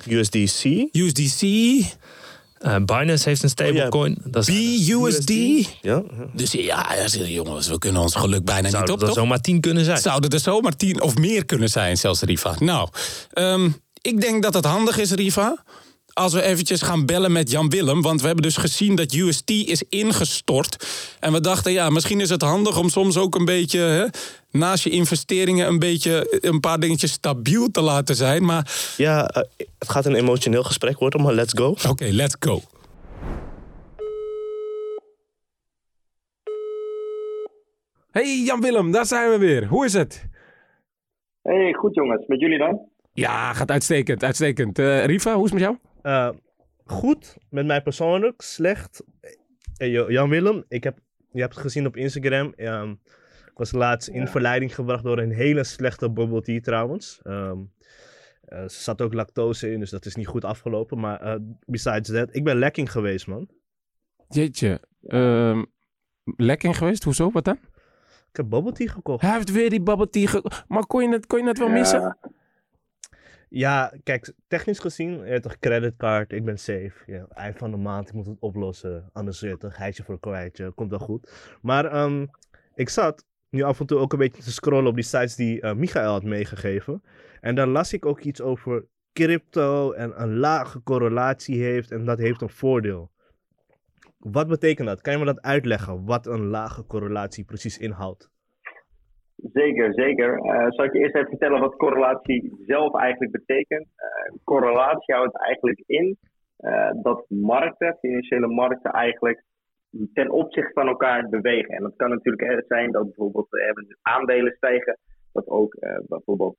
USDC. 0.08 0.88
USDC. 0.92 1.42
Uh, 1.42 2.76
Binance 2.86 3.30
heeft 3.30 3.44
een 3.44 3.50
stablecoin. 3.50 4.18
Oh, 4.18 4.44
ja. 4.44 5.00
BUSD. 5.00 5.34
Ja. 5.82 6.04
Dus 6.34 6.52
ja, 6.52 6.86
jongens, 7.26 7.68
we 7.68 7.78
kunnen 7.78 8.02
ons 8.02 8.16
geluk 8.16 8.46
bijna 8.46 8.68
niet 8.68 8.90
op. 8.90 9.00
Zou 9.00 9.12
er 9.12 9.14
zomaar 9.14 9.42
tien 9.42 9.62
kunnen 9.62 9.86
zijn? 9.86 9.98
Zouden 9.98 10.30
er 10.30 10.40
zomaar 10.40 10.76
tien 10.76 11.02
of 11.02 11.18
meer 11.18 11.46
kunnen 11.46 11.70
zijn, 11.70 11.98
zelfs 11.98 12.22
Riva. 12.22 12.56
Nou, 12.60 12.90
um, 13.34 13.76
ik 14.02 14.22
denk 14.22 14.44
dat 14.44 14.54
het 14.54 14.66
handig 14.66 14.98
is, 14.98 15.12
Riva 15.12 15.64
als 16.14 16.34
we 16.34 16.42
eventjes 16.42 16.82
gaan 16.82 17.06
bellen 17.06 17.32
met 17.32 17.52
Jan 17.52 17.70
Willem. 17.70 18.02
Want 18.02 18.20
we 18.20 18.26
hebben 18.26 18.44
dus 18.44 18.58
gezien 18.58 18.96
dat 18.96 19.14
UST 19.14 19.50
is 19.50 19.84
ingestort. 19.90 20.88
En 21.20 21.32
we 21.34 21.42
dachten, 21.42 21.72
ja, 21.72 21.90
misschien 21.90 22.20
is 22.20 22.30
het 22.30 22.42
handig 22.42 22.78
om 22.78 22.90
soms 22.90 23.18
ook 23.18 23.36
een 23.36 23.46
beetje. 23.46 23.80
Hè, 23.80 24.06
naast 24.52 24.84
je 24.84 24.90
investeringen 24.90 25.68
een 25.68 25.80
beetje 25.80 26.40
een 26.42 26.60
paar 26.60 26.80
dingetjes 26.80 27.12
stabiel 27.12 27.72
te 27.72 27.82
laten 27.82 28.16
zijn. 28.16 28.46
Maar... 28.46 28.94
Ja, 28.98 29.36
uh, 29.38 29.44
het 29.80 29.90
gaat 29.90 30.06
een 30.06 30.16
emotioneel 30.16 30.64
gesprek 30.64 31.00
worden, 31.00 31.22
maar 31.22 31.34
let's 31.34 31.54
go. 31.54 31.68
Oké, 31.68 31.90
okay, 31.90 32.12
let's 32.12 32.36
go. 32.40 32.62
Hey 38.12 38.44
Jan 38.46 38.62
Willem, 38.62 38.92
daar 38.92 39.06
zijn 39.06 39.30
we 39.30 39.38
weer. 39.38 39.66
Hoe 39.66 39.86
is 39.86 39.94
het? 39.94 40.26
Hey, 41.42 41.74
goed 41.74 41.96
jongens. 41.96 42.28
Met 42.28 42.40
jullie 42.40 42.58
dan? 42.58 42.80
Ja, 43.14 43.54
gaat 43.54 43.72
uitstekend, 43.72 44.24
uitstekend. 44.24 44.80
Uh, 44.80 45.06
Riva, 45.06 45.34
hoe 45.34 45.46
is 45.46 45.52
het 45.52 45.60
met 45.60 45.70
jou? 45.70 45.93
Uh, 46.04 46.30
goed, 46.86 47.38
met 47.50 47.66
mij 47.66 47.82
persoonlijk. 47.82 48.42
Slecht. 48.42 49.04
Uh, 49.78 50.10
Jan 50.10 50.30
Willem, 50.30 50.64
ik 50.68 50.84
heb, 50.84 51.00
je 51.32 51.42
hebt 51.42 51.54
het 51.54 51.64
gezien 51.64 51.86
op 51.86 51.98
Instagram. 51.98 52.54
Um, 52.58 53.00
ik 53.46 53.60
was 53.60 53.72
laatst 53.72 54.08
in 54.08 54.28
verleiding 54.28 54.76
gebracht 54.76 55.04
door 55.04 55.18
een 55.18 55.32
hele 55.32 55.64
slechte 55.64 56.12
bubble 56.12 56.42
tea 56.42 56.60
trouwens. 56.60 57.20
Um, 57.24 57.72
uh, 58.46 58.60
er 58.60 58.70
zat 58.70 59.02
ook 59.02 59.14
lactose 59.14 59.72
in, 59.72 59.80
dus 59.80 59.90
dat 59.90 60.06
is 60.06 60.16
niet 60.16 60.28
goed 60.28 60.46
afgelopen. 60.46 61.00
Maar 61.00 61.40
besides 61.66 62.08
that, 62.08 62.36
ik 62.36 62.44
ben 62.44 62.56
lekking 62.56 62.92
geweest, 62.92 63.28
man. 63.28 63.50
Jeetje. 64.28 64.82
Um, 65.08 65.66
lekking 66.24 66.78
geweest? 66.78 67.04
Hoezo? 67.04 67.32
Wat 67.32 67.46
dan? 67.46 67.60
Ik 68.30 68.40
heb 68.40 68.50
bubble 68.50 68.72
tea 68.72 68.88
gekocht. 68.88 69.22
Hij 69.22 69.34
heeft 69.34 69.52
weer 69.52 69.70
die 69.70 69.82
bubble 69.82 70.10
tea 70.10 70.28
gekocht. 70.28 70.64
Maar 70.68 70.86
kon 70.86 71.04
je 71.04 71.10
het, 71.10 71.28
kon 71.28 71.40
je 71.40 71.48
het 71.48 71.58
wel 71.58 71.68
ja. 71.68 71.74
missen? 71.74 72.18
Ja, 73.56 73.94
kijk, 74.04 74.34
technisch 74.48 74.80
gezien, 74.80 75.26
je 75.26 75.40
toch 75.40 75.60
creditcard, 75.60 76.32
ik 76.32 76.46
ben 76.46 76.58
safe. 76.58 77.26
Eind 77.30 77.58
van 77.58 77.72
de 77.72 77.78
maand, 77.78 78.08
ik 78.08 78.14
moet 78.14 78.26
het 78.26 78.40
oplossen. 78.40 79.10
Anders 79.12 79.40
zit 79.40 79.60
toch, 79.60 79.76
geitje 79.76 80.04
voor 80.04 80.14
een 80.14 80.20
kwijtje, 80.20 80.72
komt 80.72 80.90
wel 80.90 81.00
goed. 81.00 81.32
Maar 81.62 82.04
um, 82.04 82.30
ik 82.76 82.90
zat 82.90 83.26
nu 83.50 83.62
af 83.62 83.80
en 83.80 83.86
toe 83.86 83.98
ook 83.98 84.14
een 84.14 84.20
beetje 84.20 84.44
te 84.44 84.52
scrollen 84.52 84.90
op 84.90 84.96
die 84.96 85.04
sites 85.04 85.36
die 85.36 85.62
uh, 85.62 85.74
Michael 85.74 86.12
had 86.12 86.24
meegegeven. 86.24 87.04
En 87.42 87.56
daar 87.56 87.68
las 87.68 87.94
ik 87.94 88.06
ook 88.06 88.20
iets 88.20 88.42
over 88.42 88.86
crypto 89.14 89.92
en 89.92 90.22
een 90.22 90.38
lage 90.38 90.84
correlatie 90.84 91.64
heeft 91.64 91.92
en 91.92 92.06
dat 92.06 92.18
heeft 92.18 92.42
een 92.42 92.50
voordeel. 92.50 93.12
Wat 94.18 94.48
betekent 94.48 94.88
dat? 94.88 95.02
Kan 95.02 95.14
je 95.14 95.20
me 95.20 95.26
dat 95.26 95.42
uitleggen, 95.42 96.06
wat 96.06 96.28
een 96.28 96.46
lage 96.48 96.86
correlatie 96.86 97.44
precies 97.44 97.78
inhoudt? 97.78 98.32
Zeker, 99.52 99.94
zeker. 99.94 100.38
Uh, 100.38 100.66
zal 100.70 100.86
ik 100.86 100.94
je 100.94 101.00
eerst 101.00 101.16
even 101.16 101.30
vertellen 101.30 101.60
wat 101.60 101.76
correlatie 101.76 102.56
zelf 102.66 102.96
eigenlijk 102.96 103.32
betekent? 103.32 103.88
Uh, 103.88 104.38
correlatie 104.44 105.16
houdt 105.16 105.38
eigenlijk 105.38 105.84
in 105.86 106.18
uh, 106.60 106.92
dat 107.02 107.26
markten, 107.30 107.98
financiële 108.00 108.48
markten, 108.48 108.92
eigenlijk 108.92 109.44
ten 110.14 110.30
opzichte 110.30 110.74
van 110.74 110.88
elkaar 110.88 111.30
bewegen. 111.30 111.76
En 111.76 111.84
dat 111.84 111.96
kan 111.96 112.10
natuurlijk 112.10 112.64
zijn 112.68 112.92
dat 112.92 113.04
bijvoorbeeld 113.04 113.48
aandelen 114.02 114.52
stijgen, 114.52 114.98
dat 115.32 115.48
ook 115.48 115.76
bijvoorbeeld 116.08 116.56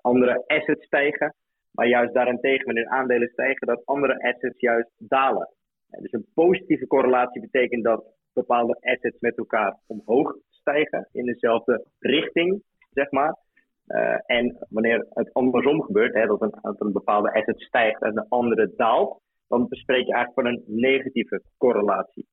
andere 0.00 0.44
assets 0.46 0.84
stijgen. 0.84 1.34
Maar 1.70 1.86
juist 1.86 2.14
daarentegen, 2.14 2.64
wanneer 2.64 2.88
aandelen 2.88 3.28
stijgen, 3.28 3.66
dat 3.66 3.82
andere 3.84 4.22
assets 4.22 4.60
juist 4.60 4.90
dalen. 4.98 5.48
dus 5.86 6.12
een 6.12 6.26
positieve 6.34 6.86
correlatie 6.86 7.40
betekent 7.40 7.84
dat 7.84 8.04
bepaalde 8.32 8.76
assets 8.80 9.20
met 9.20 9.36
elkaar 9.36 9.76
omhoog 9.86 10.36
in 11.12 11.24
dezelfde 11.24 11.84
richting, 11.98 12.62
zeg 12.90 13.10
maar. 13.10 13.36
Uh, 13.88 14.18
en 14.26 14.66
wanneer 14.68 15.06
het 15.08 15.32
andersom 15.32 15.82
gebeurt, 15.82 16.14
hè, 16.14 16.26
dat, 16.26 16.42
een, 16.62 16.92
bepaalde 16.92 17.32
asset 17.32 17.60
stijgt 17.60 18.02
en 18.02 18.14
de 18.14 18.26
andere 18.28 18.72
daalt, 18.76 19.20
dan 19.48 19.68
bespreek 19.68 20.06
je 20.06 20.12
eigenlijk 20.12 20.34
van 20.34 20.46
een 20.46 20.80
negatieve 20.80 21.42
correlatie. 21.56 22.26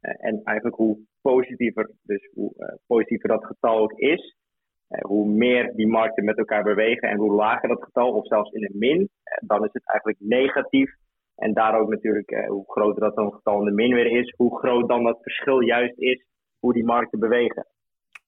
Uh, 0.00 0.14
en 0.18 0.40
eigenlijk 0.44 0.76
hoe 0.76 0.98
positiever, 1.22 1.90
dus 2.02 2.30
hoe 2.34 2.52
uh, 2.56 2.68
positiever 2.86 3.28
dat 3.28 3.44
getal 3.44 3.78
ook 3.78 3.92
is, 3.92 4.36
hoe 5.00 5.28
meer 5.28 5.72
die 5.74 5.86
markten 5.86 6.24
met 6.24 6.38
elkaar 6.38 6.62
bewegen 6.62 7.08
en 7.08 7.16
hoe 7.16 7.34
lager 7.34 7.68
dat 7.68 7.82
getal, 7.82 8.12
of 8.12 8.26
zelfs 8.26 8.50
in 8.50 8.64
een 8.64 8.78
min, 8.78 9.08
dan 9.40 9.64
is 9.64 9.72
het 9.72 9.90
eigenlijk 9.90 10.20
negatief. 10.20 10.94
En 11.36 11.52
daar 11.52 11.80
ook 11.80 11.88
natuurlijk, 11.88 12.46
hoe 12.46 12.64
groter 12.66 13.00
dat 13.00 13.14
dan 13.14 13.32
getal 13.32 13.58
in 13.58 13.64
de 13.64 13.72
min 13.72 13.94
weer 13.94 14.18
is, 14.18 14.34
hoe 14.36 14.58
groot 14.58 14.88
dan 14.88 15.04
dat 15.04 15.22
verschil 15.22 15.60
juist 15.60 15.98
is, 15.98 16.26
hoe 16.58 16.72
die 16.72 16.84
markten 16.84 17.18
bewegen. 17.18 17.66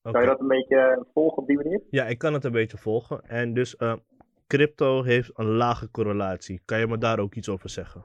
Okay. 0.07 0.13
Kan 0.13 0.23
je 0.23 0.37
dat 0.37 0.41
een 0.41 0.57
beetje 0.57 1.05
volgen 1.13 1.39
op 1.39 1.47
die 1.47 1.57
manier? 1.57 1.81
Ja, 1.91 2.07
ik 2.07 2.19
kan 2.19 2.33
het 2.33 2.45
een 2.45 2.53
beetje 2.53 2.77
volgen. 2.77 3.21
En 3.29 3.55
dus 3.55 3.77
uh, 3.79 3.95
crypto 4.47 5.03
heeft 5.03 5.31
een 5.35 5.47
lage 5.47 5.91
correlatie. 5.91 6.61
Kan 6.65 6.79
je 6.79 6.87
me 6.87 6.99
daar 6.99 7.19
ook 7.19 7.35
iets 7.35 7.49
over 7.49 7.69
zeggen? 7.69 8.05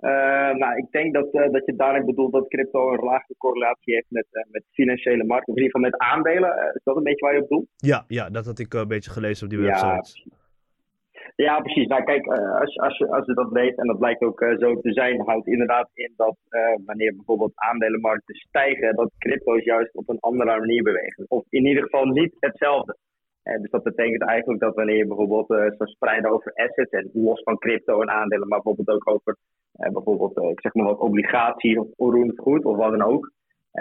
Uh, 0.00 0.10
nou, 0.54 0.76
ik 0.76 0.90
denk 0.90 1.14
dat, 1.14 1.34
uh, 1.34 1.50
dat 1.50 1.64
je 1.66 1.76
daarin 1.76 2.04
bedoelt 2.04 2.32
dat 2.32 2.48
crypto 2.48 2.92
een 2.92 3.04
lage 3.04 3.34
correlatie 3.38 3.94
heeft 3.94 4.06
met, 4.08 4.26
met 4.50 4.64
financiële 4.70 5.24
markten. 5.24 5.52
Of 5.52 5.58
in 5.58 5.62
ieder 5.62 5.80
geval 5.80 5.90
met 5.90 6.00
aandelen. 6.00 6.72
is 6.74 6.84
dat 6.84 6.96
een 6.96 7.02
beetje 7.02 7.24
waar 7.24 7.34
je 7.34 7.42
op 7.42 7.48
doelt? 7.48 7.66
Ja, 7.76 8.04
ja 8.08 8.30
dat 8.30 8.46
had 8.46 8.58
ik 8.58 8.74
een 8.74 8.88
beetje 8.88 9.10
gelezen 9.10 9.44
op 9.44 9.50
die 9.50 9.60
website. 9.60 10.22
Ja, 11.36 11.60
precies. 11.60 11.86
Nou, 11.86 12.02
kijk, 12.04 12.26
eh, 12.26 12.60
als, 12.60 12.78
als, 12.78 12.98
je, 12.98 13.08
als 13.08 13.26
je 13.26 13.34
dat 13.34 13.50
weet, 13.50 13.78
en 13.78 13.86
dat 13.86 13.98
blijkt 13.98 14.22
ook 14.22 14.40
eh, 14.40 14.58
zo 14.58 14.80
te 14.80 14.92
zijn, 14.92 15.20
houdt 15.20 15.46
inderdaad 15.46 15.90
in 15.94 16.12
dat 16.16 16.36
eh, 16.48 16.60
wanneer 16.84 17.14
bijvoorbeeld 17.14 17.52
aandelenmarkten 17.54 18.34
stijgen, 18.34 18.96
dat 18.96 19.12
crypto's 19.18 19.64
juist 19.64 19.94
op 19.94 20.08
een 20.08 20.20
andere 20.20 20.58
manier 20.58 20.82
bewegen. 20.82 21.24
Of 21.28 21.44
in 21.48 21.66
ieder 21.66 21.82
geval 21.82 22.04
niet 22.04 22.36
hetzelfde. 22.40 22.96
Eh, 23.42 23.60
dus 23.60 23.70
dat 23.70 23.82
betekent 23.82 24.22
eigenlijk 24.22 24.60
dat 24.60 24.74
wanneer 24.74 24.96
je 24.96 25.06
bijvoorbeeld 25.06 25.50
eh, 25.50 25.56
zou 25.56 25.90
spreiden 25.90 26.30
over 26.30 26.52
assets, 26.52 26.90
en 26.90 27.10
los 27.12 27.42
van 27.42 27.58
crypto 27.58 28.00
en 28.00 28.10
aandelen, 28.10 28.48
maar 28.48 28.62
bijvoorbeeld 28.62 28.96
ook 28.96 29.10
over 29.10 29.36
bijvoorbeeld, 29.72 30.38
ik 30.38 30.60
zeg 30.60 30.74
maar 30.74 30.84
wat, 30.84 30.98
obligaties 30.98 31.78
of 31.78 31.88
onroerend 31.96 32.38
goed 32.38 32.64
of 32.64 32.76
wat 32.76 32.90
dan 32.90 33.02
ook. 33.02 33.30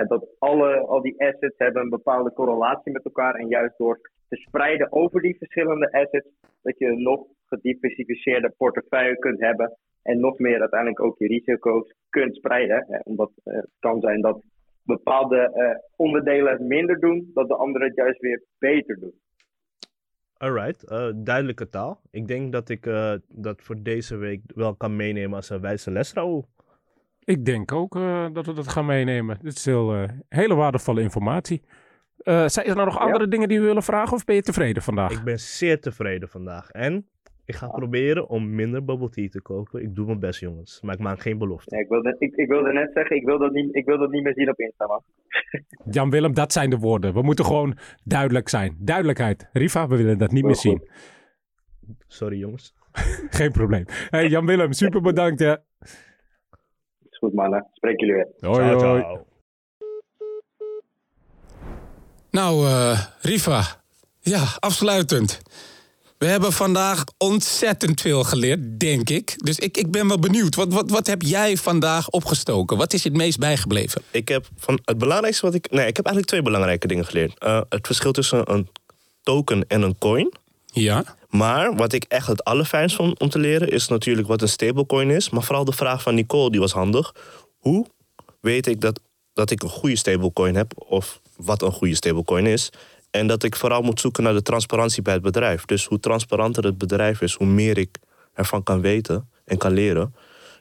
dat 0.08 0.28
alle, 0.40 0.80
al 0.80 1.02
die 1.02 1.22
assets 1.22 1.58
hebben 1.58 1.82
een 1.82 1.90
bepaalde 1.90 2.34
correlatie 2.34 2.92
met 2.92 3.06
elkaar. 3.06 3.36
En 3.36 3.48
juist 3.48 3.78
door 3.78 4.00
te 4.28 4.36
spreiden 4.36 4.92
over 4.92 5.22
die 5.22 5.38
verschillende 5.38 5.92
assets, 5.92 6.28
dat 6.62 6.78
je 6.78 6.86
een 6.86 7.02
nog 7.02 7.26
gediversifieerde 7.46 8.54
portefeuille 8.58 9.18
kunt 9.18 9.40
hebben. 9.40 9.78
En 10.02 10.20
nog 10.20 10.40
meer 10.40 10.60
uiteindelijk 10.60 11.02
ook 11.02 11.18
je 11.18 11.28
risico's 11.28 11.94
kunt 12.10 12.36
spreiden. 12.36 12.82
Eh, 12.88 13.00
omdat 13.04 13.32
eh, 13.44 13.56
het 13.56 13.70
kan 13.80 14.00
zijn 14.00 14.22
dat 14.22 14.44
bepaalde 14.84 15.38
eh, 15.38 15.78
onderdelen 15.96 16.52
het 16.52 16.62
minder 16.62 17.00
doen, 17.00 17.32
dat 17.34 17.48
de 17.48 17.56
andere 17.56 17.86
het 17.86 17.96
juist 17.96 18.20
weer 18.20 18.44
beter 18.58 19.00
doen. 19.00 19.22
Alright, 20.44 20.84
eh, 20.84 21.10
duidelijke 21.16 21.70
taal. 21.70 22.02
Ik 22.12 22.28
denk 22.28 22.52
dat 22.52 22.70
ik 22.70 22.86
eh, 22.86 23.14
dat 23.28 23.62
voor 23.62 23.76
deze 23.82 24.16
week 24.16 24.42
wel 24.56 24.76
kan 24.76 24.96
meenemen 24.96 25.36
als 25.36 25.50
een 25.50 25.62
wijze 25.62 25.92
les, 25.92 26.14
Raoul. 26.14 26.48
Ik 27.24 27.46
denk 27.46 27.72
ook 27.72 27.96
eh, 27.96 28.28
dat 28.34 28.46
we 28.46 28.54
dat 28.54 28.68
gaan 28.68 28.86
meenemen. 28.86 29.38
Dit 29.42 29.56
is 29.56 29.66
heel, 29.66 30.08
hele 30.30 30.56
waardevolle 30.56 31.02
informatie. 31.02 31.62
Eh, 32.24 32.48
zijn 32.48 32.66
er 32.68 32.76
nou 32.76 32.88
nog 32.88 33.00
andere 33.00 33.28
dingen 33.28 33.48
die 33.48 33.60
we 33.60 33.66
willen 33.66 33.84
vragen 33.84 34.14
of 34.14 34.26
ben 34.26 34.36
je 34.36 34.42
tevreden 34.42 34.84
vandaag? 34.84 35.12
Ik 35.12 35.24
ben 35.24 35.40
zeer 35.40 35.80
tevreden 35.82 36.30
vandaag. 36.30 36.70
En 36.70 37.08
ik 37.46 37.56
ga 37.56 37.68
proberen 37.68 38.30
om 38.30 38.56
minder 38.56 38.84
bubble 38.86 39.10
tea 39.10 39.30
te 39.30 39.42
kopen. 39.42 39.82
Ik 39.82 39.96
doe 39.96 40.06
mijn 40.06 40.20
best, 40.20 40.40
jongens. 40.40 40.82
Maar 40.82 40.94
ik 40.94 41.00
maak 41.00 41.20
geen 41.20 41.38
belofte. 41.38 41.76
Ja, 41.76 41.82
ik, 41.82 41.90
wilde, 41.90 42.16
ik, 42.20 42.36
ik 42.36 42.48
wilde 42.48 42.74
net 42.74 42.92
zeggen, 42.94 43.16
ik 43.16 43.26
wil 43.26 43.40
dat 43.40 43.52
niet, 43.52 43.76
ik 43.76 43.86
wil 43.86 43.98
dat 43.98 44.12
niet 44.12 44.24
meer 44.24 44.34
zien 44.34 44.50
op 44.50 44.60
Insta, 44.60 44.88
man. 44.88 45.04
Jan-Willem, 45.96 46.34
dat 46.34 46.52
zijn 46.54 46.70
de 46.70 46.78
woorden. 46.78 47.14
We 47.14 47.22
moeten 47.22 47.46
gewoon 47.46 47.78
duidelijk 48.04 48.50
zijn. 48.50 48.76
Duidelijkheid. 48.80 49.50
Riva, 49.54 49.88
we 49.88 49.98
willen 49.98 50.18
dat 50.18 50.32
niet 50.32 50.44
meer 50.44 50.56
goed. 50.56 50.62
zien. 50.62 50.90
Sorry, 52.08 52.38
jongens. 52.38 52.74
Geen 53.40 53.52
probleem. 53.52 53.86
Hey, 54.10 54.28
Jan-Willem, 54.28 54.72
super 54.72 55.02
bedankt. 55.02 55.40
Hè. 55.40 55.54
Is 57.10 57.18
goed, 57.20 57.34
mannen. 57.34 57.68
Spreek 57.74 58.00
jullie 58.00 58.16
weer. 58.16 58.28
Hoi, 58.40 58.56
Ciao, 58.56 58.80
hoi. 58.80 59.02
ciao. 59.02 59.26
Nou, 62.34 62.68
eh, 62.68 63.00
Riva, 63.22 63.84
ja, 64.22 64.48
afsluitend. 64.60 65.40
We 66.18 66.26
hebben 66.26 66.54
vandaag 66.54 67.04
ontzettend 67.18 68.02
veel 68.02 68.24
geleerd, 68.24 68.80
denk 68.80 69.10
ik. 69.10 69.34
Dus 69.38 69.60
ik, 69.60 69.78
ik 69.78 69.92
ben 69.92 70.08
wel 70.08 70.20
benieuwd. 70.20 70.56
Wat, 70.56 70.74
wat, 70.74 70.90
wat 70.90 71.08
heb 71.08 71.22
jij 71.22 71.58
vandaag 71.58 72.10
opgestoken? 72.10 72.78
Wat 72.78 72.94
is 72.94 73.04
je 73.04 73.10
het 73.10 73.18
meest 73.18 73.40
bijgebleven? 73.40 74.02
Ik 74.12 74.28
heb 74.28 74.48
van 74.58 74.80
het 74.86 74.98
belangrijkste 74.98 75.46
wat 75.46 75.56
ik. 75.56 75.72
Nee, 75.72 75.88
ik 75.88 75.96
heb 75.96 76.06
eigenlijk 76.06 76.28
twee 76.28 76.42
belangrijke 76.42 76.88
dingen 76.88 77.06
geleerd. 77.06 77.40
Eh, 77.40 77.62
het 77.70 77.86
verschil 77.86 78.12
tussen 78.12 78.52
een 78.52 78.70
token 79.24 79.66
en 79.68 79.82
een 79.82 79.98
coin. 79.98 80.34
Ja? 80.66 81.04
Maar 81.30 81.76
wat 81.76 81.94
ik 81.94 82.04
echt 82.04 82.28
het 82.28 82.44
allerfijnst 82.44 82.96
vond 82.96 83.20
om 83.20 83.30
te 83.30 83.40
leren 83.40 83.70
is 83.70 83.88
natuurlijk 83.88 84.28
wat 84.28 84.42
een 84.42 84.50
stablecoin 84.50 85.10
is. 85.10 85.30
Maar 85.30 85.44
vooral 85.44 85.66
de 85.66 85.72
vraag 85.72 86.02
van 86.02 86.16
Nicole, 86.16 86.52
die 86.52 86.60
was 86.60 86.72
handig. 86.72 87.16
Hoe 87.58 87.86
weet 88.40 88.68
ik 88.68 88.82
dat, 88.82 89.00
dat 89.34 89.52
ik 89.52 89.64
een 89.64 89.70
goede 89.70 89.96
stablecoin 89.96 90.56
heb 90.56 90.74
of 90.76 91.22
wat 91.36 91.62
een 91.62 91.72
goede 91.72 91.96
stablecoin 91.96 92.46
is? 92.46 92.70
En 93.12 93.28
dat 93.28 93.44
ik 93.44 93.56
vooral 93.56 93.82
moet 93.82 94.00
zoeken 94.00 94.24
naar 94.24 94.34
de 94.34 94.42
transparantie 94.42 95.02
bij 95.02 95.14
het 95.14 95.22
bedrijf. 95.22 95.66
Dus 95.66 95.86
hoe 95.86 96.00
transparanter 96.00 96.64
het 96.64 96.78
bedrijf 96.78 97.22
is, 97.22 97.34
hoe 97.34 97.48
meer 97.48 97.78
ik 97.78 97.98
ervan 98.34 98.64
kan 98.64 98.82
weten 98.82 99.30
en 99.46 99.58
kan 99.58 99.74
leren. 99.74 100.16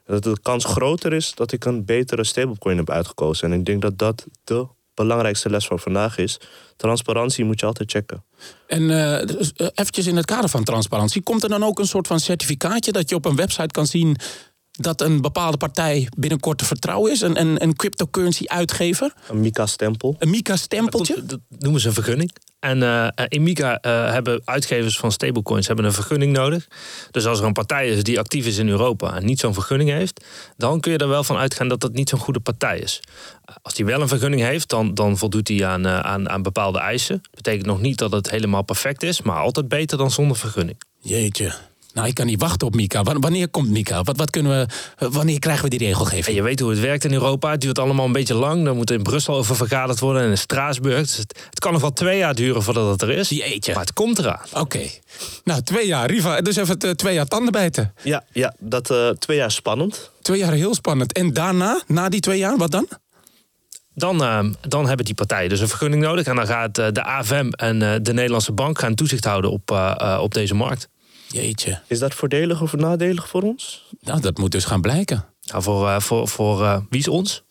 Dat 0.06 0.22
de 0.22 0.36
kans 0.42 0.64
groter 0.64 1.12
is 1.12 1.34
dat 1.34 1.52
ik 1.52 1.64
een 1.64 1.84
betere 1.84 2.24
stablecoin 2.24 2.76
heb 2.76 2.90
uitgekozen. 2.90 3.52
En 3.52 3.58
ik 3.58 3.64
denk 3.64 3.82
dat 3.82 3.98
dat 3.98 4.26
de 4.44 4.66
belangrijkste 4.94 5.50
les 5.50 5.66
van 5.66 5.78
vandaag 5.78 6.18
is. 6.18 6.40
Transparantie 6.76 7.44
moet 7.44 7.60
je 7.60 7.66
altijd 7.66 7.90
checken. 7.90 8.24
En 8.66 8.90
eh, 8.90 9.70
eventjes 9.74 10.06
in 10.06 10.16
het 10.16 10.24
kader 10.24 10.48
van 10.48 10.64
transparantie. 10.64 11.22
Komt 11.22 11.42
er 11.42 11.48
dan 11.48 11.64
ook 11.64 11.78
een 11.78 11.86
soort 11.86 12.06
van 12.06 12.20
certificaatje 12.20 12.92
dat 12.92 13.08
je 13.08 13.14
op 13.14 13.24
een 13.24 13.36
website 13.36 13.70
kan 13.70 13.86
zien 13.86 14.16
dat 14.72 15.00
een 15.00 15.20
bepaalde 15.20 15.56
partij 15.56 16.08
binnenkort 16.16 16.58
te 16.58 16.64
vertrouwen 16.64 17.12
is? 17.12 17.20
Een, 17.20 17.40
een, 17.40 17.62
een 17.62 17.76
cryptocurrency 17.76 18.44
uitgever? 18.46 19.12
Een 19.28 19.40
Mika-stempel. 19.40 20.16
Een 20.18 20.30
Mika-stempeltje? 20.30 21.14
Dat, 21.14 21.28
dat 21.28 21.40
noemen 21.58 21.80
ze 21.80 21.88
een 21.88 21.94
vergunning. 21.94 22.32
En 22.58 22.82
eh, 22.82 23.24
in 23.28 23.42
Mika 23.42 23.78
eh, 23.80 24.12
hebben 24.12 24.42
uitgevers 24.44 24.98
van 24.98 25.12
stablecoins 25.12 25.66
hebben 25.66 25.84
een 25.84 25.92
vergunning 25.92 26.32
nodig. 26.32 26.68
Dus 27.10 27.26
als 27.26 27.38
er 27.38 27.44
een 27.44 27.52
partij 27.52 27.88
is 27.88 28.02
die 28.02 28.18
actief 28.18 28.46
is 28.46 28.58
in 28.58 28.68
Europa 28.68 29.16
en 29.16 29.24
niet 29.24 29.40
zo'n 29.40 29.54
vergunning 29.54 29.90
heeft, 29.90 30.24
dan 30.56 30.80
kun 30.80 30.92
je 30.92 30.98
er 30.98 31.08
wel 31.08 31.24
van 31.24 31.36
uitgaan 31.36 31.68
dat 31.68 31.80
dat 31.80 31.92
niet 31.92 32.08
zo'n 32.08 32.18
goede 32.18 32.40
partij 32.40 32.78
is. 32.78 33.00
Eh, 33.44 33.54
Als 33.62 33.74
die 33.74 33.84
wel 33.84 34.00
een 34.00 34.08
vergunning 34.08 34.42
heeft, 34.42 34.68
dan, 34.68 34.94
dan 34.94 35.18
voldoet 35.18 35.48
hij 35.48 35.66
aan, 35.66 35.88
aan, 35.88 36.28
aan 36.28 36.42
bepaalde 36.42 36.78
eisen. 36.78 37.20
Betekent 37.34 37.66
nog 37.66 37.80
niet 37.80 37.98
dat 37.98 38.12
het 38.12 38.30
helemaal 38.30 38.62
perfect 38.62 39.02
is, 39.02 39.22
maar 39.22 39.36
altijd 39.36 39.68
beter 39.68 39.98
dan 39.98 40.10
zonder 40.10 40.36
vergunning. 40.36 40.80
Jeetje. 40.98 41.52
Nou, 41.94 42.06
ik 42.08 42.14
kan 42.14 42.26
niet 42.26 42.40
wachten 42.40 42.66
op 42.66 42.74
Mika. 42.74 43.02
Wan- 43.02 43.20
Wanneer 43.20 43.48
komt 43.48 43.68
Mika? 43.70 44.02
Wat, 44.02 44.16
wat 44.16 44.30
kunnen 44.30 44.66
we, 44.98 45.08
wanneer 45.10 45.38
krijgen 45.38 45.64
we 45.64 45.70
die 45.70 45.78
En 45.78 45.86
regelgeving? 45.86 46.36
je 46.36 46.42
weet 46.42 46.60
hoe 46.60 46.70
het 46.70 46.80
werkt 46.80 47.04
in 47.04 47.12
Europa. 47.12 47.50
Het 47.50 47.60
duurt 47.60 47.78
allemaal 47.78 48.06
een 48.06 48.12
beetje 48.12 48.34
lang. 48.34 48.64
Dan 48.64 48.76
moet 48.76 48.90
er 48.90 48.96
in 48.96 49.02
Brussel 49.02 49.34
over 49.36 49.56
vergaderd 49.56 49.98
worden 50.00 50.22
en 50.22 50.30
in 50.30 50.38
Straatsburg. 50.38 50.98
Dus 51.00 51.16
het, 51.16 51.46
het 51.50 51.58
kan 51.58 51.72
nog 51.72 51.80
wel 51.80 51.92
twee 51.92 52.18
jaar 52.18 52.34
duren 52.34 52.62
voordat 52.62 52.90
het 52.90 53.02
er 53.02 53.10
is. 53.10 53.28
Jeetje. 53.28 53.72
Maar 53.72 53.80
het 53.82 53.92
komt 53.92 54.18
eraan. 54.18 54.40
Oké. 54.52 54.80
Nou, 55.44 55.62
twee 55.62 55.86
jaar. 55.86 56.10
Riva, 56.10 56.40
dus 56.40 56.56
even 56.56 56.74
het, 56.74 56.84
eh, 56.84 56.90
twee 56.90 57.14
jaar 57.14 57.26
tandenbijten. 57.26 57.94
Ja, 58.02 58.24
ja 58.32 58.54
dat 58.58 58.90
eh, 58.90 59.08
twee 59.08 59.36
jaar 59.36 59.50
spannend. 59.50 60.10
Twee 60.22 60.38
jaar 60.38 60.52
heel 60.52 60.74
spannend. 60.74 61.12
En 61.12 61.32
daarna, 61.32 61.82
na 61.86 62.08
die 62.08 62.20
twee 62.20 62.38
jaar, 62.38 62.56
wat 62.56 62.70
dan? 62.70 62.88
Dan, 63.94 64.22
eh, 64.22 64.44
dan 64.68 64.86
hebben 64.86 65.04
die 65.04 65.14
partijen 65.14 65.48
dus 65.48 65.60
een 65.60 65.68
vergunning 65.68 66.02
nodig. 66.02 66.26
En 66.26 66.36
dan 66.36 66.46
gaat 66.46 66.78
eh, 66.78 66.86
de 66.92 67.02
AFM 67.04 67.48
en 67.50 67.82
eh, 67.82 67.94
de 68.02 68.12
Nederlandse 68.12 68.52
bank 68.52 68.78
gaan 68.78 68.94
toezicht 68.94 69.24
houden 69.24 69.50
op, 69.50 69.70
op 70.20 70.34
deze 70.34 70.54
markt. 70.54 70.88
Jeetje. 71.32 71.80
Is 71.86 71.98
dat 71.98 72.14
voordelig 72.14 72.62
of 72.62 72.72
nadelig 72.76 73.28
voor 73.28 73.42
ons? 73.42 73.88
Nou, 74.00 74.20
dat 74.20 74.38
moet 74.38 74.50
dus 74.50 74.64
gaan 74.64 74.80
blijken. 74.80 75.24
Nou, 75.44 75.62
voor 75.62 76.02
voor, 76.02 76.28
voor 76.28 76.62
eh, 76.62 76.78
wie 76.90 77.00
is 77.00 77.08
ons? 77.08 77.42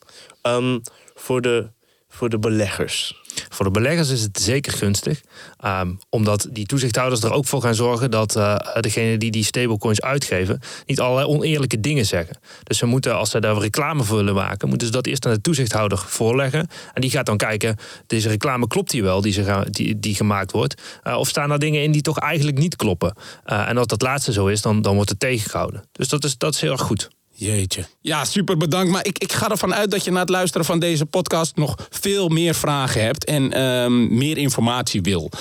Ehm, 0.42 0.80
voor, 1.16 1.42
de, 1.42 1.70
voor 2.10 2.30
de 2.30 2.40
beleggers. 2.40 3.21
Voor 3.50 3.66
de 3.66 3.72
beleggers 3.72 4.10
is 4.10 4.22
het 4.22 4.40
zeker 4.42 4.74
gunstig. 4.74 5.22
Ehm, 5.60 5.92
omdat 6.10 6.48
die 6.52 6.66
toezichthouders 6.66 7.24
er 7.24 7.34
ook 7.34 7.46
voor 7.46 7.62
gaan 7.62 7.76
zorgen 7.76 8.12
dat 8.12 8.36
eh 8.36 8.56
degene 8.80 9.18
die 9.18 9.32
die 9.32 9.44
stablecoins 9.44 10.02
uitgeven. 10.02 10.60
niet 10.86 11.00
allerlei 11.00 11.28
oneerlijke 11.28 11.80
dingen 11.80 12.06
zeggen. 12.06 12.38
Dus 12.64 12.78
ze 12.78 12.86
moeten, 12.86 13.16
als 13.16 13.30
ze 13.30 13.40
daar 13.40 13.58
reclame 13.58 14.04
voor 14.04 14.18
willen 14.18 14.34
maken. 14.34 14.68
moeten 14.70 14.88
ze 14.88 14.94
dat 14.94 15.06
eerst 15.06 15.26
aan 15.26 15.34
de 15.34 15.42
toezichthouder 15.42 15.98
voorleggen. 15.98 16.68
En 16.94 17.02
die 17.02 17.10
gaat 17.10 17.26
dan 17.26 17.38
kijken: 17.38 17.76
deze 18.08 18.30
reclame 18.30 18.68
klopt 18.68 18.92
die 18.92 19.04
wel, 19.04 19.22
die, 19.22 19.34
ze 19.34 19.44
gaan, 19.44 19.64
die, 19.70 20.00
die 20.00 20.16
gemaakt 20.16 20.52
wordt. 20.52 20.82
Eh, 21.04 21.18
of 21.18 21.28
staan 21.28 21.52
er 21.52 21.60
dingen 21.60 21.84
in 21.84 21.92
die 21.92 22.02
toch 22.02 22.20
eigenlijk 22.20 22.58
niet 22.58 22.76
kloppen? 22.76 23.14
Eh, 23.44 23.70
en 23.70 23.78
als 23.78 23.88
dat 23.88 24.02
laatste 24.02 24.32
zo 24.32 24.48
is, 24.48 24.62
dan, 24.62 24.82
dan 24.82 24.96
wordt 24.96 25.10
het 25.10 25.20
tegengehouden. 25.20 25.84
Dus 25.92 26.10
dat 26.10 26.24
is, 26.24 26.38
dat 26.38 26.54
is 26.54 26.62
heel 26.62 26.72
erg 26.72 26.82
goed. 26.82 27.10
Jeetje. 27.46 27.86
Ja, 28.02 28.26
super 28.26 28.58
bedankt. 28.58 28.92
Maar 28.92 29.06
ik, 29.06 29.18
ik 29.18 29.32
ga 29.32 29.50
ervan 29.50 29.74
uit 29.74 29.92
dat 29.92 30.04
je 30.04 30.12
na 30.12 30.20
het 30.20 30.30
luisteren 30.30 30.66
van 30.66 30.80
deze 30.80 31.06
podcast 31.06 31.56
nog 31.56 31.76
veel 31.90 32.28
meer 32.28 32.56
vragen 32.56 33.04
hebt 33.04 33.26
en 33.26 33.54
ehm, 33.54 34.18
meer 34.18 34.38
informatie 34.38 35.02
wil. 35.02 35.32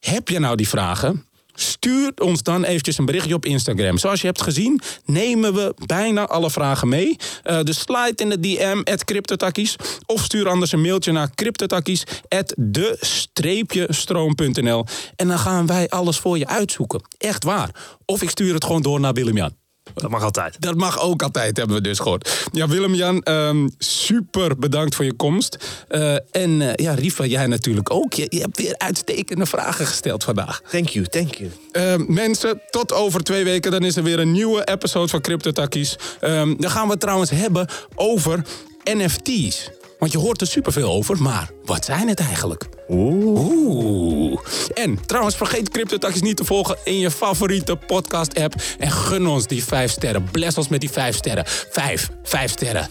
Heb 0.00 0.28
je 0.28 0.38
nou 0.38 0.56
die 0.56 0.68
vragen? 0.68 1.26
Stuur 1.54 2.12
ons 2.16 2.42
dan 2.42 2.64
eventjes 2.64 2.98
een 2.98 3.04
berichtje 3.04 3.34
op 3.34 3.44
Instagram. 3.44 3.98
Zoals 3.98 4.20
je 4.20 4.26
hebt 4.26 4.42
gezien, 4.42 4.80
nemen 5.04 5.54
we 5.54 5.74
bijna 5.86 6.26
alle 6.26 6.50
vragen 6.50 6.88
mee. 6.88 7.16
Eh, 7.42 7.62
dus 7.62 7.78
slide 7.78 8.22
in 8.22 8.28
de 8.28 8.40
DM, 8.40 8.80
at 8.84 9.04
CryptoTakkies. 9.04 9.76
Of 10.06 10.22
stuur 10.22 10.48
anders 10.48 10.72
een 10.72 10.80
mailtje 10.80 11.12
naar 11.12 11.34
CryptoTakkies, 11.34 12.04
at 12.28 12.54
de-stroom.nl. 12.56 14.84
En 15.16 15.28
dan 15.28 15.38
gaan 15.38 15.66
wij 15.66 15.88
alles 15.88 16.18
voor 16.18 16.38
je 16.38 16.46
uitzoeken. 16.46 17.00
Echt 17.18 17.44
waar. 17.44 17.98
Of 18.04 18.22
ik 18.22 18.30
stuur 18.30 18.54
het 18.54 18.64
gewoon 18.64 18.82
door 18.82 19.00
naar 19.00 19.12
Willem-Jan. 19.12 19.57
Dat 19.94 20.10
mag 20.10 20.22
altijd. 20.22 20.56
Dat 20.60 20.74
mag 20.74 21.00
ook 21.00 21.22
altijd, 21.22 21.56
hebben 21.56 21.76
we 21.76 21.82
dus 21.82 21.98
gehoord. 21.98 22.46
Ja, 22.52 22.68
Willem-Jan, 22.68 23.22
ehm, 23.22 23.68
super 23.78 24.58
bedankt 24.58 24.94
voor 24.94 25.04
je 25.04 25.12
komst. 25.12 25.56
Eh, 25.88 26.12
en 26.30 26.60
eh, 26.60 26.84
ja, 26.84 26.94
Riva, 26.94 27.24
jij 27.24 27.46
natuurlijk 27.46 27.90
ook. 27.90 28.12
Je, 28.12 28.26
je 28.28 28.40
hebt 28.40 28.56
weer 28.56 28.74
uitstekende 28.78 29.46
vragen 29.46 29.86
gesteld 29.86 30.24
vandaag. 30.24 30.60
Thank 30.70 30.88
you, 30.88 31.06
thank 31.06 31.34
you. 31.34 31.50
Ehm, 31.72 32.04
mensen, 32.08 32.60
tot 32.70 32.92
over 32.92 33.22
twee 33.22 33.44
weken. 33.44 33.70
Dan 33.70 33.84
is 33.84 33.96
er 33.96 34.02
weer 34.02 34.18
een 34.18 34.32
nieuwe 34.32 34.64
episode 34.64 35.08
van 35.08 35.20
CryptoTakkies. 35.20 35.96
Ehm 36.20 36.56
dan 36.56 36.70
gaan 36.70 36.84
we 36.84 36.90
het 36.90 37.00
trouwens 37.00 37.30
hebben 37.30 37.68
over 37.94 38.44
NFT's. 38.84 39.70
Want 39.98 40.12
je 40.12 40.18
hoort 40.18 40.40
er 40.40 40.46
superveel 40.46 40.92
over, 40.92 41.22
maar 41.22 41.50
wat 41.64 41.84
zijn 41.84 42.08
het 42.08 42.20
eigenlijk? 42.20 42.68
Oeh. 42.88 44.38
En 44.74 45.06
trouwens, 45.06 45.36
vergeet 45.36 45.68
CryptoTakkies 45.68 46.22
niet 46.22 46.36
te 46.36 46.44
volgen 46.44 46.76
in 46.84 46.98
je 46.98 47.10
favoriete 47.10 47.76
podcast-app. 47.76 48.54
En 48.78 48.90
gun 48.90 49.26
ons 49.26 49.46
die 49.46 49.64
vijf 49.64 49.90
sterren. 49.90 50.28
Bless 50.30 50.56
ons 50.56 50.68
met 50.68 50.80
die 50.80 50.90
vijf 50.90 51.16
sterren. 51.16 51.44
Vijf, 51.70 52.10
vijf 52.22 52.50
sterren. 52.50 52.88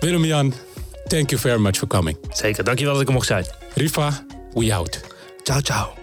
Willem-Jan, 0.00 0.52
thank 1.06 1.30
you 1.30 1.40
very 1.40 1.60
much 1.60 1.76
for 1.76 1.88
coming. 1.88 2.18
Zeker. 2.32 2.64
Dankjewel 2.64 2.92
dat 2.92 3.02
ik 3.02 3.08
er 3.08 3.14
mocht 3.14 3.26
zijn. 3.26 3.46
Riva, 3.74 4.24
we 4.52 4.74
out. 4.74 5.00
Ciao, 5.42 5.60
ciao. 5.60 5.95